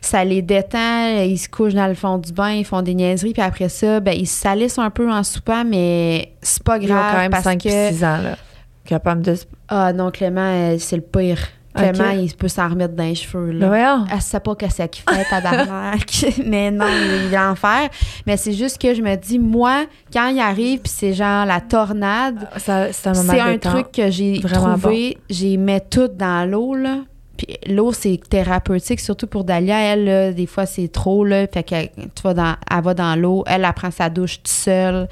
[0.00, 3.32] Ça les détend, ils se couchent dans le fond du bain, ils font des niaiseries,
[3.32, 6.88] puis après ça, ben, ils se salissent un peu en soupant, mais c'est pas grave.
[6.88, 7.90] Ils ont quand même parce 5 que...
[7.92, 8.36] 6 ans, là.
[8.84, 9.36] Capable de.
[9.68, 11.38] Ah non, Clément, euh, c'est le pire.
[11.74, 12.16] Clément, Ok.
[12.22, 13.52] il peut s'en remettre dans les cheveux.
[13.52, 13.68] Ben Là.
[13.68, 14.04] voyons.
[14.12, 16.24] Elle sait pas que c'est qu'il fait, tabarnak.
[16.44, 16.86] mais non,
[17.24, 17.88] il va en faire.
[18.26, 21.60] Mais c'est juste que je me dis, moi, quand il arrive, puis c'est genre la
[21.60, 25.18] tornade, Ça- C'est un moment truc que j'ai trouvé.
[25.28, 26.98] J'ai mis tout dans l'eau, là.
[27.36, 29.78] Puis l'eau, c'est thérapeutique, surtout pour Dalia.
[29.80, 31.46] Elle, là, des fois, c'est trop, là.
[31.46, 33.44] Fait que tu vas dans, elle va dans l'eau.
[33.46, 35.08] Elle, elle prend sa douche toute seule.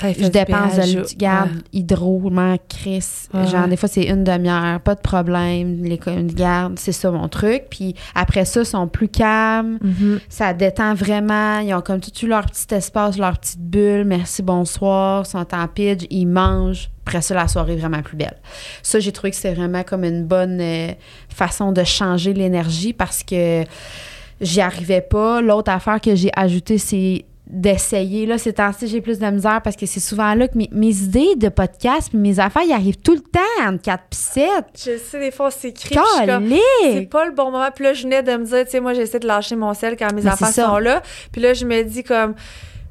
[0.00, 1.62] Je dépense de je- l- garde Ouais.
[1.72, 2.30] hydro,
[2.68, 3.04] Chris.
[3.34, 5.82] Ouais, Genre, des fois, c'est une demi-heure, pas de problème.
[5.84, 7.64] Les une garde, c'est ça mon truc.
[7.70, 9.78] Puis après ça, ils sont plus calmes.
[9.82, 10.20] Mhm.
[10.28, 11.58] Ça détend vraiment.
[11.60, 14.04] Ils ont comme tout eu leur petit espace, leur petite bulle.
[14.04, 15.22] Merci, bonsoir.
[15.26, 16.90] Ils sont en pidge, ils mangent.
[17.06, 18.36] Après ça, la soirée est vraiment plus belle.
[18.82, 20.88] Ça, j'ai trouvé que c'est vraiment comme une bonne euh,
[21.28, 23.62] façon de changer l'énergie parce que
[24.40, 25.40] j'y arrivais pas.
[25.40, 28.26] L'autre affaire que j'ai ajoutée, c'est d'essayer.
[28.26, 30.94] Là, ces temps-ci, j'ai plus de misère parce que c'est souvent là que mes, mes
[30.94, 34.48] idées de podcast puis mes affaires, ils arrivent tout le temps entre 4 puis 7.
[34.76, 37.68] Je sais, des fois, suis comme, C'est pas le bon moment.
[37.74, 39.96] Puis là, je venais de me dire, tu sais, moi, j'essaie de lâcher mon sel
[39.96, 40.66] quand mes Mais c'est ça.
[40.66, 41.02] sont là.
[41.30, 42.34] Puis là, je me dis comme.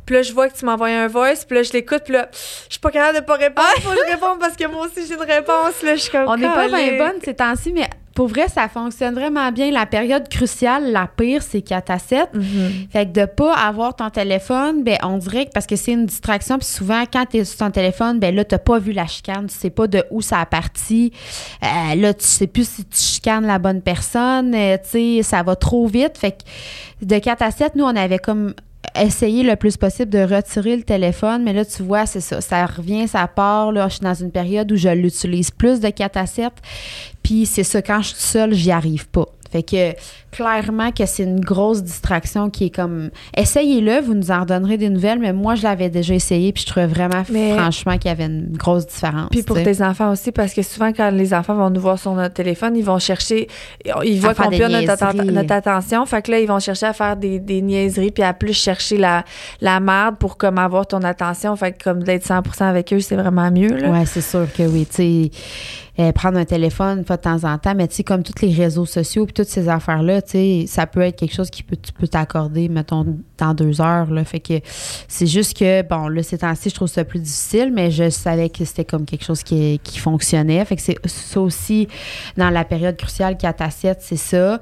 [0.06, 2.30] Puis là, je vois que tu m'envoies un voice, puis là, je l'écoute, puis là,
[2.32, 3.68] je suis pas capable de pas répondre.
[3.82, 5.82] Faut que je réponde parce que moi aussi, j'ai une réponse.
[5.84, 6.28] Là, je suis comme.
[6.28, 9.72] On n'est pas bien bonne ces temps-ci, mais pour vrai, ça fonctionne vraiment bien.
[9.72, 12.30] La période cruciale, la pire, c'est 4 à 7.
[12.34, 12.44] Mhm.
[12.90, 16.06] Fait que de pas avoir ton téléphone, ben on dirait que parce que c'est une
[16.06, 19.06] distraction, puis souvent quand tu es sur ton téléphone, ben là t'as pas vu la
[19.06, 21.12] chicane, tu sais pas de où ça a parti.
[21.62, 25.44] Euh, là tu sais plus si tu chicanes la bonne personne, euh, tu sais ça
[25.44, 26.18] va trop vite.
[26.18, 28.54] Fait que de 4 à 7, nous on avait comme
[28.96, 32.66] essayé le plus possible de retirer le téléphone, mais là tu vois, c'est ça, ça
[32.66, 36.18] revient, ça part là, je suis dans une période où je l'utilise plus de 4
[36.18, 36.54] à 7.
[37.26, 39.26] Puis c'est ça quand je suis seule, j'y arrive pas.
[39.52, 39.94] Fait que
[40.36, 44.90] clairement que c'est une grosse distraction qui est comme essayez-le, vous nous en redonnerez des
[44.90, 48.12] nouvelles, mais moi je l'avais déjà essayé puis je trouvais vraiment Mais- franchement qu'il y
[48.12, 49.30] avait une grosse différence.
[49.32, 52.14] Puis pour tes enfants aussi, parce que souvent, quand les enfants vont nous voir sur
[52.14, 53.48] notre téléphone, ils vont chercher,
[54.04, 56.06] ils voient qu'on perd notre, notre attention.
[56.06, 58.98] Fait que là, ils vont chercher à faire des, des niaiseries, puis à plus chercher
[58.98, 59.24] la,
[59.62, 61.56] la merde pour comme avoir ton attention.
[61.56, 63.76] Fait que comme d'être 100% avec eux, c'est vraiment mieux.
[63.76, 63.90] Là.
[63.90, 65.32] Ouais, c'est sûr que oui, tu sais
[65.98, 68.46] euh, prendre un téléphone une fois de temps en temps, mais tu sais comme tous
[68.46, 71.64] les réseaux sociaux puis toutes ces affaires là, tu ça peut être quelque chose qui
[71.64, 73.06] peut tu peux t'accorder mettons
[73.38, 74.54] dans deux heures là, fait que
[75.08, 78.50] c'est juste que bon là ces temps-ci je trouve ça plus difficile, mais je savais
[78.50, 81.88] que c'était comme quelque chose qui, qui fonctionnait, fait que c'est ça aussi
[82.38, 84.60] dans la période cruciale 4 à 7, c'est ça.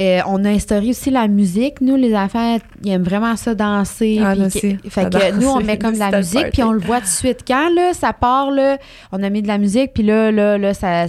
[0.00, 1.80] Euh, on a instauré aussi la musique.
[1.80, 4.20] Nous, les enfants, ils aiment vraiment ça danser.
[4.24, 6.98] Ah, que- fait que nous, on met comme de la musique, puis on le voit
[6.98, 7.40] tout de suite.
[7.44, 8.78] Quand là, ça part, là,
[9.10, 11.06] on a mis de la musique, puis là, là, là, ça.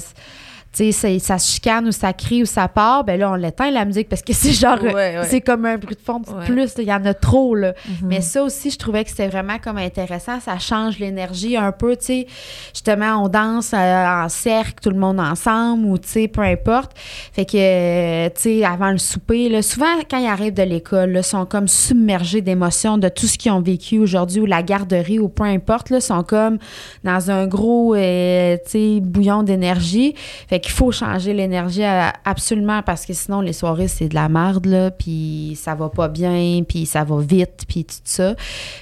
[0.72, 3.72] Tu sais, ça, se chicane ou ça crie ou ça part, ben là, on l'éteint
[3.72, 4.80] la musique parce que c'est genre.
[4.84, 5.22] Ouais, ouais.
[5.28, 6.45] C'est comme un bruit de fond de Ouais.
[6.45, 7.74] plus, il y en a trop, là.
[7.88, 8.07] Mhm.
[8.07, 10.39] Mais ça aussi, je trouvais que c'était vraiment comme intéressant.
[10.39, 12.28] Ça change l'énergie un peu, tu sais.
[12.72, 16.91] Justement, on danse euh, en cercle, tout le monde ensemble, ou tu sais, peu importe.
[17.34, 21.11] Fait que, euh, tu sais, avant le souper, là, souvent, quand ils arrivent de l'école,
[21.13, 25.17] là, sont comme submergés d'émotions de tout ce qu'ils ont vécu aujourd'hui, ou la garderie,
[25.17, 26.59] ou peu importe, là, sont comme
[27.03, 30.13] dans un gros, euh, tu sais, bouillon d'énergie.
[30.47, 34.66] Fait qu'il faut changer l'énergie absolument parce que sinon, les soirées, c'est de la merde,
[34.66, 38.36] là, puis ça va pas bien, puis ça va vite, puis tout ça.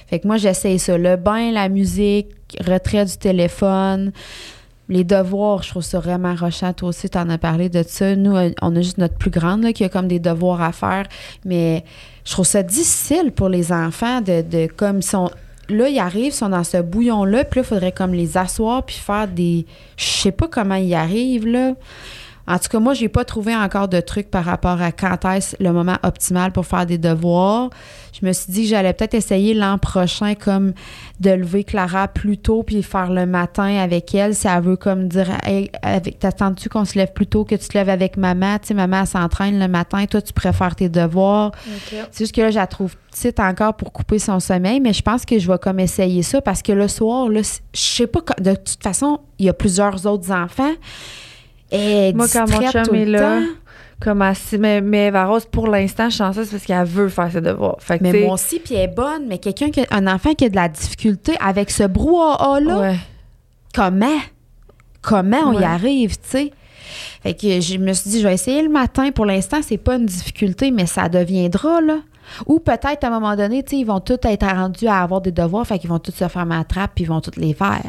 [0.06, 0.96] Fait que moi, j'essaye ça.
[0.96, 2.28] Le bain, la musique,
[2.66, 4.12] retrait du téléphone.
[4.88, 6.72] Les devoirs, je trouve ça vraiment rochant.
[6.72, 8.16] Toi aussi, tu en as parlé de ça.
[8.16, 10.72] Nous, euh, on a juste notre plus grande là, qui a comme des devoirs à
[10.72, 11.06] faire.
[11.44, 11.84] Mais
[12.24, 15.30] je trouve ça difficile pour les enfants de, de comme ils sont.
[15.68, 18.84] Là, ils arrivent, ils sont dans ce bouillon-là, puis là, il faudrait comme les asseoir
[18.84, 19.66] puis faire des.
[19.96, 21.74] Je sais pas comment ils arrivent, là.
[22.48, 25.54] En tout cas, moi, j'ai pas trouvé encore de trucs par rapport à quand est-ce
[25.60, 27.68] le moment optimal pour faire des devoirs.
[28.18, 30.72] Je me suis dit que j'allais peut-être essayer l'an prochain comme
[31.20, 35.08] de lever Clara plus tôt puis faire le matin avec elle si elle veut comme
[35.08, 38.58] dire hey, avec t'attends-tu qu'on se lève plus tôt que tu te lèves avec maman,
[38.58, 41.52] tu sais maman elle s'entraîne le matin, toi tu préfères tes devoirs.
[42.10, 45.02] C'est juste que là, je la trouve petite encore pour couper son sommeil, mais je
[45.02, 48.20] pense que je vais comme essayer ça parce que le soir, là, je sais pas,
[48.40, 50.72] de toute façon, il y a plusieurs autres enfants.
[51.72, 53.40] Moi, quand mon chum est là,
[54.00, 57.30] comme assis, mais, mais Eva Rose, pour l'instant, je suis chanceuse parce qu'elle veut faire
[57.32, 57.76] ses devoirs.
[57.80, 60.34] Fait que, Mais moi aussi, puis elle est bonne, mais quelqu'un qui a, un enfant
[60.34, 62.96] qui a de la difficulté avec ce brouhaha-là, ouais.
[63.74, 64.18] comment?
[65.02, 66.52] Comment on y arrive, tu sais?
[67.22, 69.10] Fait que je me suis dit, je vais essayer le matin.
[69.10, 71.98] Pour l'instant, c'est pas une difficulté, mais ça deviendra, là.
[72.46, 75.20] Ou peut-être, à un moment donné, tu sais, ils vont tous être rendus à avoir
[75.20, 77.54] des devoirs, fait qu'ils vont tous se faire ma trappe, puis ils vont tous les
[77.54, 77.82] faire.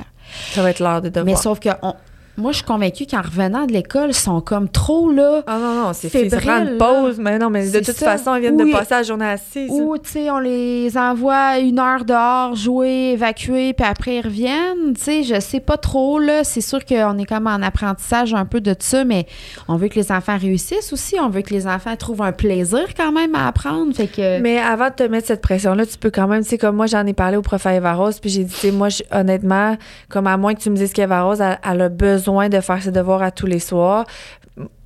[0.51, 1.25] Ça va être l'heure des devoirs.
[1.25, 1.95] Mais sauf que on-
[2.39, 5.43] moi, je suis convaincue qu'en revenant de l'école, ils sont comme trop là.
[5.47, 6.77] Ah non, non, c'est Fébriles, prendre là.
[6.77, 7.17] pause.
[7.19, 8.17] Mais non, mais de toute ça.
[8.17, 8.71] façon, ils viennent Oui.
[8.71, 9.69] de passer la journée assise.
[9.69, 14.93] Ou, tu sais, on les envoie une heure dehors, jouer, évacuer, puis après ils reviennent.
[14.95, 16.43] Tu sais, je sais pas trop, là.
[16.43, 19.25] C'est sûr qu'on est comme en apprentissage un peu de ça, mais
[19.67, 21.15] on veut que les enfants réussissent aussi.
[21.21, 23.93] On veut que les enfants trouvent un plaisir quand même à apprendre.
[23.93, 24.39] Fait que.
[24.39, 26.85] Mais avant de te mettre cette pression-là, tu peux quand même, tu sais, comme moi,
[26.85, 29.75] j'en ai parlé au prof Eva Rose, puis j'ai dit, tu sais, moi, honnêtement,
[30.09, 32.81] comme à moins que tu me dises qu'Eva Rose, elle, elle a besoin de faire
[32.81, 34.05] ses devoirs à tous les soirs.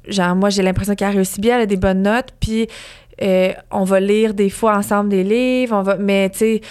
[0.08, 2.68] Genre, moi, j'ai l'impression qu'elle réussit bien, elle a des bonnes notes, puis
[3.22, 6.62] euh, on va lire des fois ensemble des livres, on va, mais tu sais,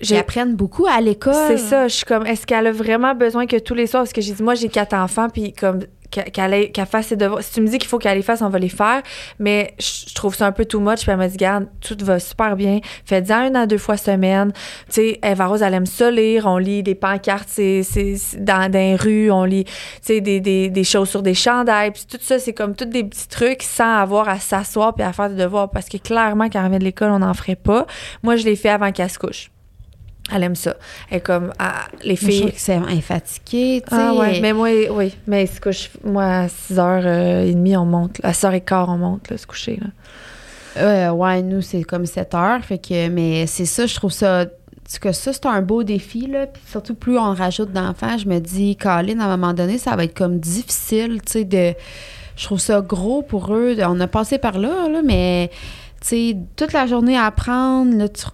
[0.00, 1.34] Ils j'ai apprennent beaucoup à l'école.
[1.48, 4.12] C'est ça, je suis comme, est-ce qu'elle a vraiment besoin que tous les soirs, parce
[4.12, 7.42] que j'ai dit, moi, j'ai quatre enfants, puis comme, qu'elle fasse ses devoirs.
[7.42, 9.02] Si tu me dis qu'il faut qu'elle les fasse, on va les faire,
[9.38, 12.18] mais je trouve ça un peu too much, puis elle m'a dit, garde, tout va
[12.18, 14.52] super bien, faites-en une à deux fois semaine.
[14.86, 18.96] Tu sais, Eva Rose, elle aime ça lire, on lit des pancartes dans, dans les
[18.96, 19.72] rues, on lit, tu
[20.02, 23.04] sais, des, des, des choses sur des chandails, puis tout ça, c'est comme tous des
[23.04, 26.60] petits trucs sans avoir à s'asseoir puis à faire des devoirs, parce que clairement, quand
[26.60, 27.86] elle revient de l'école, on n'en ferait pas.
[28.22, 29.50] Moi, je l'ai fait avant qu'elle se couche.
[30.32, 30.76] Elle aime ça.
[31.10, 32.52] Elle est comme, ah, les je filles.
[32.56, 34.02] c'est elle est fatiguée, tu sais.
[34.02, 35.14] Ah ouais, mais moi, oui.
[35.26, 38.20] Mais se couche, moi, à 6h30, on monte.
[38.22, 39.78] À 6h15, on monte, là, se coucher.
[39.80, 39.88] Là.
[40.76, 42.62] Euh, ouais, nous, c'est comme 7 heures.
[42.62, 44.46] Fait que, mais c'est ça, je trouve ça.
[44.86, 46.46] c'est que ça, c'est un beau défi, là.
[46.46, 49.96] Puis surtout, plus on rajoute d'enfants, je me dis, Colin, à un moment donné, ça
[49.96, 51.74] va être comme difficile, tu sais, de.
[52.36, 53.76] Je trouve ça gros pour eux.
[53.82, 55.50] On a passé par là, là, mais,
[56.00, 58.24] tu sais, toute la journée à apprendre, là, tu,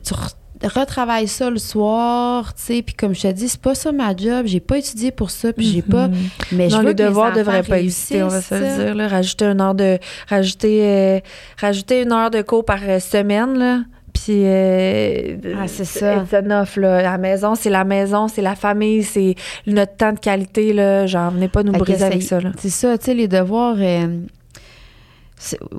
[0.00, 0.14] tu
[0.62, 3.92] re- retravailles ça le soir, tu sais, puis comme je te dis, c'est pas ça
[3.92, 6.08] ma job, j'ai pas étudié pour ça, puis j'ai pas...
[6.52, 8.94] Mais je non, veux les que devraient pas exister, on va se le dire.
[8.94, 9.08] Là.
[9.08, 9.98] Rajouter une heure de
[10.28, 11.20] rajouter euh,
[11.60, 13.80] rajouter une heure de cours par euh, semaine là.
[14.12, 16.16] Puis euh, Ah, c'est ça.
[16.16, 17.02] It's enough, là.
[17.02, 19.34] La maison, c'est la maison, c'est la famille, c'est
[19.66, 21.06] notre temps de qualité là.
[21.06, 22.50] Genre, venez pas nous Fait briser avec ça là.
[22.58, 23.76] C'est ça, tu sais, les devoirs,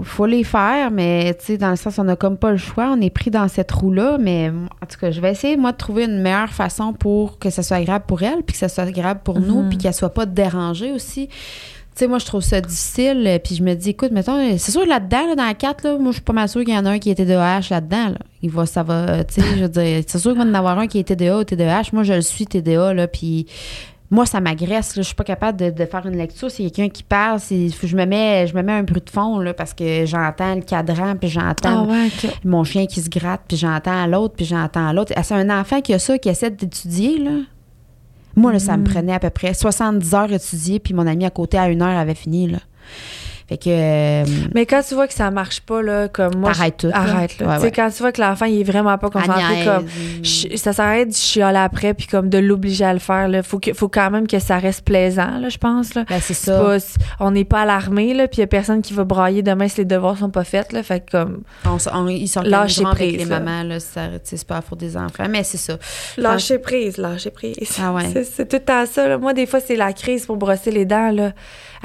[0.04, 2.94] faut les faire, mais tu sais, dans le sens, on n'a comme pas le choix.
[2.98, 5.78] On est pris dans cette roue-là, mais en tout cas, je vais essayer, moi, de
[5.78, 8.84] trouver une meilleure façon pour que ça soit agréable pour elle, puis que ça soit
[8.84, 9.70] agréable pour nous, Mhm.
[9.70, 11.28] puis qu'elle soit pas dérangée aussi.
[11.28, 14.84] Tu sais, moi, je trouve ça difficile, puis je me dis, écoute, mettons, c'est sûr,
[14.86, 16.86] là-dedans, là, dans la 4, là, moi, je suis pas mal sûre qu'il y en
[16.88, 18.18] a un qui est TDAH là-dedans, là.
[18.42, 20.80] Il va, ça va, tu sais, je veux dire, c'est sûr qu'il va en avoir
[20.80, 21.92] un qui est TDA ou TDAH.
[21.94, 23.46] Moi, je le suis TDA, là, puis
[24.14, 24.94] moi, ça m'agresse.
[24.96, 26.50] Je suis pas capable de, de faire une lecture.
[26.52, 27.40] C'est quelqu'un qui parle.
[27.50, 30.62] Je me, mets, je me mets un bruit de fond là, parce que j'entends le
[30.62, 32.10] cadran, puis j'entends Ah ouais,
[32.46, 35.14] mon chien qui se gratte, puis j'entends l'autre, puis j'entends l'autre.
[35.16, 37.18] Ah, C'est un enfant qui a ça, qui essaie d'étudier.
[37.18, 37.32] là.
[38.36, 38.88] Moi, là, ça me Mm.
[38.94, 41.82] prenait à peu près 70 heures à étudier, puis mon ami à côté, à une
[41.82, 42.48] heure, avait fini.
[42.48, 42.60] Là.
[43.50, 43.64] Fait que.
[43.68, 44.24] euh,
[44.56, 46.94] Mais quand tu vois que ça marche pas là, comme moi, Arrête je- tout.
[46.94, 47.48] Arrête là.
[47.58, 47.72] Ouais, ouais.
[47.72, 49.86] quand tu vois que l'enfant il est vraiment pas concentré Agnès, comme
[50.56, 53.74] ça s'arrête de chialer après puis comme de l'obliger à le faire là faut que
[53.74, 56.60] faut quand même que ça reste plaisant là je pense là ben, c'est ça.
[56.60, 56.78] pas-
[57.20, 59.80] on n'est pas alarmé là puis il y a personne qui va brailler demain si
[59.80, 62.84] les devoirs sont pas faits là fait que comme On, s- on- ils sont Lâcher
[62.86, 63.40] avec prise, les là.
[63.40, 63.78] mamans, là,
[64.24, 65.78] c'est pas à faute des enfants, mais c'est ça.
[66.18, 68.04] lâcher prise lâcher prise Ah ouais.
[68.14, 69.18] c'est, c'est tout le temps ça là.
[69.18, 71.32] moi des fois c'est la crise pour brosser les dents là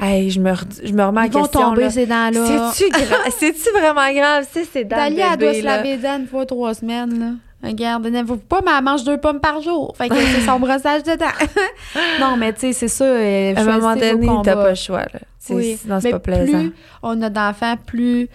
[0.01, 0.53] hey, je me
[0.83, 2.71] je me remets vont question tomber ces dents-là.
[2.73, 2.91] c'est-tu
[3.71, 4.47] gra- vraiment grave?
[4.51, 7.19] C'est ces dents de Dahlia, elle doit se laver les dents une fois trois semaines,
[7.19, 7.31] là.
[7.61, 9.93] Regarde, ne vous pas, mais elle mange deux pommes par jour.
[9.97, 11.61] Fait que c'est son brossage de dents.
[12.21, 13.03] non, mais tu sais, c'est ça.
[13.03, 16.11] euh, à un moment donné t'as pas le choix là C'est- Oui, sinon c'est mais
[16.13, 16.73] pas plaisant Plus
[17.03, 18.29] on a d'enfants, plus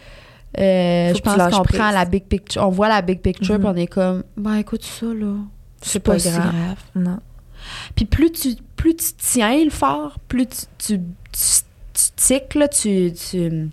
[0.58, 2.62] euh, Faut je pense qu'on prend la big picture.
[2.66, 3.60] On voit la big picture, Mhm.
[3.60, 5.36] puis on est comme, ben écoute ça, là.
[5.80, 6.44] c'est pas, si grave
[6.94, 7.18] non
[7.96, 10.98] Puis plus tu, plus tu tiens le fort, plus tu, tu,
[11.32, 11.63] tu,
[11.94, 13.70] tu tiques, là, tu, tu,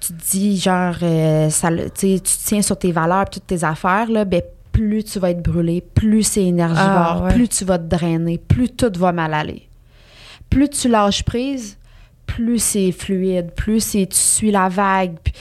[0.00, 4.42] tu dis, genre, euh, ça, tu tiens sur tes valeurs, toutes tes affaires, là, ben,
[4.72, 7.34] plus tu vas être brûlé, plus c'est énergivore, Ah, ouais.
[7.34, 9.68] plus tu vas te drainer, plus tout va mal aller.
[10.50, 11.78] Plus tu lâches prise,
[12.26, 15.16] plus c'est fluide, plus c'est tu suis la vague.
[15.22, 15.32] Puis,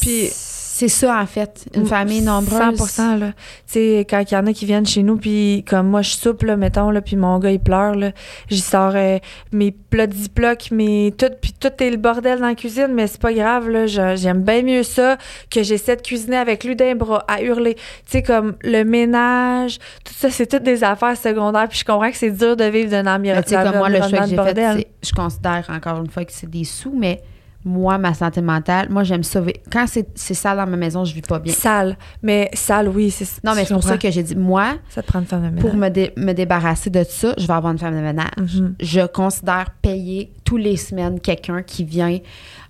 [0.00, 0.30] Puis-
[0.78, 2.58] c'est ça, en fait, une famille nombreuse.
[2.88, 3.26] 100 là.
[3.32, 3.34] Tu
[3.66, 6.42] sais, quand il y en a qui viennent chez nous, puis comme moi, je soupe,
[6.44, 8.12] là, mettons, là, puis mon gars, il pleure, là,
[8.48, 9.18] j'y sors euh,
[9.50, 11.12] mes plats de Ziploc, mes...
[11.18, 13.86] Tout, puis tout est le bordel dans la cuisine, mais c'est pas grave, là.
[13.86, 15.16] je- J'aime bien mieux ça
[15.50, 17.74] que j'essaie de cuisiner avec lui d'un bras, à hurler.
[17.74, 22.10] Tu sais, comme le ménage, tout ça, c'est toutes des affaires secondaires, puis je comprends
[22.10, 24.06] que c'est dur de vivre d'un ambi- Mais tu sais, dans comme moi, le choix
[24.06, 27.20] environnement que j'ai fait, je considère encore une fois que c'est des sous, mais
[27.64, 29.62] moi, ma santé mentale, moi, j'aime sauver.
[29.70, 31.52] Quand c'est sale dans ma maison, je vis pas bien.
[31.52, 31.96] Sale.
[32.22, 35.06] Mais sale, oui, c'est Non, mais c'est pour ça que j'ai dit, moi, Ça te
[35.08, 35.62] prend une femme de ménage.
[35.62, 38.28] pour me, dé- me débarrasser de ça, je vais avoir une femme de ménage.
[38.38, 38.74] Mhm.
[38.80, 42.18] Je considère payer tous les semaines quelqu'un qui vient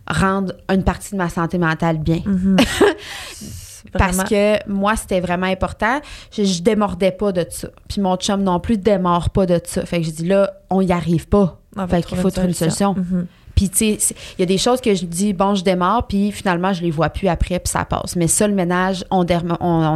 [0.09, 2.21] rendre une partie de ma santé mentale bien.
[2.25, 2.57] Mhm.
[3.93, 6.01] Parce que moi, c'était vraiment important.
[6.33, 7.69] Je, je démordais pas de ça.
[7.89, 9.85] Puis mon chum non plus démord pas de ça.
[9.87, 11.61] Fait que j'ai dit là, on y arrive pas.
[11.77, 12.95] On Fait qu'il faut trouver une solution.
[12.95, 13.27] Mhm.
[13.59, 16.31] Puis, tu sais, il y a des choses que je dis, bon, je démarre, puis
[16.31, 18.15] finalement, je les vois plus après, puis ça passe.
[18.15, 19.25] Mais ça, le ménage, on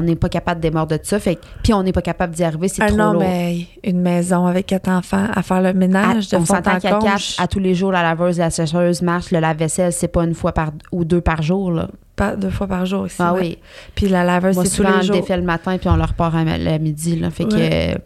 [0.03, 1.21] n'est pas capable de démarrer de ça.
[1.21, 3.23] Fait puis on n'est pas capable d'y arriver, c'est Ah trop non, lourd.
[3.23, 6.81] mais une maison avec quatre enfants à faire le ménage À- de on s'entend en
[6.81, 10.25] qu'à quatre, à tous les jours, la laveuse, la sécheuse marche, le lave-vaisselle, c'est pas
[10.25, 11.71] une fois par ou deux par jour.
[11.71, 11.87] Là.
[12.17, 13.17] pas deux fois par jour ici.
[13.21, 13.41] Ah ouais.
[13.41, 13.59] oui.
[13.95, 15.17] Puis la laveuse, c'est tous souvent, les on le jours.
[15.17, 17.15] défait le matin, puis on le repart à midi.
[17.17, 17.31] Là.
[17.31, 17.97] Fait que, Ouais.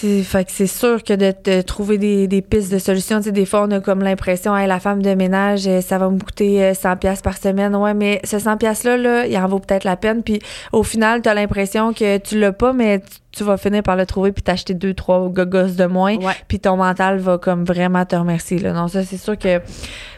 [0.00, 3.24] C'est, fait que c'est sûr que de, de trouver des, des pistes de solutions, tu
[3.24, 6.08] sais, des fois, on a comme l'impression, hey, la femme de ménage, euh, ça va
[6.08, 7.76] me coûter euh, 100 pièces par semaine.
[7.76, 10.22] Ouais, mais ce 100 pièces-là, là, il en vaut peut-être la peine.
[10.22, 10.38] Puis
[10.72, 13.96] au final, tu as l'impression que tu l'as pas, mais tu, tu vas finir par
[13.96, 16.16] le trouver puis t'acheter deux, trois gogos de moins.
[16.16, 16.32] ouais.
[16.48, 18.58] Puis ton mental va comme vraiment te remercier.
[18.58, 18.72] Là.
[18.72, 19.60] Non, ça, c'est sûr que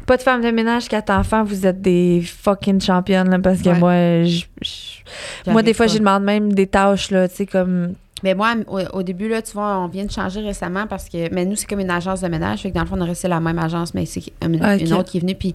[0.06, 3.70] pas de femme de ménage, quatre enfants, vous êtes des fucking championnes, là, parce que
[3.70, 3.78] Ouais.
[3.78, 7.94] moi, je- je- moi, des fois, je demande même des tâches, là, tu sais, comme.
[8.22, 11.32] Mais moi, au, au début, là, tu vois, on vient de changer récemment parce que.
[11.32, 12.60] Mais nous, c'est comme une agence de ménage.
[12.60, 14.56] Fait que dans le fond, on a resté la même agence, mais c'est une,
[14.94, 15.34] autre qui est venue.
[15.34, 15.54] Puis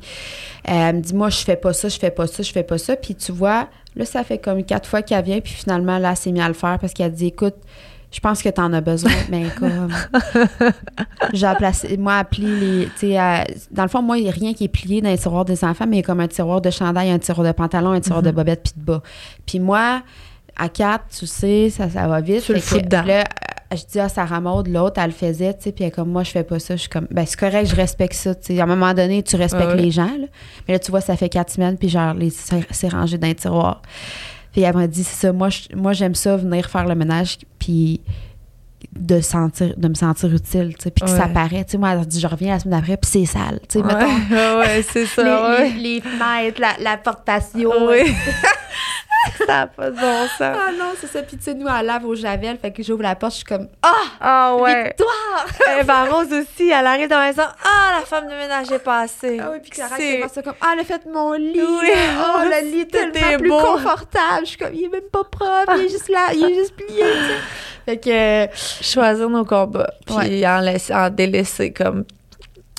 [0.67, 2.63] euh, elle me dit, moi, je fais pas ça, je fais pas ça, je fais
[2.63, 2.95] pas ça.
[2.95, 5.39] Puis tu vois, là, ça fait comme quatre fois qu'elle vient.
[5.39, 7.55] Puis finalement, là, elle s'est mise à le faire parce qu'elle dit, écoute,
[8.09, 9.11] je pense que tu en as besoin.
[9.29, 9.93] mais comme.
[11.33, 12.85] J'ai placé, moi, plier les.
[12.85, 15.09] Tu sais, à- dans le fond, moi, il n'y a rien qui est plié dans
[15.09, 17.45] les tiroirs des enfants, mais il y a comme un tiroir de chandail, un tiroir
[17.45, 19.01] de pantalon, un tiroir de bobette puis de bas.
[19.45, 20.01] Puis moi,
[20.57, 22.43] à quatre, tu sais, ça, ça va vite.
[22.43, 23.03] Tu le fous dedans.
[23.03, 23.23] là,
[23.71, 26.23] je dis à Sarah Maud, l'autre, elle le faisait, tu sais, puis elle comme, moi,
[26.23, 26.75] je fais pas ça.
[26.75, 28.59] Je suis comme, ben, c'est correct, je respecte ça, tu sais.
[28.59, 29.75] À un moment donné, tu respectes ouais.
[29.81, 30.27] les gens, là.
[30.67, 33.35] Mais là, tu vois, ça fait quatre semaines, puis genre, les, c'est rangé dans les
[33.35, 33.81] tiroirs.
[34.53, 37.37] Puis elle m'a dit, c'est ça, moi, je- moi, j'aime ça, venir faire le ménage,
[37.59, 37.99] puis
[38.95, 41.91] de sentir de me sentir utile tu sais puis que ça paraît tu sais moi
[41.93, 44.83] elle dit je reviens la semaine d'après puis c'est sale tu sais Ouais, mettons ouais,
[44.83, 45.23] c'est ça.
[45.23, 45.29] les,
[45.63, 45.69] ouais.
[45.71, 47.71] les- les fenêtres la, la porte patio.
[49.39, 50.41] ça n'a pas de bon sens.
[50.41, 53.03] ah non c'est ça puis tu sais nous elle lave au javel fait que j'ouvre
[53.03, 54.85] la porte je suis comme ah Ah ouais.
[54.97, 57.43] victoire Eva Rose aussi, elle arrive dans la maison.
[57.63, 59.39] Ah, la femme de ménage est passée.
[59.41, 61.89] ah oui puis Clara C'est- ça comme ah elle a fait mon lit Oui.
[61.91, 63.59] oh le lit est tellement plus beau.
[63.59, 66.55] confortable je suis comme il est même pas propre il est juste là il est
[66.55, 67.39] juste plié tu sais
[67.85, 68.47] fait que euh,
[68.81, 70.45] Choisir nos combats, puis Ouais.
[70.47, 72.03] en, laisser, en délaisser comme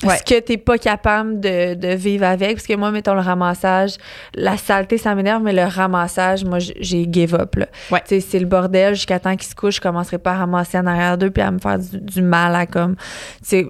[0.04, 0.16] Ouais.
[0.18, 2.54] ce que t'es pas capable de, de vivre avec.
[2.56, 3.96] Parce que moi, mettons le ramassage,
[4.34, 7.56] la saleté, ça m'énerve, mais le ramassage, moi, j'ai give up.
[7.56, 7.66] Là.
[7.90, 8.02] Ouais.
[8.06, 11.18] C'est le bordel jusqu'à temps qu'ils se couchent, je commencerai pas à ramasser en arrière
[11.18, 12.94] d'eux puis à me faire du, du mal à comme,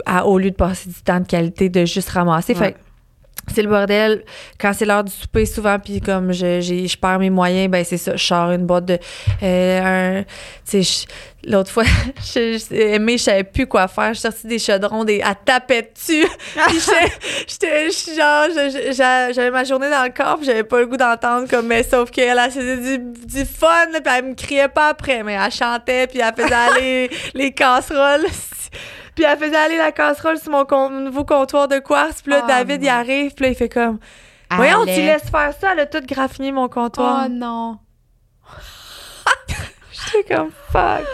[0.07, 2.53] à- au lieu de passer du temps de qualité, de juste ramasser.
[2.53, 2.59] Ouais.
[2.59, 2.79] Fait que
[3.55, 4.25] c'est le bordel.
[4.61, 7.85] Quand c'est l'heure du souper, souvent, puis comme je, j'ai- je perds mes moyens, ben
[7.85, 8.17] c'est ça.
[8.17, 8.99] Je sors une boîte de.
[9.43, 10.23] euh,
[11.45, 11.85] l'autre fois,
[12.35, 14.09] je, je, Aimée, je savais plus quoi faire.
[14.09, 16.27] Je suis sortie des chaudrons, des, elle tapait dessus.
[17.49, 18.47] j'étais- genre,
[19.33, 22.39] j'avais ma journée dans le corps, j'avais pas le goût d'entendre comme, mais sauf qu'elle,
[22.39, 26.21] elle faisait du, du fun, puis elle me criait pas après, mais elle chantait, puis
[26.21, 28.27] elle faisait aller les casseroles.
[29.19, 32.23] Puis elle faisait aller la casserole sur mon con- nouveau comptoir de quartz.
[32.23, 32.93] Puis là, Oh David, il non.
[32.95, 33.35] arrive.
[33.35, 33.99] Puis là, il fait comme...
[34.53, 35.73] Voyons, tu laisses faire ça.
[35.73, 37.25] Elle a tout graffiné mon comptoir.
[37.27, 37.79] oh non
[40.13, 41.05] J'étais comme, fuck.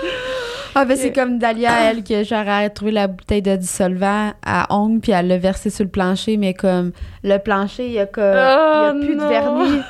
[0.75, 5.01] Ah, ben c'est comme Dalia, elle, que j'aurais trouvé la bouteille de dissolvant à ongles,
[5.01, 8.25] puis elle l'a versé sur le plancher, mais comme le plancher, il y a, comme,
[8.25, 9.25] il y a Oh, plus non.
[9.25, 9.81] de vernis.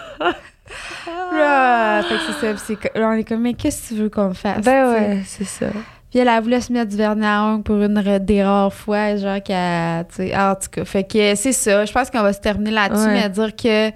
[1.33, 4.09] Là, fait que c'est ça, c'est là, on est comme, mais qu'est-ce que tu veux
[4.11, 4.61] qu'on fasse?
[4.65, 5.67] Ben ouais, c'est ça.
[6.15, 9.17] Puis elle, elle voulait se mettre du vernis à ongles pour une des rares fois,
[9.17, 10.85] genre qu'elle, tu sais, en tout cas.
[10.85, 13.15] Fait que c'est ça, je pense qu'on va se terminer là-dessus, Ouais.
[13.15, 13.91] mais à dire que,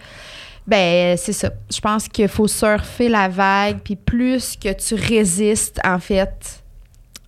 [0.67, 1.51] ben, c'est ça.
[1.73, 6.61] Je pense qu'il faut surfer la vague, puis plus que tu résistes, en fait,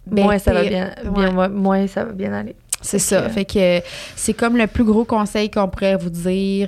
[0.09, 1.11] ben, moins ça va bien, ouais.
[1.13, 2.57] bien- moins- moins ça va bien aller.
[2.83, 3.29] C'est ça.
[3.29, 3.81] Fait que
[4.17, 6.67] c'est comme le plus gros conseil qu'on pourrait vous dire.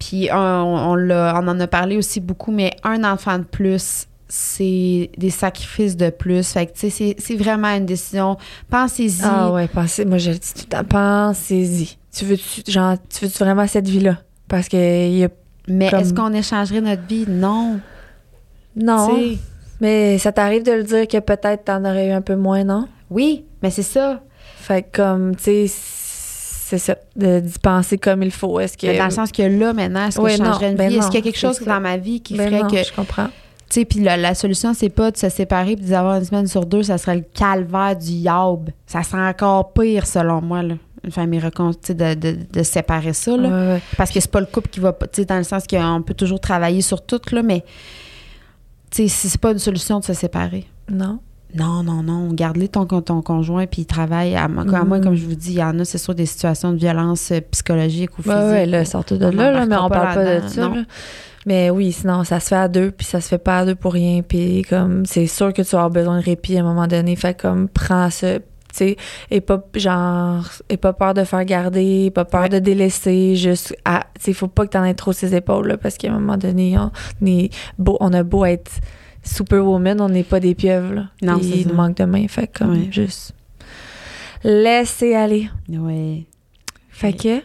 [0.00, 4.06] Puis on, on, l'a- on en a parlé aussi beaucoup, mais un enfant de plus,
[4.32, 6.46] c'est des sacrifices de plus.
[6.52, 8.36] Fait que, tu sais, c'est- c'est vraiment une décision.
[8.70, 9.20] Pensez-y.
[9.24, 11.96] Ah ouais, pensez, moi je le dis tout le temps, pensez-y.
[12.16, 12.36] Tu veux
[12.68, 14.18] genre, tu veux vraiment cette vie-là?
[14.48, 14.76] Parce que
[15.10, 15.28] y a...
[15.68, 17.24] mais comme- est-ce qu'on échangerait notre vie?
[17.28, 17.80] Non.
[18.76, 19.20] Non,
[19.80, 22.86] mais ça t'arrive de le dire que peut-être t'en aurais eu un peu moins, non?
[23.10, 24.22] Oui, mais c'est ça.
[24.56, 28.60] Fait que comme, tu sais, c'est ça, de- d'y penser comme il faut.
[28.60, 28.86] Est-ce que...
[28.86, 30.88] Mais dans le sens que là, maintenant, est-ce que Ouais, je changerais non, une ben
[30.90, 30.96] vie?
[30.98, 31.64] Est-ce qu'il y a quelque chose ça.
[31.64, 32.76] dans ma vie qui Ben ferait non, que.
[32.84, 33.26] je comprends.
[33.70, 36.46] Tu sais, puis la, la solution, c'est pas de se séparer puis d'avoir une semaine
[36.48, 38.70] sur deux, ça serait le calvaire du yaub.
[38.84, 40.74] Ça serait encore pire, selon moi, là.
[41.04, 43.48] Une famille recon, tu sais, de, de, de séparer ça, là.
[43.48, 43.82] Ouais, ouais.
[43.96, 46.02] Parce que c'est pas le couple qui va pas, tu sais, dans le sens qu'on
[46.02, 47.64] peut toujours travailler sur tout, là, mais,
[48.90, 50.66] c'est pas une solution de se séparer.
[50.90, 51.20] Non.
[51.54, 52.32] Non, non, non.
[52.32, 54.36] Garde-les ton, ton conjoint puis il travaille.
[54.36, 54.88] À, moi, à Mhm.
[54.88, 57.30] moi, comme je vous dis, il y en a, c'est sûr, des situations de violence
[57.32, 58.36] euh, psychologique ou physique.
[58.36, 60.72] Ouais, ouais, là, sortez de là, là, mais on parle pas de ça.
[61.46, 63.74] Mais oui, sinon, ça se fait à deux, puis ça se fait pas à deux
[63.74, 64.22] pour rien.
[64.22, 67.16] Puis comme, c'est sûr que tu vas avoir besoin de répit à un moment donné.
[67.16, 68.38] Fait comme, prends ça,
[68.72, 68.96] sais,
[69.30, 73.92] et pas, genre, et pas peur de faire garder, pas peur de délaisser, juste, tu
[74.20, 76.76] sais, faut pas que t'en aies trop ses épaules, là, parce qu'à un moment donné,
[76.78, 76.90] on,
[77.26, 78.70] est beau, on a beau être
[79.22, 81.04] superwoman, on n'est pas des pieuvres, là.
[81.22, 81.72] Non, c'est il ça.
[81.72, 82.88] manque de main, fait comme, Ouais.
[82.90, 83.34] juste,
[84.44, 85.50] laissez aller.
[85.68, 86.26] Oui.
[86.90, 87.40] Fait que,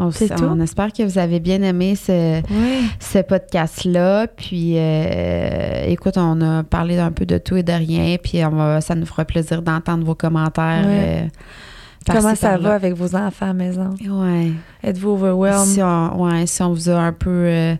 [0.00, 0.44] On, C'est tout?
[0.44, 2.80] on espère que vous avez bien aimé ce, ouais.
[3.00, 4.28] ce podcast-là.
[4.28, 8.16] Puis, euh, écoute, on a parlé un peu de tout et de rien.
[8.22, 10.86] Puis, on va, ça nous fera plaisir d'entendre vos commentaires.
[10.86, 11.22] Ouais.
[11.24, 11.28] euh,
[12.12, 13.90] Comment ça va avec vos enfants à la maison?
[14.08, 14.52] Ouais.
[14.82, 15.66] Êtes-vous overwhelmed?
[15.66, 17.74] Si on, ouais, si on vous a un peu euh,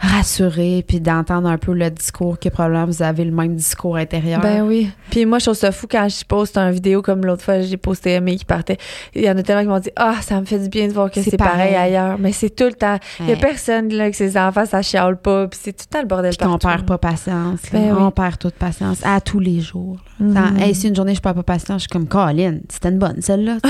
[0.00, 4.40] rassuré, puis d'entendre un peu le discours, que probablement vous avez le même discours intérieur.
[4.40, 4.90] Ben oui.
[5.10, 7.76] Puis moi, je trouve ça fou quand je poste une vidéo comme l'autre fois, j'ai
[7.76, 8.76] posté Aimé qui partait.
[9.14, 10.92] Il y en a tellement qui m'ont dit Ah, ça me fait du bien de
[10.92, 11.72] voir que C'est pareil.
[11.72, 11.74] pareil.
[11.74, 12.16] ailleurs.
[12.18, 12.98] Mais c'est tout le temps.
[13.20, 15.48] Il y a personne là, que ses enfants, ça chiale pas.
[15.48, 16.66] Puis c'est tout le temps le bordel Puis partout.
[16.68, 17.60] perd pas patience.
[17.72, 17.98] Ben oui.
[18.00, 19.96] On perd toute patience à tous les jours.
[20.20, 20.56] Mhm.
[20.58, 23.20] Hey, si une journée je perds pas patience, je suis comme Colin, c'était une bonne
[23.20, 23.57] celle-là.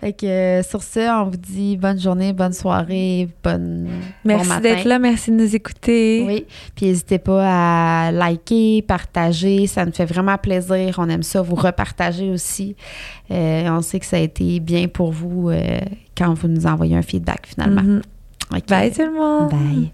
[0.00, 3.84] fait que euh, sur ce, on vous dit bonne journée, bonne soirée, bonne
[4.24, 4.98] bon Merci d'être là.
[4.98, 6.24] Merci de nous écouter.
[6.26, 10.96] Oui, puis n'hésitez pas à liker, partager, ça nous fait vraiment plaisir.
[10.98, 12.76] On aime ça, vous repartager aussi.
[13.30, 15.80] Euh, on sait que ça a été bien pour vous euh,
[16.16, 17.82] quand vous nous envoyez un feedback finalement.
[17.82, 18.02] Mhm.
[18.54, 18.66] Ok.
[18.68, 19.50] Bye tout le monde.
[19.50, 19.92] Bye.